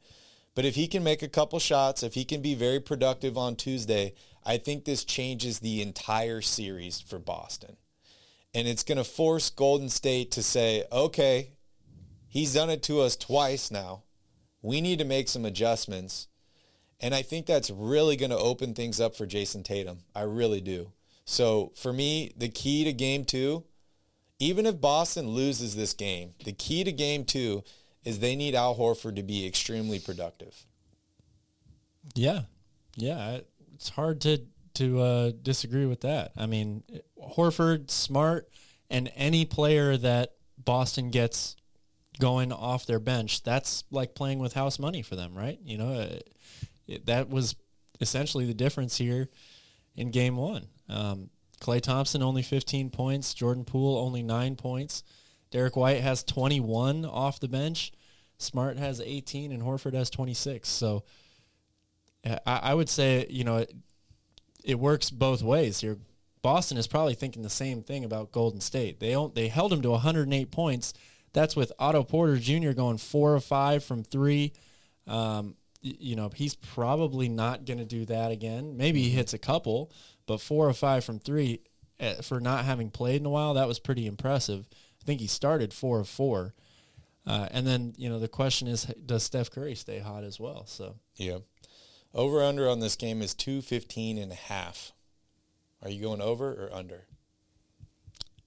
But 0.56 0.66
if 0.66 0.76
he 0.76 0.88
can 0.88 1.04
make 1.04 1.22
a 1.22 1.30
couple 1.30 1.60
shots, 1.60 2.02
if 2.02 2.16
he 2.16 2.26
can 2.26 2.42
be 2.42 2.56
very 2.56 2.80
productive 2.80 3.38
on 3.38 3.56
Tuesday, 3.56 4.16
I 4.44 4.58
think 4.58 4.84
this 4.84 5.06
changes 5.06 5.60
the 5.60 5.82
entire 5.82 6.42
series 6.42 7.00
for 7.00 7.20
Boston. 7.20 7.78
And 8.54 8.68
it's 8.68 8.84
going 8.84 8.98
to 8.98 9.04
force 9.04 9.50
Golden 9.50 9.89
State 9.89 10.32
to 10.32 10.44
say, 10.44 10.84
okay, 10.92 11.52
He's 12.32 12.54
done 12.54 12.70
it 12.70 12.82
to 12.84 13.02
us 13.02 13.18
twice 13.18 13.72
now. 13.72 14.04
We 14.62 14.80
need 14.80 15.00
to 15.00 15.06
make 15.06 15.28
some 15.28 15.44
adjustments. 15.44 16.30
And 17.02 17.16
I 17.16 17.24
think 17.24 17.47
that's 17.47 17.72
really 17.72 18.16
going 18.16 18.30
to 18.30 18.38
open 18.38 18.74
things 18.76 19.02
up 19.02 19.16
for 19.16 19.26
Jayson 19.26 19.64
Tatum. 19.64 19.99
I 20.16 20.22
really 20.22 20.62
do. 20.62 20.91
So 21.26 21.72
for 21.76 21.91
me, 21.91 22.32
the 22.38 22.49
key 22.49 22.84
to 22.84 22.93
game 22.93 23.26
two, 23.26 23.64
even 24.39 24.66
if 24.66 24.80
Boston 24.80 25.30
loses 25.30 25.76
this 25.76 25.93
game, 25.93 26.34
the 26.45 26.54
key 26.54 26.84
to 26.84 26.91
game 26.91 27.26
two 27.26 27.64
is 28.04 28.20
they 28.20 28.36
need 28.36 28.56
Al 28.56 28.76
Horford 28.76 29.16
to 29.16 29.24
be 29.24 29.45
extremely 29.45 29.99
productive. 29.99 30.66
Yeah. 32.16 32.41
Yeah. 32.95 33.39
It's 33.74 33.89
hard 33.89 34.22
to, 34.22 34.41
to 34.76 34.99
uh, 34.99 35.32
disagree 35.41 35.86
with 35.86 36.02
that. 36.02 36.32
I 36.38 36.45
mean, 36.45 36.84
Horford, 37.36 37.89
smart, 37.89 38.49
and 38.89 39.12
any 39.16 39.45
player 39.45 39.97
that 39.97 40.34
Boston 40.58 41.10
gets 41.10 41.56
going 42.20 42.52
off 42.52 42.86
their 42.86 42.99
bench, 42.99 43.43
that's 43.43 43.84
like 43.89 44.14
playing 44.16 44.39
with 44.39 44.54
house 44.54 44.78
money 44.80 45.02
for 45.02 45.16
them, 45.16 45.36
right? 45.36 45.60
You 45.64 45.78
know, 45.78 46.20
it, 46.92 47.06
that 47.06 47.30
was 47.30 47.56
essentially 48.00 48.46
the 48.46 48.54
difference 48.54 48.98
here 48.98 49.30
in 49.96 50.12
game 50.12 50.36
one. 50.36 50.68
Um, 50.89 51.30
Klay 51.62 51.82
Thompson 51.82 52.24
only 52.24 52.42
15 52.42 52.89
points, 52.89 53.34
Jordan 53.34 53.64
Poole 53.64 53.98
only 53.98 54.24
nine 54.24 54.56
points, 54.56 55.04
Derrick 55.52 55.76
White 55.76 56.02
has 56.02 56.24
21 56.24 57.06
off 57.06 57.39
the 57.39 57.48
bench, 57.48 57.92
Smart 58.38 58.78
has 58.78 59.00
18, 59.00 59.52
and 59.52 59.62
Horford 59.62 59.94
has 59.94 60.10
26. 60.10 60.68
So 60.68 61.04
I, 62.26 62.39
I 62.46 62.74
would 62.74 62.89
say, 62.89 63.28
you 63.30 63.44
know, 63.44 63.58
it, 63.58 63.74
it 64.64 64.80
works 64.80 65.10
both 65.12 65.44
ways 65.44 65.82
here. 65.82 65.98
Boston 66.42 66.78
is 66.78 66.88
probably 66.88 67.14
thinking 67.14 67.44
the 67.44 67.50
same 67.50 67.84
thing 67.84 68.04
about 68.04 68.32
Golden 68.32 68.62
State. 68.62 69.00
They 69.00 69.16
they 69.36 69.48
held 69.48 69.72
him 69.72 69.84
to 69.84 69.92
108 69.92 70.50
points 70.50 70.94
that's 71.34 71.56
with 71.56 71.72
Otto 71.80 72.04
Porter 72.04 72.38
Jr. 72.38 72.72
going 72.72 72.98
four 72.98 73.36
of 73.36 73.44
five 73.44 73.84
from 73.84 74.04
three. 74.04 74.54
Um, 75.08 75.56
you 75.82 76.16
know, 76.16 76.30
he's 76.34 76.56
probably 76.56 77.28
not 77.28 77.66
going 77.66 77.80
to 77.80 77.86
do 77.86 78.06
that 78.06 78.32
again. 78.32 78.78
Maybe 78.78 79.02
he 79.02 79.10
mm-hmm. 79.10 79.18
hits 79.18 79.34
a 79.34 79.40
couple, 79.40 79.92
but 80.28 80.40
four 80.40 80.68
or 80.68 80.74
five 80.74 81.04
from 81.04 81.20
three 81.20 81.62
uh, 82.00 82.16
for 82.16 82.40
not 82.40 82.66
having 82.66 82.90
played 82.90 83.22
in 83.22 83.26
a 83.26 83.30
while, 83.30 83.54
that 83.54 83.68
was 83.68 83.80
pretty 83.80 84.08
impressive. 84.08 84.68
I 85.02 85.06
think 85.06 85.22
he 85.22 85.28
started 85.28 85.74
four 85.74 86.00
of 86.00 86.08
four. 86.08 86.54
Uh, 87.26 87.48
and 87.52 87.68
then, 87.68 87.94
you 87.98 88.10
know, 88.10 88.20
the 88.20 88.28
question 88.28 88.68
is, 88.68 88.86
does 89.06 89.24
Steph 89.24 89.52
Curry 89.52 89.76
stay 89.76 90.00
hot 90.00 90.24
as 90.24 90.40
well? 90.40 90.66
So, 90.66 90.96
yeah. 91.16 91.38
Over 92.14 92.44
under 92.44 92.68
on 92.68 92.80
this 92.80 92.96
game 92.96 93.22
is 93.22 93.34
215 93.36 94.18
and 94.18 94.32
a 94.32 94.36
half. 94.36 94.92
Are 95.84 95.90
you 95.90 96.02
going 96.02 96.22
over 96.22 96.52
or 96.52 96.70
under? 96.74 97.06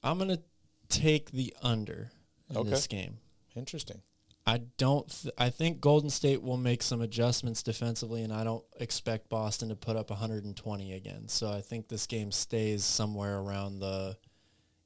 I'm 0.02 0.18
going 0.18 0.30
to 0.30 0.42
take 0.88 1.30
the 1.30 1.54
under 1.62 2.10
in 2.50 2.56
okay. 2.56 2.70
this 2.70 2.86
game. 2.86 3.18
Interesting. 3.56 4.02
I 4.46 4.58
don't. 4.76 5.08
Th- 5.08 5.34
I 5.38 5.48
think 5.48 5.80
Golden 5.80 6.10
State 6.10 6.42
will 6.42 6.58
make 6.58 6.82
some 6.82 7.00
adjustments 7.00 7.62
defensively, 7.62 8.22
and 8.22 8.32
I 8.32 8.44
don't 8.44 8.64
expect 8.78 9.30
Boston 9.30 9.70
to 9.70 9.74
put 9.74 9.96
up 9.96 10.10
120 10.10 10.92
again. 10.92 11.28
So 11.28 11.50
I 11.50 11.62
think 11.62 11.88
this 11.88 12.06
game 12.06 12.30
stays 12.30 12.84
somewhere 12.84 13.38
around 13.38 13.78
the, 13.78 14.18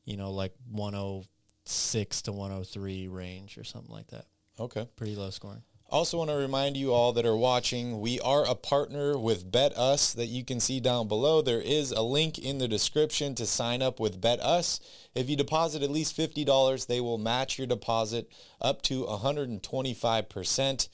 you 0.05 0.17
know, 0.17 0.31
like 0.31 0.53
106 0.71 2.23
to 2.23 2.33
103 2.33 3.09
range 3.09 3.59
or 3.59 3.65
something 3.65 3.93
like 3.93 4.07
that. 4.09 4.27
Okay. 4.61 4.87
Pretty 4.97 5.17
low 5.17 5.31
scoring. 5.31 5.63
Also 5.91 6.19
want 6.19 6.29
to 6.29 6.37
remind 6.37 6.77
you 6.77 6.93
all 6.93 7.15
that 7.15 7.25
are 7.25 7.37
watching, 7.37 7.99
we 7.99 8.21
are 8.21 8.45
a 8.45 8.55
partner 8.55 9.19
with 9.19 9.51
Bet 9.51 9.73
Us 9.75 10.13
that 10.13 10.27
you 10.27 10.45
can 10.45 10.61
see 10.61 10.81
down 10.81 11.09
below. 11.09 11.41
There 11.41 11.63
is 11.63 11.93
a 11.93 12.03
link 12.03 12.39
in 12.39 12.59
the 12.59 12.69
description 12.69 13.35
to 13.37 13.47
sign 13.47 13.81
up 13.81 13.99
with 13.99 14.21
Bet 14.21 14.39
Us. 14.41 14.81
If 15.15 15.31
you 15.31 15.37
deposit 15.37 15.83
at 15.83 15.91
least 15.91 16.15
$50, 16.15 16.87
they 16.87 17.01
will 17.01 17.17
match 17.17 17.57
your 17.57 17.67
deposit 17.67 18.31
up 18.61 18.83
to 18.83 19.05
125%. 19.05 20.89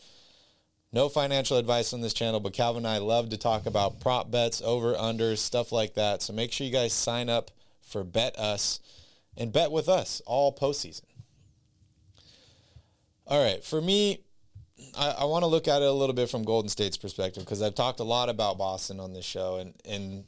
No 0.92 1.08
financial 1.08 1.58
advice 1.58 1.92
on 1.92 2.00
this 2.00 2.14
channel, 2.14 2.38
but 2.38 2.52
Calvin 2.52 2.86
and 2.86 2.94
I 2.94 2.98
love 2.98 3.30
to 3.30 3.36
talk 3.36 3.66
about 3.66 3.98
prop 3.98 4.30
bets, 4.30 4.62
over, 4.64 4.94
unders, 4.94 5.38
stuff 5.38 5.72
like 5.72 5.94
that. 5.94 6.22
So 6.22 6.32
make 6.32 6.52
sure 6.52 6.68
you 6.68 6.72
guys 6.72 6.92
sign 6.92 7.28
up 7.28 7.50
for 7.82 8.04
Bet 8.04 8.38
Us 8.38 8.78
and 9.36 9.52
bet 9.52 9.72
with 9.72 9.88
us 9.88 10.22
all 10.24 10.54
postseason. 10.54 11.02
All 13.26 13.42
right, 13.42 13.64
for 13.64 13.80
me, 13.80 14.23
I, 14.96 15.10
I 15.20 15.24
want 15.24 15.42
to 15.42 15.46
look 15.46 15.68
at 15.68 15.82
it 15.82 15.88
a 15.88 15.92
little 15.92 16.14
bit 16.14 16.30
from 16.30 16.44
Golden 16.44 16.68
State's 16.68 16.96
perspective 16.96 17.44
because 17.44 17.62
I've 17.62 17.74
talked 17.74 18.00
a 18.00 18.04
lot 18.04 18.28
about 18.28 18.58
Boston 18.58 19.00
on 19.00 19.12
this 19.12 19.24
show, 19.24 19.56
and 19.56 19.74
and 19.84 20.24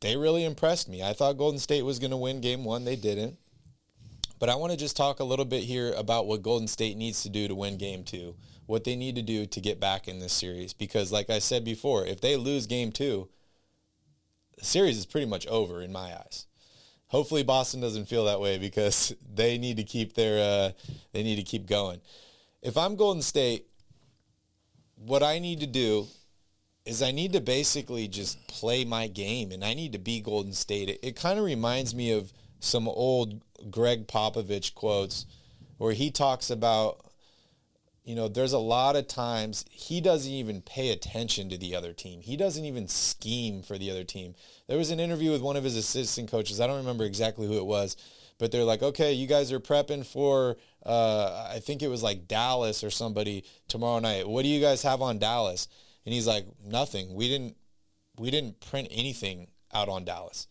they 0.00 0.16
really 0.16 0.44
impressed 0.44 0.88
me. 0.88 1.02
I 1.02 1.12
thought 1.12 1.38
Golden 1.38 1.58
State 1.58 1.82
was 1.82 1.98
going 1.98 2.10
to 2.10 2.16
win 2.16 2.40
Game 2.40 2.64
One, 2.64 2.84
they 2.84 2.96
didn't. 2.96 3.38
But 4.38 4.48
I 4.48 4.56
want 4.56 4.72
to 4.72 4.78
just 4.78 4.96
talk 4.96 5.20
a 5.20 5.24
little 5.24 5.44
bit 5.44 5.62
here 5.62 5.92
about 5.96 6.26
what 6.26 6.42
Golden 6.42 6.68
State 6.68 6.96
needs 6.96 7.22
to 7.22 7.30
do 7.30 7.48
to 7.48 7.54
win 7.54 7.78
Game 7.78 8.04
Two, 8.04 8.34
what 8.66 8.84
they 8.84 8.96
need 8.96 9.16
to 9.16 9.22
do 9.22 9.46
to 9.46 9.60
get 9.60 9.80
back 9.80 10.08
in 10.08 10.18
this 10.18 10.32
series. 10.32 10.72
Because, 10.72 11.12
like 11.12 11.30
I 11.30 11.38
said 11.38 11.64
before, 11.64 12.04
if 12.04 12.20
they 12.20 12.36
lose 12.36 12.66
Game 12.66 12.92
Two, 12.92 13.28
the 14.58 14.64
series 14.64 14.98
is 14.98 15.06
pretty 15.06 15.26
much 15.26 15.46
over 15.46 15.80
in 15.80 15.92
my 15.92 16.14
eyes. 16.14 16.46
Hopefully, 17.08 17.42
Boston 17.42 17.80
doesn't 17.80 18.06
feel 18.06 18.24
that 18.24 18.40
way 18.40 18.58
because 18.58 19.14
they 19.34 19.56
need 19.56 19.76
to 19.76 19.84
keep 19.84 20.14
their 20.14 20.38
uh, 20.38 20.72
they 21.12 21.22
need 21.22 21.36
to 21.36 21.42
keep 21.42 21.66
going. 21.66 22.00
If 22.60 22.76
I'm 22.76 22.96
Golden 22.96 23.22
State, 23.22 23.68
what 24.96 25.22
I 25.22 25.38
need 25.38 25.60
to 25.60 25.66
do 25.66 26.06
is 26.84 27.02
I 27.02 27.12
need 27.12 27.32
to 27.32 27.40
basically 27.40 28.08
just 28.08 28.46
play 28.46 28.84
my 28.84 29.06
game 29.06 29.52
and 29.52 29.64
I 29.64 29.74
need 29.74 29.92
to 29.92 29.98
be 29.98 30.20
Golden 30.20 30.52
State. 30.52 30.88
It, 30.88 31.00
it 31.02 31.16
kind 31.16 31.38
of 31.38 31.44
reminds 31.44 31.94
me 31.94 32.12
of 32.12 32.32
some 32.60 32.88
old 32.88 33.42
Gregg 33.70 34.06
Popovich 34.06 34.74
quotes 34.74 35.26
where 35.78 35.92
he 35.92 36.10
talks 36.10 36.50
about, 36.50 37.04
you 38.04 38.14
know, 38.14 38.28
there's 38.28 38.52
a 38.52 38.58
lot 38.58 38.96
of 38.96 39.08
times 39.08 39.64
he 39.70 40.00
doesn't 40.00 40.30
even 40.30 40.60
pay 40.60 40.90
attention 40.90 41.48
to 41.48 41.56
the 41.56 41.74
other 41.74 41.94
team. 41.94 42.20
He 42.20 42.36
doesn't 42.36 42.64
even 42.64 42.86
scheme 42.86 43.62
for 43.62 43.78
the 43.78 43.90
other 43.90 44.04
team. 44.04 44.34
There 44.68 44.78
was 44.78 44.90
an 44.90 45.00
interview 45.00 45.32
with 45.32 45.40
one 45.40 45.56
of 45.56 45.64
his 45.64 45.76
assistant 45.76 46.30
coaches. 46.30 46.60
I 46.60 46.66
don't 46.66 46.78
remember 46.78 47.04
exactly 47.04 47.46
who 47.46 47.56
it 47.56 47.66
was, 47.66 47.96
but 48.38 48.52
they're 48.52 48.64
like, 48.64 48.82
okay, 48.82 49.12
you 49.12 49.26
guys 49.26 49.52
are 49.52 49.60
prepping 49.60 50.04
for, 50.04 50.56
uh, 50.84 51.48
I 51.50 51.60
think 51.60 51.82
it 51.82 51.88
was 51.88 52.02
like 52.02 52.28
Dallas 52.28 52.84
or 52.84 52.90
somebody 52.90 53.44
tomorrow 53.68 54.00
night. 54.00 54.28
What 54.28 54.42
do 54.42 54.48
you 54.48 54.60
guys 54.60 54.82
have 54.82 55.02
on 55.02 55.18
Dallas? 55.18 55.68
And 56.04 56.12
he's 56.12 56.26
like, 56.26 56.46
nothing. 56.64 57.14
We 57.14 57.28
didn't, 57.28 57.56
we 58.18 58.30
didn't 58.30 58.60
print 58.60 58.88
anything 58.90 59.48
out 59.72 59.88
on 59.88 60.04
Dallas. 60.04 60.46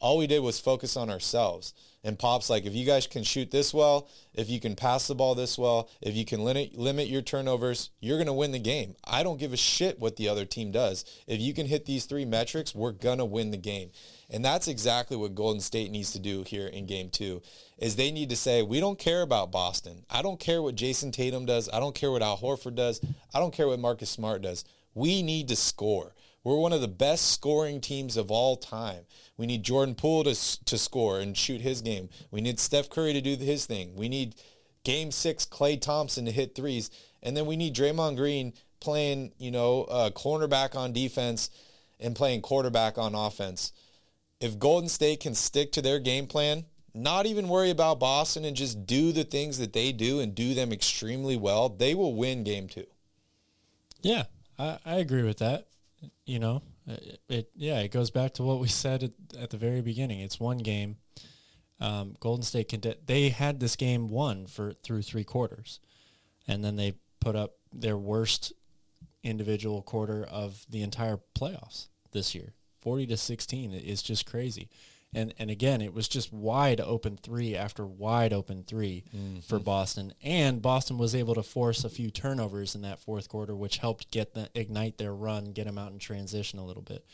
All 0.00 0.18
we 0.18 0.26
did 0.26 0.40
was 0.40 0.60
focus 0.60 0.96
on 0.96 1.10
ourselves. 1.10 1.74
And 2.04 2.18
Pop's 2.18 2.48
like, 2.48 2.64
if 2.64 2.74
you 2.74 2.86
guys 2.86 3.08
can 3.08 3.24
shoot 3.24 3.50
this 3.50 3.74
well, 3.74 4.08
if 4.32 4.48
you 4.48 4.60
can 4.60 4.76
pass 4.76 5.08
the 5.08 5.16
ball 5.16 5.34
this 5.34 5.58
well, 5.58 5.90
if 6.00 6.14
you 6.14 6.24
can 6.24 6.44
limit, 6.44 6.78
limit 6.78 7.08
your 7.08 7.22
turnovers, 7.22 7.90
you're 7.98 8.16
going 8.16 8.28
to 8.28 8.32
win 8.32 8.52
the 8.52 8.60
game. 8.60 8.94
I 9.04 9.24
don't 9.24 9.40
give 9.40 9.52
a 9.52 9.56
shit 9.56 9.98
what 9.98 10.16
the 10.16 10.28
other 10.28 10.44
team 10.44 10.70
does. 10.70 11.04
If 11.26 11.40
you 11.40 11.52
can 11.52 11.66
hit 11.66 11.86
these 11.86 12.04
three 12.04 12.24
metrics, 12.24 12.74
we're 12.74 12.92
going 12.92 13.18
to 13.18 13.24
win 13.24 13.50
the 13.50 13.56
game. 13.56 13.90
And 14.30 14.44
that's 14.44 14.68
exactly 14.68 15.16
what 15.16 15.34
Golden 15.34 15.60
State 15.60 15.90
needs 15.90 16.12
to 16.12 16.18
do 16.18 16.42
here 16.42 16.66
in 16.66 16.86
game 16.86 17.08
two 17.08 17.40
is 17.78 17.96
they 17.96 18.10
need 18.10 18.28
to 18.30 18.36
say, 18.36 18.62
we 18.62 18.80
don't 18.80 18.98
care 18.98 19.22
about 19.22 19.50
Boston. 19.50 20.04
I 20.10 20.20
don't 20.20 20.38
care 20.38 20.60
what 20.60 20.74
Jayson 20.74 21.12
Tatum 21.12 21.46
does. 21.46 21.68
I 21.72 21.80
don't 21.80 21.94
care 21.94 22.10
what 22.10 22.22
Al 22.22 22.36
Horford 22.36 22.74
does. 22.74 23.00
I 23.34 23.38
don't 23.38 23.54
care 23.54 23.68
what 23.68 23.78
Marcus 23.78 24.10
Smart 24.10 24.42
does. 24.42 24.64
We 24.94 25.22
need 25.22 25.48
to 25.48 25.56
score. 25.56 26.14
We're 26.44 26.56
one 26.56 26.72
of 26.72 26.80
the 26.80 26.88
best 26.88 27.30
scoring 27.30 27.80
teams 27.80 28.16
of 28.16 28.30
all 28.30 28.56
time. 28.56 29.04
We 29.36 29.46
need 29.46 29.62
Jordan 29.62 29.94
Poole 29.94 30.24
to, 30.24 30.64
to 30.64 30.78
score 30.78 31.20
and 31.20 31.36
shoot 31.36 31.60
his 31.60 31.80
game. 31.80 32.08
We 32.30 32.40
need 32.40 32.60
Steph 32.60 32.90
Curry 32.90 33.12
to 33.14 33.20
do 33.20 33.36
his 33.36 33.64
thing. 33.64 33.94
We 33.96 34.08
need 34.08 34.34
game 34.84 35.10
six, 35.10 35.46
Klay 35.46 35.80
Thompson 35.80 36.24
to 36.26 36.32
hit 36.32 36.54
threes. 36.54 36.90
And 37.22 37.36
then 37.36 37.46
we 37.46 37.56
need 37.56 37.74
Draymond 37.74 38.16
Green 38.16 38.52
playing, 38.80 39.32
you 39.38 39.50
know, 39.50 39.84
uh, 39.84 40.10
cornerback 40.10 40.76
on 40.76 40.92
defense 40.92 41.50
and 41.98 42.14
playing 42.14 42.42
quarterback 42.42 42.98
on 42.98 43.14
offense 43.14 43.72
if 44.40 44.58
Golden 44.58 44.88
State 44.88 45.20
can 45.20 45.34
stick 45.34 45.72
to 45.72 45.82
their 45.82 45.98
game 45.98 46.26
plan, 46.26 46.64
not 46.94 47.26
even 47.26 47.48
worry 47.48 47.70
about 47.70 48.00
Boston 48.00 48.44
and 48.44 48.56
just 48.56 48.86
do 48.86 49.12
the 49.12 49.24
things 49.24 49.58
that 49.58 49.72
they 49.72 49.92
do 49.92 50.20
and 50.20 50.34
do 50.34 50.54
them 50.54 50.72
extremely 50.72 51.36
well, 51.36 51.68
they 51.68 51.94
will 51.94 52.14
win 52.14 52.44
game 52.44 52.68
two. 52.68 52.86
Yeah, 54.02 54.24
I, 54.58 54.78
I 54.84 54.94
agree 54.96 55.22
with 55.22 55.38
that. 55.38 55.66
You 56.24 56.38
know, 56.38 56.62
it, 56.86 57.20
it, 57.28 57.50
yeah, 57.56 57.80
it 57.80 57.90
goes 57.90 58.10
back 58.10 58.34
to 58.34 58.42
what 58.42 58.60
we 58.60 58.68
said 58.68 59.02
at, 59.02 59.12
at 59.38 59.50
the 59.50 59.56
very 59.56 59.80
beginning. 59.80 60.20
It's 60.20 60.40
one 60.40 60.58
game. 60.58 60.96
Um, 61.80 62.16
Golden 62.18 62.42
State 62.42 62.68
can 62.68 62.82
they 63.06 63.28
had 63.28 63.60
this 63.60 63.76
game 63.76 64.08
won 64.08 64.46
for 64.46 64.72
through 64.72 65.02
three 65.02 65.22
quarters, 65.24 65.78
and 66.46 66.64
then 66.64 66.74
they 66.76 66.94
put 67.20 67.36
up 67.36 67.54
their 67.72 67.96
worst 67.96 68.52
individual 69.22 69.82
quarter 69.82 70.24
of 70.24 70.66
the 70.68 70.82
entire 70.82 71.20
playoffs 71.36 71.88
this 72.12 72.34
year. 72.34 72.54
40 72.80 73.06
to 73.08 73.16
16 73.16 73.72
is 73.72 74.02
just 74.02 74.26
crazy. 74.26 74.68
And 75.14 75.32
and 75.38 75.50
again, 75.50 75.80
it 75.80 75.94
was 75.94 76.06
just 76.06 76.32
wide 76.32 76.80
open 76.80 77.16
three 77.16 77.56
after 77.56 77.86
wide 77.86 78.34
open 78.34 78.62
3 78.64 79.04
mm-hmm. 79.16 79.38
for 79.40 79.58
Boston, 79.58 80.12
and 80.22 80.60
Boston 80.60 80.98
was 80.98 81.14
able 81.14 81.34
to 81.34 81.42
force 81.42 81.82
a 81.82 81.88
few 81.88 82.10
turnovers 82.10 82.74
in 82.74 82.82
that 82.82 82.98
fourth 82.98 83.28
quarter, 83.28 83.56
which 83.56 83.78
helped 83.78 84.10
get 84.10 84.34
the 84.34 84.50
ignite 84.54 84.98
their 84.98 85.14
run, 85.14 85.52
get 85.52 85.64
them 85.64 85.78
out 85.78 85.92
in 85.92 85.98
transition 85.98 86.58
a 86.58 86.64
little 86.64 86.82
bit. 86.82 87.06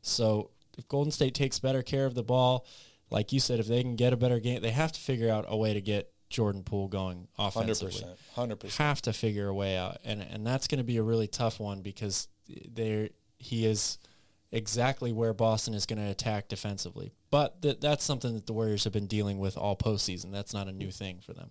So 0.00 0.50
if 0.78 0.86
Golden 0.86 1.10
State 1.10 1.34
takes 1.34 1.58
better 1.58 1.82
care 1.82 2.06
of 2.06 2.14
the 2.14 2.22
ball, 2.22 2.66
like 3.10 3.32
you 3.32 3.40
said, 3.40 3.58
if 3.58 3.66
they 3.66 3.82
can 3.82 3.96
get 3.96 4.12
a 4.12 4.16
better 4.16 4.38
game, 4.38 4.62
they 4.62 4.70
have 4.70 4.92
to 4.92 5.00
figure 5.00 5.30
out 5.30 5.44
a 5.48 5.56
way 5.56 5.74
to 5.74 5.80
get 5.80 6.12
Jordan 6.30 6.62
Poole 6.62 6.86
going 6.86 7.26
offensively. 7.36 8.06
100%. 8.36 8.58
100%. 8.58 8.76
Have 8.76 9.02
to 9.02 9.12
figure 9.12 9.48
a 9.48 9.54
way 9.54 9.76
out. 9.76 9.98
And 10.04 10.22
and 10.22 10.46
that's 10.46 10.68
going 10.68 10.78
to 10.78 10.84
be 10.84 10.98
a 10.98 11.02
really 11.02 11.26
tough 11.26 11.58
one 11.58 11.82
because 11.82 12.28
there 12.48 13.08
he 13.38 13.66
is– 13.66 13.98
exactly 14.54 15.12
where 15.12 15.34
Boston 15.34 15.74
is 15.74 15.84
going 15.84 15.98
to 15.98 16.10
attack 16.10 16.48
defensively. 16.48 17.12
But 17.30 17.60
th- 17.60 17.80
that's 17.80 18.04
something 18.04 18.34
that 18.34 18.46
the 18.46 18.52
Warriors 18.52 18.84
have 18.84 18.92
been 18.92 19.08
dealing 19.08 19.38
with 19.38 19.58
all 19.58 19.76
postseason. 19.76 20.30
That's 20.30 20.54
not 20.54 20.68
a 20.68 20.72
new 20.72 20.92
thing 20.92 21.18
for 21.20 21.32
them. 21.34 21.50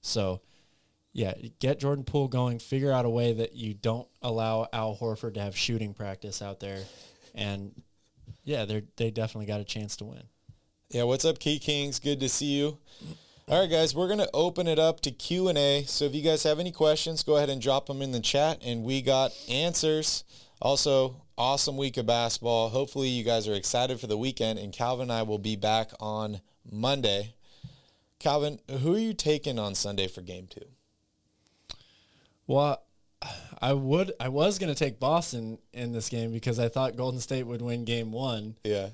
So, 0.00 0.40
yeah, 1.12 1.34
get 1.58 1.80
Jordan 1.80 2.04
Poole 2.04 2.28
going. 2.28 2.60
Figure 2.60 2.92
out 2.92 3.04
a 3.04 3.10
way 3.10 3.32
that 3.32 3.54
you 3.54 3.74
don't 3.74 4.06
allow 4.22 4.68
Al 4.72 4.96
Horford 4.96 5.34
to 5.34 5.40
have 5.40 5.56
shooting 5.56 5.92
practice 5.92 6.40
out 6.40 6.60
there, 6.60 6.84
and 7.34 7.72
yeah, 8.44 8.64
they 8.64 8.82
they 8.96 9.10
definitely 9.10 9.46
got 9.46 9.60
a 9.60 9.64
chance 9.64 9.96
to 9.96 10.04
win. 10.04 10.22
Yeah, 10.90 11.02
what's 11.02 11.24
up, 11.24 11.40
Key 11.40 11.58
Kings? 11.58 11.98
Good 11.98 12.20
to 12.20 12.28
see 12.28 12.58
you. 12.58 12.78
All 13.48 13.60
right, 13.60 13.70
guys, 13.70 13.94
we're 13.94 14.08
gonna 14.08 14.28
open 14.34 14.68
it 14.68 14.78
up 14.78 15.00
to 15.00 15.10
Q 15.10 15.48
and 15.48 15.56
A. 15.58 15.84
So 15.84 16.04
if 16.04 16.14
you 16.14 16.22
guys 16.22 16.42
have 16.42 16.60
any 16.60 16.70
questions, 16.70 17.22
go 17.22 17.36
ahead 17.36 17.50
and 17.50 17.62
drop 17.62 17.86
them 17.86 18.02
in 18.02 18.12
the 18.12 18.20
chat, 18.20 18.60
and 18.62 18.84
we 18.84 19.02
got 19.02 19.32
answers. 19.48 20.22
Also, 20.60 21.22
awesome 21.38 21.76
week 21.76 21.96
of 21.96 22.06
basketball. 22.06 22.70
Hopefully, 22.70 23.08
you 23.08 23.24
guys 23.24 23.46
are 23.48 23.54
excited 23.54 24.00
for 24.00 24.06
the 24.06 24.18
weekend, 24.18 24.58
and 24.58 24.72
Calvin 24.72 25.04
and 25.04 25.12
I 25.12 25.22
will 25.22 25.38
be 25.38 25.56
back 25.56 25.90
on 26.00 26.40
Monday. 26.70 27.34
Calvin, 28.18 28.60
who 28.80 28.94
are 28.94 28.98
you 28.98 29.14
taking 29.14 29.58
on 29.58 29.74
Sunday 29.74 30.08
for 30.08 30.22
game 30.22 30.46
two? 30.48 30.66
Well, 32.46 32.82
I 33.60 33.72
would 33.72 34.12
I 34.20 34.28
was 34.28 34.58
going 34.58 34.72
to 34.72 34.78
take 34.78 35.00
Boston 35.00 35.58
in 35.72 35.92
this 35.92 36.08
game 36.08 36.32
because 36.32 36.58
I 36.58 36.68
thought 36.68 36.96
Golden 36.96 37.20
State 37.20 37.46
would 37.46 37.62
win 37.62 37.84
game 37.84 38.12
1. 38.12 38.56
Yeah. 38.64 38.90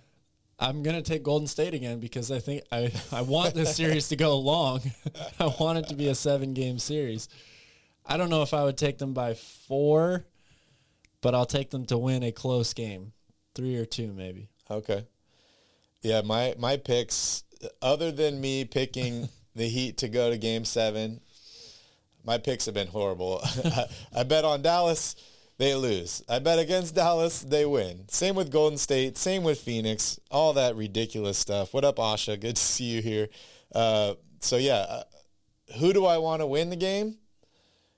I'm 0.59 0.83
going 0.83 0.95
to 0.95 1.03
take 1.03 1.25
Golden 1.25 1.49
State 1.49 1.75
again 1.75 1.99
because 1.99 2.31
I 2.31 2.39
think 2.39 2.63
I 2.71 2.93
I 3.11 3.23
want 3.23 3.55
this 3.55 3.75
series 3.77 4.09
to 4.09 4.17
go 4.17 4.39
long. 4.39 4.81
I 5.41 5.53
want 5.59 5.79
it 5.79 5.89
to 5.89 5.95
be 5.95 6.09
a 6.09 6.15
7 6.15 6.55
game 6.55 6.79
series. 6.79 7.29
I 8.07 8.17
don't 8.17 8.31
know 8.31 8.43
if 8.43 8.55
I 8.55 8.65
would 8.65 8.77
take 8.77 8.99
them 8.99 9.13
by 9.13 9.35
4 9.35 10.25
but 11.23 11.35
I'll 11.35 11.47
take 11.47 11.71
them 11.71 11.87
to 11.87 11.97
win 11.97 12.23
a 12.23 12.33
close 12.33 12.75
game, 12.75 13.13
three 13.55 13.77
or 13.77 13.87
two 13.87 14.13
maybe. 14.13 14.51
Okay. 14.71 15.07
Yeah, 16.03 16.21
my 16.23 16.55
my 16.59 16.77
picks, 16.77 17.45
other 17.81 18.13
than 18.13 18.41
me 18.41 18.65
picking 18.67 19.31
the 19.55 19.69
Heat 19.69 19.97
to 19.99 20.09
go 20.09 20.31
to 20.31 20.37
Game 20.37 20.67
Seven, 20.67 21.21
my 22.25 22.37
picks 22.37 22.67
have 22.67 22.75
been 22.75 22.89
horrible. 22.89 23.41
I, 23.65 23.87
I 24.15 24.23
bet 24.25 24.45
on 24.45 24.63
Dallas, 24.63 25.17
they 25.59 25.75
lose. 25.75 26.23
I 26.29 26.41
bet 26.41 26.59
against 26.59 26.95
Dallas, 26.95 27.41
they 27.41 27.65
win. 27.65 28.09
Same 28.09 28.35
with 28.35 28.51
Golden 28.51 28.79
State. 28.79 29.17
Same 29.17 29.45
with 29.45 29.61
Phoenix. 29.61 30.19
All 30.31 30.53
that 30.55 30.75
ridiculous 30.77 31.39
stuff. 31.39 31.73
What 31.73 31.85
up, 31.85 31.97
Asha? 31.97 32.39
Good 32.39 32.57
to 32.57 32.63
see 32.63 32.85
you 32.85 33.01
here. 33.01 33.29
Uh, 33.73 34.15
so 34.41 34.57
yeah, 34.57 34.87
uh, 34.89 35.03
who 35.79 35.93
do 35.93 36.05
I 36.05 36.19
want 36.19 36.43
to 36.43 36.47
win 36.47 36.71
the 36.71 36.77
game? 36.77 37.17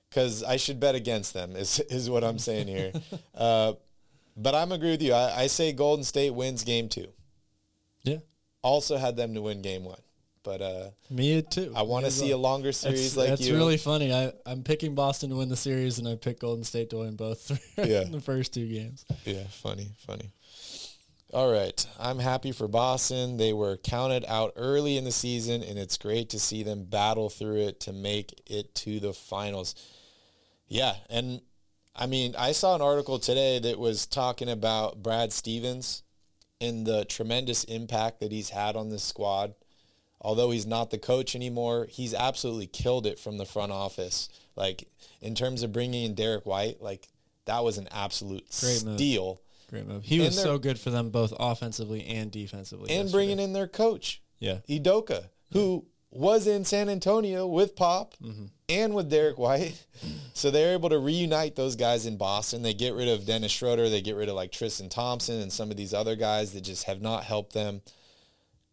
Because 0.09 0.43
I 0.43 0.57
should 0.57 0.79
bet 0.79 0.95
against 0.95 1.33
them. 1.33 1.55
Is 1.55 1.79
is 1.89 2.09
what 2.09 2.23
I'm 2.23 2.39
saying 2.39 2.67
here. 2.67 2.91
uh, 3.35 3.73
but 4.37 4.53
I'm 4.55 4.71
agree 4.71 4.91
with 4.91 5.01
you. 5.01 5.13
I, 5.13 5.41
I, 5.43 5.47
say 5.47 5.71
Golden 5.71 6.03
State 6.03 6.31
wins 6.33 6.63
game 6.63 6.89
two. 6.89 7.07
Yeah. 8.03 8.17
Also 8.61 8.97
had 8.97 9.15
them 9.15 9.33
to 9.33 9.41
win 9.41 9.61
game 9.61 9.83
one. 9.85 9.99
but 10.43 10.61
uh, 10.61 10.89
Me 11.09 11.41
too. 11.41 11.71
I 11.75 11.83
want 11.83 12.05
to 12.05 12.11
see 12.11 12.29
well. 12.29 12.39
a 12.39 12.41
longer 12.41 12.71
series 12.71 13.05
It's, 13.05 13.17
like 13.17 13.29
that's 13.29 13.47
you. 13.47 13.55
really 13.55 13.77
funny. 13.77 14.13
I, 14.13 14.31
I'm 14.45 14.63
picking 14.63 14.93
Boston 14.95 15.29
to 15.31 15.35
win 15.37 15.49
the 15.49 15.55
series, 15.55 15.99
and 15.99 16.07
I 16.07 16.15
picked 16.15 16.41
Golden 16.41 16.63
State 16.63 16.89
to 16.91 16.97
win 16.97 17.15
both 17.15 17.51
Yeah. 17.77 18.01
in 18.01 18.11
the 18.11 18.19
first 18.21 18.53
two 18.53 18.67
games. 18.67 19.05
Yeah, 19.25 19.43
funny, 19.49 19.91
funny. 20.05 20.31
All 21.35 21.51
right. 21.51 21.85
I'm 21.99 22.19
happy 22.19 22.53
for 22.53 22.65
Boston. 22.69 23.35
They 23.35 23.51
were 23.51 23.75
counted 23.75 24.23
out 24.25 24.53
early 24.55 24.95
in 24.95 25.03
the 25.03 25.11
season, 25.11 25.63
and 25.63 25.77
it's 25.77 25.97
great 25.97 26.29
to 26.29 26.39
see 26.39 26.63
them 26.63 26.85
battle 26.85 27.29
through 27.29 27.57
it 27.57 27.81
to 27.81 27.91
make 27.91 28.41
it 28.49 28.73
to 28.75 29.01
the 29.01 29.11
finals. 29.11 29.75
Yeah. 30.69 30.95
And 31.09 31.41
I 31.93 32.05
mean, 32.05 32.35
I 32.37 32.53
saw 32.53 32.73
an 32.73 32.81
article 32.81 33.19
today 33.19 33.59
that 33.59 33.77
was 33.77 34.05
talking 34.05 34.47
about 34.47 35.03
Brad 35.03 35.33
Stevens 35.33 36.03
and 36.61 36.87
the 36.87 37.03
tremendous 37.03 37.65
impact 37.65 38.21
that 38.21 38.31
he's 38.31 38.51
had 38.51 38.77
on 38.77 38.89
this 38.89 39.03
squad. 39.03 39.55
Although 40.21 40.51
he's 40.51 40.65
not 40.65 40.89
the 40.89 40.97
coach 40.97 41.35
anymore, 41.35 41.87
he's 41.89 42.13
absolutely 42.13 42.67
killed 42.67 43.05
it 43.05 43.19
from 43.19 43.37
the 43.37 43.45
front 43.45 43.73
office. 43.73 44.29
Like, 44.55 44.87
in 45.19 45.35
terms 45.35 45.63
of 45.63 45.73
bringing 45.73 46.05
in 46.05 46.15
Derrick 46.15 46.45
White, 46.45 46.81
like, 46.81 47.09
that 47.43 47.65
was 47.65 47.77
an 47.77 47.89
absolute 47.91 48.45
Great 48.61 48.85
move. 48.85 48.97
Great 49.75 49.87
move. 49.87 50.03
He 50.05 50.19
was 50.19 50.41
so 50.41 50.57
good 50.57 50.79
for 50.79 50.89
them 50.89 51.09
both 51.09 51.33
offensively 51.39 52.05
and 52.05 52.31
defensively. 52.31 52.89
and 52.89 53.03
yesterday. 53.05 53.11
bringing 53.11 53.39
in 53.39 53.53
their 53.53 53.67
coach 53.67 54.21
yeah, 54.39 54.59
Udoka, 54.69 55.29
who 55.51 55.85
was 56.11 56.47
in 56.47 56.63
San 56.65 56.87
Antonio 56.89 57.45
with 57.45 57.75
Pop 57.75 58.13
Mm-hmm. 58.23 58.45
and 58.69 58.93
with 58.95 59.09
Derrick 59.09 59.37
White. 59.37 59.85
So 60.33 60.51
they're 60.51 60.73
able 60.73 60.89
to 60.89 60.99
reunite 60.99 61.55
those 61.55 61.75
guys 61.77 62.05
in 62.05 62.17
Boston. 62.17 62.61
They 62.61 62.73
get 62.73 62.93
rid 62.93 63.07
of 63.07 63.25
Dennis 63.25 63.53
Schroeder. 63.53 63.89
They 63.89 64.01
get 64.01 64.17
rid 64.17 64.27
of 64.27 64.35
like 64.35 64.51
Tristan 64.51 64.89
Thompson 64.89 65.39
and 65.41 65.51
some 65.51 65.71
of 65.71 65.77
these 65.77 65.93
other 65.93 66.15
guys 66.17 66.51
that 66.51 66.61
just 66.61 66.83
have 66.83 67.01
not 67.01 67.23
helped 67.23 67.53
them. 67.53 67.81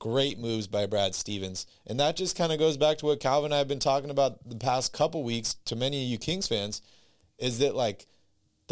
Great 0.01 0.39
moves 0.41 0.67
by 0.67 0.87
Brad 0.87 1.15
Stevens. 1.15 1.65
And 1.87 2.01
that 2.01 2.17
just 2.17 2.37
kind 2.37 2.53
of 2.53 2.59
goes 2.59 2.77
back 2.77 2.99
to 2.99 3.07
what 3.07 3.21
Calvin 3.21 3.47
and 3.47 3.55
I 3.55 3.59
have 3.59 3.69
been 3.69 3.79
talking 3.79 4.11
about 4.11 4.47
the 4.49 4.57
past 4.57 4.93
couple 4.93 5.23
weeks 5.23 5.55
to 5.67 5.77
many 5.77 6.03
of 6.03 6.09
you 6.11 6.19
Kings 6.19 6.49
fans 6.49 6.83
is 7.39 7.61
that 7.61 7.77
like 7.77 8.07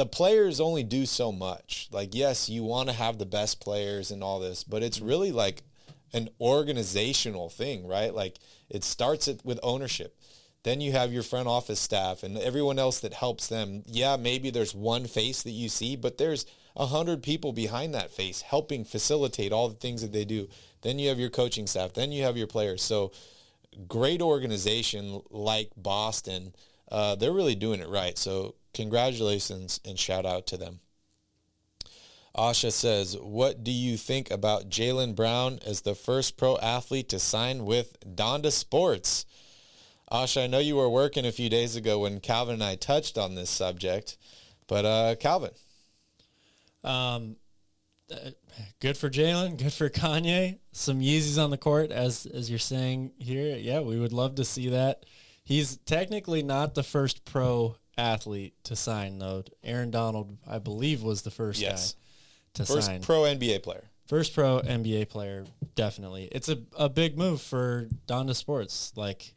the 0.00 0.06
players 0.06 0.62
only 0.62 0.82
do 0.82 1.04
so 1.04 1.30
much. 1.30 1.86
Like, 1.92 2.14
yes, 2.14 2.48
you 2.48 2.62
want 2.62 2.88
to 2.88 2.94
have 2.94 3.18
the 3.18 3.26
best 3.26 3.60
players 3.60 4.10
and 4.10 4.24
all 4.24 4.40
this, 4.40 4.64
but 4.64 4.82
it's 4.82 4.98
really 4.98 5.30
like 5.30 5.62
an 6.14 6.30
organizational 6.40 7.50
thing, 7.50 7.86
right? 7.86 8.14
Like 8.14 8.38
it 8.70 8.82
starts 8.82 9.28
with 9.44 9.60
ownership. 9.62 10.16
Then 10.62 10.80
you 10.80 10.92
have 10.92 11.12
your 11.12 11.22
front 11.22 11.48
office 11.48 11.80
staff 11.80 12.22
and 12.22 12.38
everyone 12.38 12.78
else 12.78 12.98
that 13.00 13.12
helps 13.12 13.48
them. 13.48 13.82
Yeah, 13.84 14.16
maybe 14.16 14.48
there's 14.48 14.74
one 14.74 15.04
face 15.04 15.42
that 15.42 15.50
you 15.50 15.68
see, 15.68 15.96
but 15.96 16.16
there's 16.16 16.46
a 16.74 16.86
hundred 16.86 17.22
people 17.22 17.52
behind 17.52 17.94
that 17.94 18.10
face 18.10 18.40
helping 18.40 18.86
facilitate 18.86 19.52
all 19.52 19.68
the 19.68 19.74
things 19.74 20.00
that 20.00 20.12
they 20.12 20.24
do. 20.24 20.48
Then 20.80 20.98
you 20.98 21.10
have 21.10 21.20
your 21.20 21.28
coaching 21.28 21.66
staff. 21.66 21.92
Then 21.92 22.10
you 22.10 22.22
have 22.22 22.38
your 22.38 22.46
players. 22.46 22.80
So 22.80 23.12
great 23.86 24.22
organization 24.22 25.20
like 25.28 25.72
Boston, 25.76 26.54
uh, 26.90 27.16
they're 27.16 27.34
really 27.34 27.54
doing 27.54 27.80
it 27.80 27.88
right. 27.90 28.16
So 28.16 28.54
congratulations 28.72 29.80
and 29.84 29.98
shout 29.98 30.26
out 30.26 30.46
to 30.48 30.56
them. 30.56 30.80
Asha 32.36 32.70
says, 32.70 33.16
what 33.18 33.64
do 33.64 33.72
you 33.72 33.96
think 33.96 34.30
about 34.30 34.68
Jaylen 34.68 35.16
Brown 35.16 35.58
as 35.66 35.80
the 35.80 35.96
first 35.96 36.36
pro 36.36 36.56
athlete 36.58 37.08
to 37.08 37.18
sign 37.18 37.64
with 37.64 37.98
Donda 38.06 38.52
Sports? 38.52 39.26
Asha, 40.12 40.44
I 40.44 40.46
know 40.46 40.58
you 40.58 40.76
were 40.76 40.88
working 40.88 41.26
a 41.26 41.32
few 41.32 41.48
days 41.48 41.76
ago 41.76 42.00
when 42.00 42.20
Calvin 42.20 42.54
and 42.54 42.64
I 42.64 42.76
touched 42.76 43.18
on 43.18 43.34
this 43.34 43.50
subject, 43.50 44.16
but 44.68 44.84
uh, 44.84 45.16
Calvin, 45.16 45.50
Um, 46.84 47.36
good 48.80 48.96
for 48.96 49.10
Jalen. 49.10 49.56
Good 49.56 49.72
for 49.72 49.88
Kanye. 49.88 50.58
Some 50.72 51.00
Yeezys 51.00 51.42
on 51.42 51.50
the 51.50 51.58
court, 51.58 51.90
as 51.90 52.26
as 52.26 52.48
you're 52.48 52.58
saying 52.58 53.12
here. 53.18 53.56
Yeah, 53.56 53.80
we 53.80 53.98
would 53.98 54.12
love 54.12 54.36
to 54.36 54.44
see 54.44 54.68
that. 54.70 55.04
He's 55.44 55.78
technically 55.78 56.42
not 56.42 56.74
the 56.74 56.82
first 56.82 57.24
pro 57.24 57.76
athlete 57.98 58.54
to 58.64 58.76
sign, 58.76 59.18
though. 59.18 59.44
Aaron 59.62 59.90
Donald, 59.90 60.36
I 60.46 60.58
believe, 60.58 61.02
was 61.02 61.22
the 61.22 61.30
first 61.30 61.60
Yes. 61.60 61.92
guy 61.92 61.98
to 62.54 62.64
first 62.66 62.86
sign. 62.86 63.00
pro 63.02 63.22
NBA 63.22 63.62
player. 63.62 63.84
First 64.06 64.34
pro 64.34 64.60
NBA 64.60 65.08
player, 65.08 65.44
definitely. 65.76 66.24
It's 66.32 66.48
a, 66.48 66.58
a 66.76 66.88
big 66.88 67.16
move 67.16 67.40
for 67.40 67.88
Donda 68.08 68.34
Sports. 68.34 68.92
Like 68.96 69.34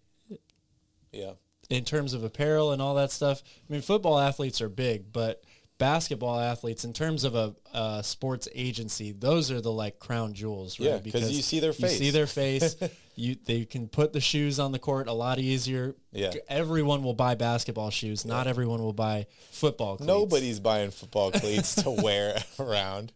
Yeah. 1.11 1.33
in 1.69 1.85
terms 1.85 2.13
of 2.13 2.23
apparel 2.23 2.71
and 2.71 2.81
all 2.81 2.95
that 2.95 3.11
stuff. 3.11 3.43
I 3.69 3.71
mean, 3.73 3.81
football 3.81 4.19
athletes 4.19 4.61
are 4.61 4.69
big, 4.69 5.11
but 5.13 5.43
basketball 5.83 6.39
athletes, 6.39 6.85
in 6.85 6.93
terms 6.93 7.25
of 7.25 7.35
a, 7.35 7.53
a 7.73 8.01
sports 8.03 8.47
agency, 8.55 9.11
those 9.11 9.51
are 9.51 9.59
the 9.59 9.71
like 9.71 9.99
crown 9.99 10.33
jewels, 10.33 10.79
right? 10.79 11.03
Yeah, 11.03 11.11
'cause 11.11 11.29
you 11.29 11.41
see 11.41 11.59
their 11.59 11.73
face. 11.73 11.91
You 11.91 11.97
see 12.05 12.09
their 12.11 12.25
face. 12.27 12.77
you 13.15 13.35
they 13.43 13.65
can 13.65 13.89
put 13.89 14.13
the 14.13 14.21
shoes 14.21 14.59
on 14.59 14.71
the 14.71 14.79
court 14.79 15.09
a 15.09 15.13
lot 15.13 15.39
easier. 15.39 15.93
Yeah. 16.13 16.31
everyone 16.47 17.03
will 17.03 17.13
buy 17.13 17.35
basketball 17.35 17.89
shoes. 17.89 18.23
Not 18.23 18.47
everyone 18.47 18.81
will 18.81 18.93
buy 18.93 19.27
football. 19.51 19.97
Cleats. 19.97 20.07
Nobody's 20.07 20.59
buying 20.61 20.91
football 20.91 21.31
cleats 21.31 21.75
to 21.83 21.89
wear 22.03 22.41
around. 22.57 23.11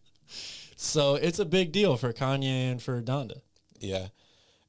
So 0.76 1.14
it's 1.14 1.38
a 1.38 1.46
big 1.46 1.72
deal 1.72 1.96
for 1.96 2.12
Kanye 2.12 2.70
and 2.70 2.82
for 2.82 3.00
Donda. 3.00 3.40
Yeah. 3.80 4.08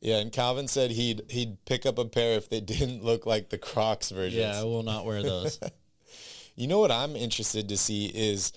Yeah, 0.01 0.19
and 0.19 0.31
Calvin 0.31 0.69
said 0.69 0.91
he'd 0.91 1.23
he'd 1.29 1.65
pick 1.65 1.85
up 1.85 1.97
a 1.97 2.05
pair 2.05 2.37
if 2.37 2.49
they 2.49 2.61
didn't 2.61 3.03
look 3.03 3.25
like 3.25 3.49
the 3.49 3.57
Crocs 3.57 4.09
versions. 4.11 4.39
Yeah, 4.39 4.57
I 4.57 4.63
will 4.63 4.83
not 4.83 5.05
wear 5.05 5.21
those. 5.21 5.59
You 6.59 6.67
know 6.67 6.79
what 6.79 6.91
I'm 6.91 7.15
interested 7.15 7.69
to 7.69 7.77
see 7.77 8.07
is 8.07 8.51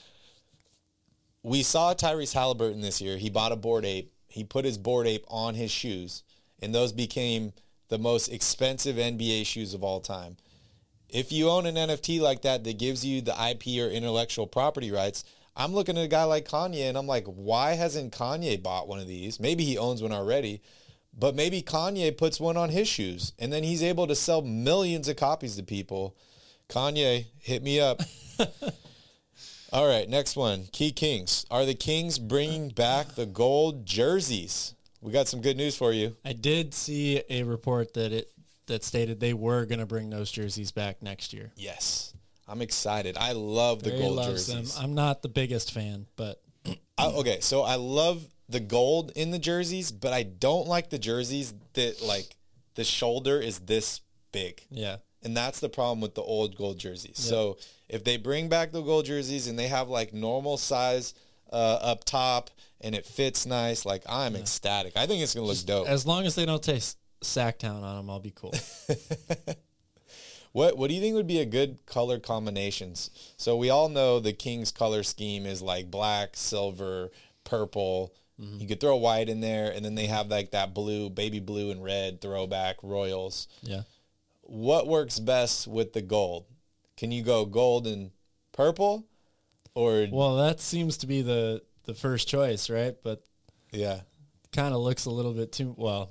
we 1.44 1.62
saw 1.62 1.94
Tyrese 1.94 2.34
Halliburton 2.34 2.80
this 2.80 3.00
year. 3.00 3.16
He 3.16 3.30
bought 3.30 3.52
a 3.52 3.56
Bored 3.56 3.84
Ape. 3.84 4.12
He 4.26 4.42
put 4.42 4.64
his 4.64 4.76
Bored 4.76 5.06
Ape 5.06 5.24
on 5.28 5.54
his 5.54 5.70
shoes, 5.70 6.24
and 6.60 6.74
those 6.74 6.92
became 6.92 7.52
the 7.90 7.98
most 7.98 8.26
expensive 8.26 8.96
NBA 8.96 9.46
shoes 9.46 9.72
of 9.72 9.84
all 9.84 10.00
time. 10.00 10.36
If 11.08 11.30
you 11.30 11.48
own 11.48 11.64
an 11.64 11.76
NFT 11.76 12.20
like 12.20 12.42
that 12.42 12.64
that 12.64 12.76
gives 12.76 13.06
you 13.06 13.20
the 13.20 13.36
IP 13.50 13.80
or 13.80 13.88
intellectual 13.88 14.48
property 14.48 14.90
rights, 14.90 15.22
I'm 15.54 15.72
looking 15.72 15.96
at 15.96 16.04
a 16.04 16.08
guy 16.08 16.24
like 16.24 16.48
Kanye 16.48 16.88
and 16.88 16.98
I'm 16.98 17.06
like, 17.06 17.26
why 17.26 17.74
hasn't 17.74 18.12
Kanye 18.12 18.60
bought 18.60 18.88
one 18.88 18.98
of 18.98 19.06
these? 19.06 19.38
Maybe 19.38 19.62
he 19.62 19.78
owns 19.78 20.02
one 20.02 20.10
already, 20.10 20.60
but 21.16 21.36
maybe 21.36 21.62
Kanye 21.62 22.16
puts 22.16 22.40
one 22.40 22.56
on 22.56 22.70
his 22.70 22.88
shoes 22.88 23.32
and 23.38 23.52
then 23.52 23.62
he's 23.62 23.82
able 23.82 24.08
to 24.08 24.16
sell 24.16 24.42
millions 24.42 25.06
of 25.06 25.14
copies 25.14 25.54
to 25.54 25.62
people. 25.62 26.16
Kanye, 26.72 27.26
hit 27.38 27.62
me 27.62 27.80
up. 27.80 28.00
All 29.72 29.86
right, 29.86 30.08
next 30.08 30.36
one. 30.36 30.64
Key 30.72 30.90
Kings. 30.90 31.44
Are 31.50 31.66
the 31.66 31.74
Kings 31.74 32.18
bringing 32.18 32.70
back 32.70 33.14
the 33.14 33.26
gold 33.26 33.84
jerseys? 33.84 34.74
We 35.02 35.12
got 35.12 35.28
some 35.28 35.42
good 35.42 35.56
news 35.56 35.76
for 35.76 35.92
you. 35.92 36.16
I 36.24 36.32
did 36.32 36.72
see 36.72 37.22
a 37.28 37.42
report 37.42 37.94
that 37.94 38.12
it 38.12 38.32
that 38.66 38.84
stated 38.84 39.20
they 39.20 39.34
were 39.34 39.66
going 39.66 39.80
to 39.80 39.86
bring 39.86 40.08
those 40.08 40.30
jerseys 40.30 40.70
back 40.72 41.02
next 41.02 41.32
year. 41.32 41.52
Yes. 41.56 42.14
I'm 42.48 42.62
excited. 42.62 43.16
I 43.18 43.32
love 43.32 43.82
the 43.82 43.90
Barry 43.90 44.02
gold 44.02 44.16
loves 44.16 44.46
jerseys. 44.46 44.74
them. 44.74 44.84
I'm 44.84 44.94
not 44.94 45.20
the 45.20 45.28
biggest 45.28 45.72
fan, 45.72 46.06
but 46.16 46.40
I, 46.96 47.06
okay, 47.06 47.40
so 47.40 47.62
I 47.62 47.74
love 47.74 48.24
the 48.48 48.60
gold 48.60 49.12
in 49.14 49.30
the 49.30 49.38
jerseys, 49.38 49.90
but 49.92 50.12
I 50.12 50.22
don't 50.22 50.68
like 50.68 50.90
the 50.90 50.98
jerseys 50.98 51.52
that 51.74 52.00
like 52.02 52.36
the 52.76 52.84
shoulder 52.84 53.40
is 53.40 53.58
this 53.58 54.00
big. 54.32 54.62
yeah, 54.70 54.96
And 55.24 55.36
that's 55.36 55.60
the 55.60 55.68
problem 55.68 56.00
with 56.00 56.14
the 56.14 56.22
old 56.22 56.56
gold 56.56 56.78
jerseys. 56.78 57.18
So 57.18 57.58
if 57.88 58.02
they 58.04 58.16
bring 58.16 58.48
back 58.48 58.72
the 58.72 58.82
gold 58.82 59.04
jerseys 59.06 59.46
and 59.46 59.58
they 59.58 59.68
have 59.68 59.88
like 59.88 60.12
normal 60.12 60.56
size 60.56 61.14
uh, 61.52 61.78
up 61.80 62.04
top 62.04 62.50
and 62.80 62.94
it 62.94 63.06
fits 63.06 63.46
nice, 63.46 63.86
like 63.86 64.02
I'm 64.08 64.34
ecstatic. 64.34 64.96
I 64.96 65.06
think 65.06 65.22
it's 65.22 65.34
gonna 65.34 65.46
look 65.46 65.64
dope. 65.64 65.88
as 65.88 66.04
long 66.06 66.26
as 66.26 66.34
they 66.34 66.44
don't 66.44 66.62
take 66.62 66.82
Sacktown 67.22 67.82
on 67.82 67.96
them, 67.96 68.10
I'll 68.10 68.18
be 68.18 68.32
cool. 68.34 68.54
What 70.52 70.76
What 70.76 70.88
do 70.88 70.94
you 70.94 71.00
think 71.00 71.14
would 71.14 71.26
be 71.26 71.40
a 71.40 71.46
good 71.46 71.78
color 71.86 72.18
combinations? 72.18 73.10
So 73.38 73.56
we 73.56 73.70
all 73.70 73.88
know 73.88 74.20
the 74.20 74.32
Kings 74.34 74.70
color 74.70 75.02
scheme 75.02 75.46
is 75.46 75.62
like 75.62 75.90
black, 75.90 76.36
silver, 76.36 77.10
purple. 77.44 78.14
You 78.58 78.66
could 78.66 78.80
throw 78.80 78.96
white 78.96 79.28
in 79.28 79.40
there, 79.40 79.70
and 79.70 79.84
then 79.84 79.94
they 79.94 80.06
have 80.06 80.26
like 80.26 80.50
that 80.50 80.74
blue, 80.74 81.08
baby 81.08 81.38
blue 81.38 81.70
and 81.70 81.82
red 81.82 82.20
throwback 82.20 82.82
Royals. 82.82 83.46
yeah, 83.62 83.82
What 84.52 84.86
works 84.86 85.18
best 85.18 85.66
with 85.66 85.94
the 85.94 86.02
gold? 86.02 86.44
Can 86.98 87.10
you 87.10 87.22
go 87.22 87.46
gold 87.46 87.86
and 87.86 88.10
purple, 88.52 89.06
or 89.74 90.06
well, 90.12 90.36
that 90.36 90.60
seems 90.60 90.98
to 90.98 91.06
be 91.06 91.22
the 91.22 91.62
the 91.84 91.94
first 91.94 92.28
choice, 92.28 92.68
right? 92.68 92.94
But 93.02 93.22
yeah, 93.70 94.00
kind 94.52 94.74
of 94.74 94.82
looks 94.82 95.06
a 95.06 95.10
little 95.10 95.32
bit 95.32 95.52
too 95.52 95.74
well. 95.78 96.10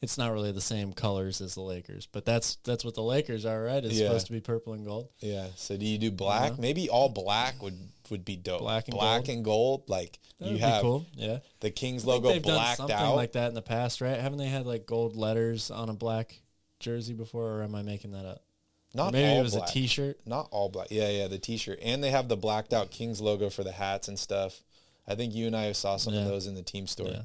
It's 0.00 0.16
not 0.16 0.32
really 0.32 0.52
the 0.52 0.60
same 0.60 0.92
colors 0.92 1.40
as 1.40 1.56
the 1.56 1.60
Lakers, 1.60 2.06
but 2.06 2.24
that's 2.24 2.54
that's 2.62 2.84
what 2.84 2.94
the 2.94 3.02
Lakers 3.02 3.44
are, 3.44 3.64
right? 3.64 3.84
It's 3.84 3.94
Yeah. 3.98 4.06
supposed 4.06 4.26
to 4.28 4.32
be 4.32 4.40
purple 4.40 4.72
and 4.74 4.84
gold. 4.86 5.08
yeah? 5.18 5.48
So 5.56 5.76
do 5.76 5.84
you 5.84 5.98
do 5.98 6.06
uh-huh. 6.06 6.16
black? 6.16 6.58
Maybe 6.60 6.88
all 6.88 7.08
black 7.08 7.60
would 7.60 7.76
would 8.10 8.24
be 8.24 8.36
dope. 8.36 8.60
Black 8.60 8.86
and 8.86 8.96
black 8.96 9.24
gold? 9.24 9.28
and 9.36 9.44
gold. 9.44 9.82
Like 9.88 10.20
That 10.38 10.50
you 10.50 10.58
have 10.58 10.82
cool. 10.82 11.04
Yeah, 11.14 11.38
the 11.58 11.72
Kings 11.72 12.06
logo 12.06 12.28
they've 12.28 12.40
done 12.40 12.54
blacked 12.54 12.76
something 12.76 12.96
out. 12.96 13.16
like 13.16 13.32
that 13.32 13.48
in 13.48 13.54
the 13.54 13.60
past, 13.60 14.00
right? 14.00 14.20
Haven't 14.20 14.38
they 14.38 14.46
had 14.46 14.66
like 14.66 14.86
gold 14.86 15.16
letters 15.16 15.72
on 15.72 15.88
a 15.88 15.94
black 15.94 16.40
jersey 16.80 17.14
before, 17.14 17.58
or 17.58 17.62
am 17.62 17.74
I 17.74 17.82
making 17.82 18.12
that 18.12 18.26
up? 18.26 18.42
Or 18.94 18.96
Not 18.96 19.12
maybe 19.12 19.28
all 19.30 19.40
it 19.40 19.42
was 19.42 19.54
black. 19.54 19.68
a 19.68 19.72
T-shirt. 19.72 20.18
Not 20.26 20.48
all 20.50 20.68
black. 20.68 20.88
Yeah, 20.90 21.08
yeah, 21.08 21.28
the 21.28 21.38
T-shirt, 21.38 21.78
and 21.82 22.02
they 22.02 22.10
have 22.10 22.28
the 22.28 22.36
blacked 22.36 22.72
out 22.72 22.90
Kings 22.90 23.20
logo 23.20 23.50
for 23.50 23.62
the 23.62 23.72
hats 23.72 24.08
and 24.08 24.18
stuff. 24.18 24.62
I 25.06 25.14
think 25.14 25.34
you 25.34 25.46
and 25.46 25.56
I 25.56 25.72
saw 25.72 25.96
some 25.96 26.14
of 26.14 26.24
those 26.24 26.46
in 26.46 26.54
the 26.54 26.62
team 26.62 26.86
store. 26.86 27.08
Yeah. 27.08 27.22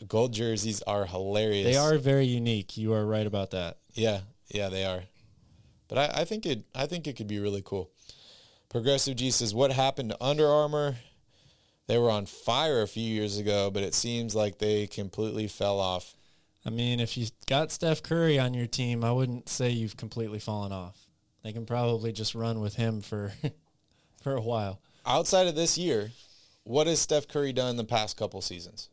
The 0.00 0.04
gold 0.06 0.32
jerseys 0.32 0.82
are 0.82 1.04
hilarious. 1.04 1.66
They 1.66 1.76
are 1.76 1.96
very 1.98 2.26
unique. 2.26 2.76
You 2.76 2.92
are 2.92 3.06
right 3.06 3.26
about 3.26 3.52
that. 3.52 3.78
Yeah, 3.94 4.20
yeah, 4.48 4.68
they 4.68 4.84
are. 4.84 5.04
But 5.88 5.98
I, 5.98 6.22
I 6.22 6.24
think 6.24 6.44
it 6.46 6.64
I 6.74 6.86
think 6.86 7.06
it 7.06 7.16
could 7.16 7.28
be 7.28 7.38
really 7.38 7.62
cool. 7.64 7.90
Progressive 8.68 9.16
G 9.16 9.30
says, 9.30 9.54
What 9.54 9.72
happened 9.72 10.10
to 10.10 10.22
Under 10.24 10.46
Armour? 10.48 10.96
They 11.86 11.98
were 11.98 12.10
on 12.10 12.26
fire 12.26 12.82
a 12.82 12.88
few 12.88 13.04
years 13.04 13.38
ago, 13.38 13.70
but 13.70 13.84
it 13.84 13.94
seems 13.94 14.34
like 14.34 14.58
they 14.58 14.88
completely 14.88 15.46
fell 15.46 15.78
off. 15.78 16.16
I 16.66 16.70
mean, 16.70 16.98
if 16.98 17.16
you 17.16 17.28
got 17.46 17.70
Steph 17.70 18.02
Curry 18.02 18.40
on 18.40 18.52
your 18.52 18.66
team, 18.66 19.04
I 19.04 19.12
wouldn't 19.12 19.48
say 19.48 19.70
you've 19.70 19.96
completely 19.96 20.40
fallen 20.40 20.72
off. 20.72 20.98
They 21.44 21.52
can 21.52 21.64
probably 21.64 22.10
just 22.10 22.34
run 22.34 22.60
with 22.60 22.74
him 22.74 23.02
for 23.02 23.32
for 24.22 24.34
a 24.34 24.40
while. 24.40 24.80
Outside 25.06 25.46
of 25.46 25.54
this 25.54 25.78
year, 25.78 26.10
what 26.64 26.88
has 26.88 27.00
Steph 27.00 27.28
Curry 27.28 27.52
done 27.52 27.70
in 27.70 27.76
the 27.76 27.84
past 27.84 28.16
couple 28.16 28.42
seasons? 28.42 28.88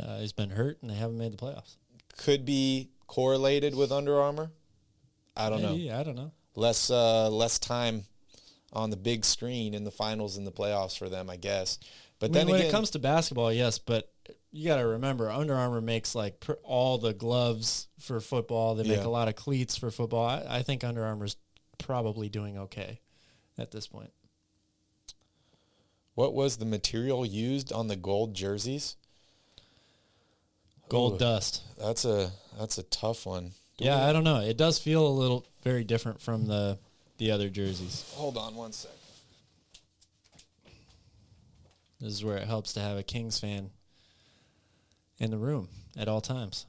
Uh, 0.00 0.20
he's 0.20 0.32
been 0.32 0.50
hurt 0.50 0.78
and 0.80 0.90
they 0.90 0.94
haven't 0.94 1.18
made 1.18 1.32
the 1.32 1.36
playoffs. 1.36 1.74
Could 2.16 2.44
be 2.44 2.90
correlated 3.08 3.74
with 3.74 3.90
Under 3.90 4.20
Armour. 4.20 4.52
I 5.36 5.50
don't 5.50 5.60
Maybe, 5.60 5.88
know. 5.88 5.98
I 5.98 6.02
don't 6.04 6.14
know. 6.14 6.30
Less 6.54 6.88
uh, 6.88 7.28
less 7.30 7.58
time 7.58 8.04
on 8.72 8.90
the 8.90 8.96
big 8.96 9.24
screen 9.24 9.74
in 9.74 9.82
the 9.82 9.90
finals 9.90 10.36
and 10.36 10.46
the 10.46 10.52
playoffs 10.52 10.96
for 10.96 11.08
them, 11.08 11.28
I 11.28 11.36
guess. 11.36 11.80
But 12.20 12.26
I 12.26 12.28
mean, 12.28 12.32
then 12.34 12.46
when 12.46 12.56
again, 12.56 12.68
it 12.68 12.72
comes 12.72 12.90
to 12.90 13.00
basketball, 13.00 13.52
yes, 13.52 13.80
but 13.80 14.13
you 14.56 14.66
got 14.68 14.76
to 14.76 14.86
remember 14.86 15.28
Under 15.30 15.54
Armour 15.54 15.80
makes 15.80 16.14
like 16.14 16.38
pr- 16.38 16.52
all 16.62 16.96
the 16.98 17.12
gloves 17.12 17.88
for 17.98 18.20
football. 18.20 18.76
They 18.76 18.84
make 18.84 18.98
Yeah. 19.00 19.06
a 19.06 19.08
lot 19.08 19.26
of 19.28 19.34
cleats 19.34 19.76
for 19.76 19.90
football. 19.90 20.26
I, 20.28 20.44
I 20.58 20.62
think 20.62 20.84
Under 20.84 21.04
Armour's 21.04 21.36
probably 21.78 22.28
doing 22.28 22.56
okay 22.58 23.00
at 23.58 23.72
this 23.72 23.86
point. 23.88 24.12
what 26.14 26.32
was 26.34 26.58
the 26.58 26.64
material 26.64 27.26
used 27.26 27.72
on 27.72 27.88
the 27.88 27.96
gold 27.96 28.32
jerseys? 28.34 28.94
Gold 30.88 31.14
Ooh. 31.14 31.18
dust. 31.18 31.62
That's 31.76 32.04
a 32.04 32.30
that's 32.58 32.78
a 32.78 32.84
tough 32.84 33.26
one. 33.26 33.50
Do 33.78 33.84
Yeah, 33.86 33.96
we- 33.96 34.02
I 34.10 34.12
don't 34.12 34.22
know. 34.22 34.38
It 34.40 34.56
does 34.56 34.78
feel 34.78 35.04
a 35.04 35.08
little 35.08 35.44
very 35.64 35.82
different 35.82 36.20
from 36.20 36.46
the 36.46 36.78
the 37.18 37.32
other 37.32 37.48
jerseys. 37.50 38.04
hold 38.14 38.36
on 38.36 38.54
one 38.54 38.72
second. 38.72 38.96
This 42.00 42.12
is 42.12 42.24
where 42.24 42.36
it 42.36 42.46
helps 42.46 42.72
to 42.74 42.80
have 42.80 42.98
a 42.98 43.02
Kings 43.02 43.38
fan 43.40 43.70
in 45.18 45.30
the 45.30 45.38
room 45.38 45.68
at 45.96 46.08
all 46.08 46.20
times. 46.20 46.66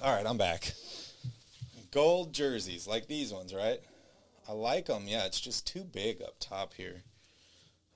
All 0.00 0.14
right, 0.14 0.26
I'm 0.26 0.38
back. 0.38 0.72
Gold 1.90 2.32
jerseys 2.32 2.86
like 2.86 3.08
these 3.08 3.32
ones, 3.32 3.52
right? 3.52 3.80
I 4.48 4.52
like 4.52 4.86
them. 4.86 5.04
Yeah, 5.06 5.26
it's 5.26 5.40
just 5.40 5.66
too 5.66 5.82
big 5.82 6.22
up 6.22 6.36
top 6.38 6.74
here. 6.74 7.02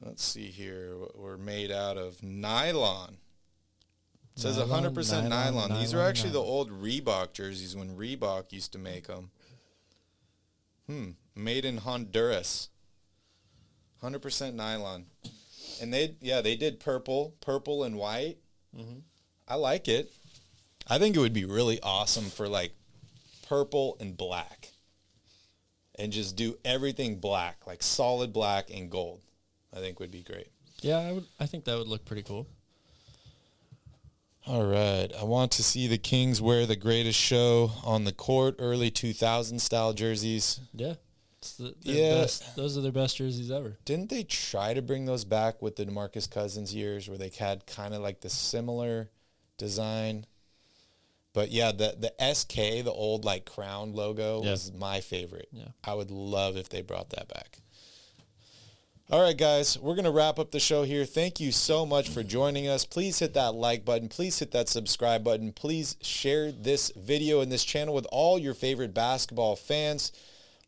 Let's 0.04 0.24
see 0.24 0.48
here. 0.48 0.94
We're 1.14 1.36
made 1.36 1.70
out 1.70 1.96
of 1.96 2.22
nylon. 2.22 3.18
It 4.34 4.40
says 4.40 4.56
Nylon, 4.56 4.92
100% 4.94 5.28
nylon. 5.28 5.28
nylon, 5.28 5.80
These 5.80 5.94
are 5.94 5.98
nylon, 5.98 6.10
actually 6.10 6.30
the 6.30 6.40
old 6.40 6.70
Reebok 6.70 7.34
jerseys 7.34 7.76
when 7.76 7.96
Reebok 7.96 8.52
used 8.52 8.72
to 8.72 8.78
make 8.78 9.06
them. 9.06 9.30
Hmm. 10.88 11.10
Made 11.36 11.64
in 11.64 11.78
Honduras. 11.78 12.68
100% 14.02 14.54
nylon. 14.54 15.06
And 15.80 15.92
they, 15.92 16.16
yeah, 16.20 16.40
they 16.40 16.56
did 16.56 16.80
purple, 16.80 17.34
purple 17.40 17.84
and 17.84 17.96
white. 17.96 18.36
Mm-hmm. 18.76 19.00
I 19.48 19.54
like 19.56 19.88
it. 19.88 20.12
I 20.88 20.98
think 20.98 21.16
it 21.16 21.20
would 21.20 21.32
be 21.32 21.44
really 21.44 21.80
awesome 21.82 22.24
for 22.24 22.48
like 22.48 22.72
purple 23.48 23.96
and 24.00 24.16
black. 24.16 24.68
And 25.98 26.12
just 26.12 26.36
do 26.36 26.56
everything 26.64 27.16
black, 27.16 27.66
like 27.66 27.82
solid 27.82 28.32
black 28.32 28.70
and 28.72 28.90
gold. 28.90 29.20
I 29.74 29.80
think 29.80 30.00
would 30.00 30.10
be 30.10 30.22
great. 30.22 30.48
Yeah, 30.80 30.98
I 30.98 31.12
would. 31.12 31.26
I 31.38 31.46
think 31.46 31.64
that 31.64 31.78
would 31.78 31.86
look 31.86 32.04
pretty 32.04 32.22
cool. 32.22 32.46
All 34.46 34.66
right. 34.66 35.08
I 35.18 35.22
want 35.24 35.52
to 35.52 35.62
see 35.62 35.86
the 35.86 35.98
Kings 35.98 36.42
wear 36.42 36.66
the 36.66 36.76
greatest 36.76 37.18
show 37.18 37.70
on 37.84 38.04
the 38.04 38.12
court, 38.12 38.56
early 38.58 38.90
2000 38.90 39.60
style 39.60 39.92
jerseys. 39.92 40.60
Yeah, 40.74 40.94
the, 41.42 41.74
Yeah. 41.82 42.14
best, 42.22 42.56
those 42.56 42.76
are 42.78 42.80
their 42.80 42.92
best 42.92 43.16
jerseys 43.16 43.50
ever. 43.50 43.76
Didn't 43.84 44.08
they 44.10 44.24
try 44.24 44.74
to 44.74 44.82
bring 44.82 45.04
those 45.04 45.24
back 45.24 45.60
with 45.60 45.76
the 45.76 45.84
DeMarcus 45.86 46.30
Cousins 46.30 46.74
years 46.74 47.08
where 47.08 47.18
they 47.18 47.28
had 47.30 47.66
kind 47.66 47.94
of 47.94 48.00
like 48.02 48.20
the 48.20 48.30
similar 48.30 49.10
design? 49.58 50.26
But 51.34 51.50
yeah, 51.50 51.72
the 51.72 51.96
the 51.98 52.34
SK, 52.34 52.82
the 52.84 52.92
old 52.92 53.24
like 53.24 53.44
crown 53.46 53.92
logo 53.94 54.42
Yeah. 54.44 54.50
was 54.50 54.72
my 54.72 55.00
favorite. 55.00 55.48
Yeah. 55.52 55.68
I 55.82 55.94
would 55.94 56.10
love 56.10 56.56
if 56.56 56.68
they 56.68 56.82
brought 56.82 57.10
that 57.10 57.28
back. 57.28 57.58
All 59.10 59.20
right, 59.20 59.36
guys, 59.36 59.78
we're 59.78 59.94
going 59.94 60.06
to 60.06 60.10
wrap 60.10 60.38
up 60.38 60.52
the 60.52 60.60
show 60.60 60.84
here. 60.84 61.04
Thank 61.04 61.38
you 61.38 61.52
so 61.52 61.84
much 61.84 62.08
for 62.08 62.22
joining 62.22 62.66
us. 62.66 62.86
Please 62.86 63.18
hit 63.18 63.34
that 63.34 63.54
like 63.54 63.84
button. 63.84 64.08
Please 64.08 64.38
hit 64.38 64.52
that 64.52 64.70
subscribe 64.70 65.22
button. 65.22 65.52
Please 65.52 65.96
share 66.00 66.50
this 66.50 66.90
video 66.96 67.40
and 67.42 67.52
this 67.52 67.64
channel 67.64 67.92
with 67.94 68.06
all 68.10 68.38
your 68.38 68.54
favorite 68.54 68.94
basketball 68.94 69.54
fans. 69.54 70.12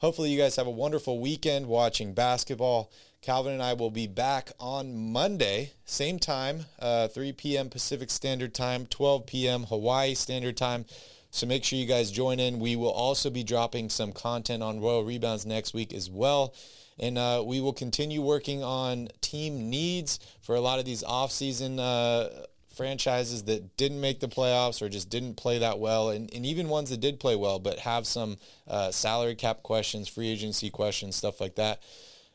Hopefully, 0.05 0.29
you 0.29 0.37
guys 0.37 0.57
have 0.57 0.67
a 0.67 0.71
wonderful 0.71 1.19
weekend 1.19 1.65
watching 1.65 2.13
basketball. 2.13 2.93
Calvin 3.23 3.55
and 3.55 3.63
I 3.63 3.73
will 3.73 3.91
be 3.91 4.07
back 4.07 4.53
on 4.61 4.95
Monday, 4.95 5.73
same 5.87 6.19
time, 6.19 6.67
uh, 6.79 7.09
3 7.09 7.33
p.m. 7.33 7.71
Pacific 7.71 8.11
Standard 8.11 8.53
Time, 8.53 8.85
12 8.85 9.25
p.m. 9.25 9.63
Hawaii 9.65 10.13
Standard 10.15 10.59
Time. 10.59 10.85
So 11.31 11.47
make 11.47 11.65
sure 11.65 11.79
you 11.79 11.87
guys 11.87 12.11
join 12.11 12.39
in. 12.39 12.61
We 12.61 12.77
will 12.77 12.91
also 12.91 13.31
be 13.31 13.43
dropping 13.43 13.89
some 13.89 14.13
content 14.13 14.63
on 14.63 14.79
Royal 14.79 15.05
Rebounds 15.05 15.47
next 15.47 15.73
week 15.73 15.95
as 15.95 16.11
well. 16.11 16.55
And 16.99 17.17
uh, 17.17 17.43
we 17.47 17.63
will 17.63 17.73
continue 17.73 18.21
working 18.21 18.63
on 18.63 19.09
team 19.23 19.71
needs 19.71 20.21
for 20.43 20.55
a 20.55 20.61
lot 20.61 20.79
of 20.79 20.85
these 20.85 21.03
off-season 21.03 21.81
uh, 21.81 22.29
franchises 22.77 23.45
that 23.45 23.77
didn't 23.77 24.01
make 24.01 24.21
the 24.21 24.29
playoffs 24.29 24.83
or 24.83 24.89
just 24.89 25.11
didn't 25.11 25.37
play 25.37 25.59
that 25.59 25.79
well, 25.79 26.11
and, 26.11 26.33
and 26.35 26.45
even 26.45 26.69
ones 26.69 26.91
that 26.91 27.01
did 27.01 27.21
play 27.21 27.37
well 27.37 27.59
but 27.59 27.79
have 27.81 28.07
some 28.07 28.37
uh, 28.69 28.91
salary 28.91 29.35
cap 29.35 29.63
questions, 29.63 30.09
free 30.09 30.29
agency 30.29 30.71
questions, 30.71 31.17
stuff 31.17 31.41
like 31.41 31.55
that. 31.57 31.83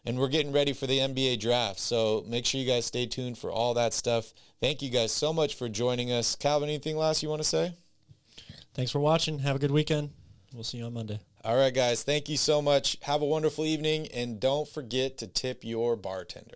And 0.06 0.18
we're 0.18 0.30
getting 0.30 0.54
ready 0.54 0.74
for 0.74 0.88
the 0.88 1.00
NBA 1.00 1.40
draft. 1.40 1.80
So 1.80 2.24
make 2.28 2.46
sure 2.46 2.60
you 2.60 2.68
guys 2.68 2.86
stay 2.86 3.06
tuned 3.06 3.38
for 3.38 3.52
all 3.52 3.74
that 3.74 3.94
stuff. 3.94 4.34
Thank 4.62 4.82
you 4.82 4.90
guys 4.90 5.12
so 5.12 5.34
much 5.34 5.56
for 5.56 5.70
joining 5.70 6.12
us. 6.12 6.36
Calvin, 6.36 6.70
anything 6.70 6.98
last 6.98 7.22
you 7.22 7.30
want 7.30 7.42
to 7.42 7.48
say? 7.48 7.74
Thanks 8.74 8.92
for 8.92 9.00
watching. 9.00 9.40
Have 9.40 9.58
a 9.58 9.60
good 9.60 9.72
weekend. 9.72 10.12
We'll 10.54 10.64
see 10.64 10.78
you 10.78 10.86
on 10.86 10.94
Monday. 10.94 11.20
All 11.44 11.56
right, 11.56 11.74
guys. 11.74 12.04
Thank 12.04 12.28
you 12.28 12.38
so 12.38 12.62
much. 12.62 12.98
Have 13.04 13.22
a 13.22 13.26
wonderful 13.26 13.66
evening. 13.66 14.08
And 14.14 14.40
don't 14.40 14.68
forget 14.68 15.18
to 15.20 15.28
tip 15.28 15.64
your 15.64 15.96
bartender. 15.96 16.56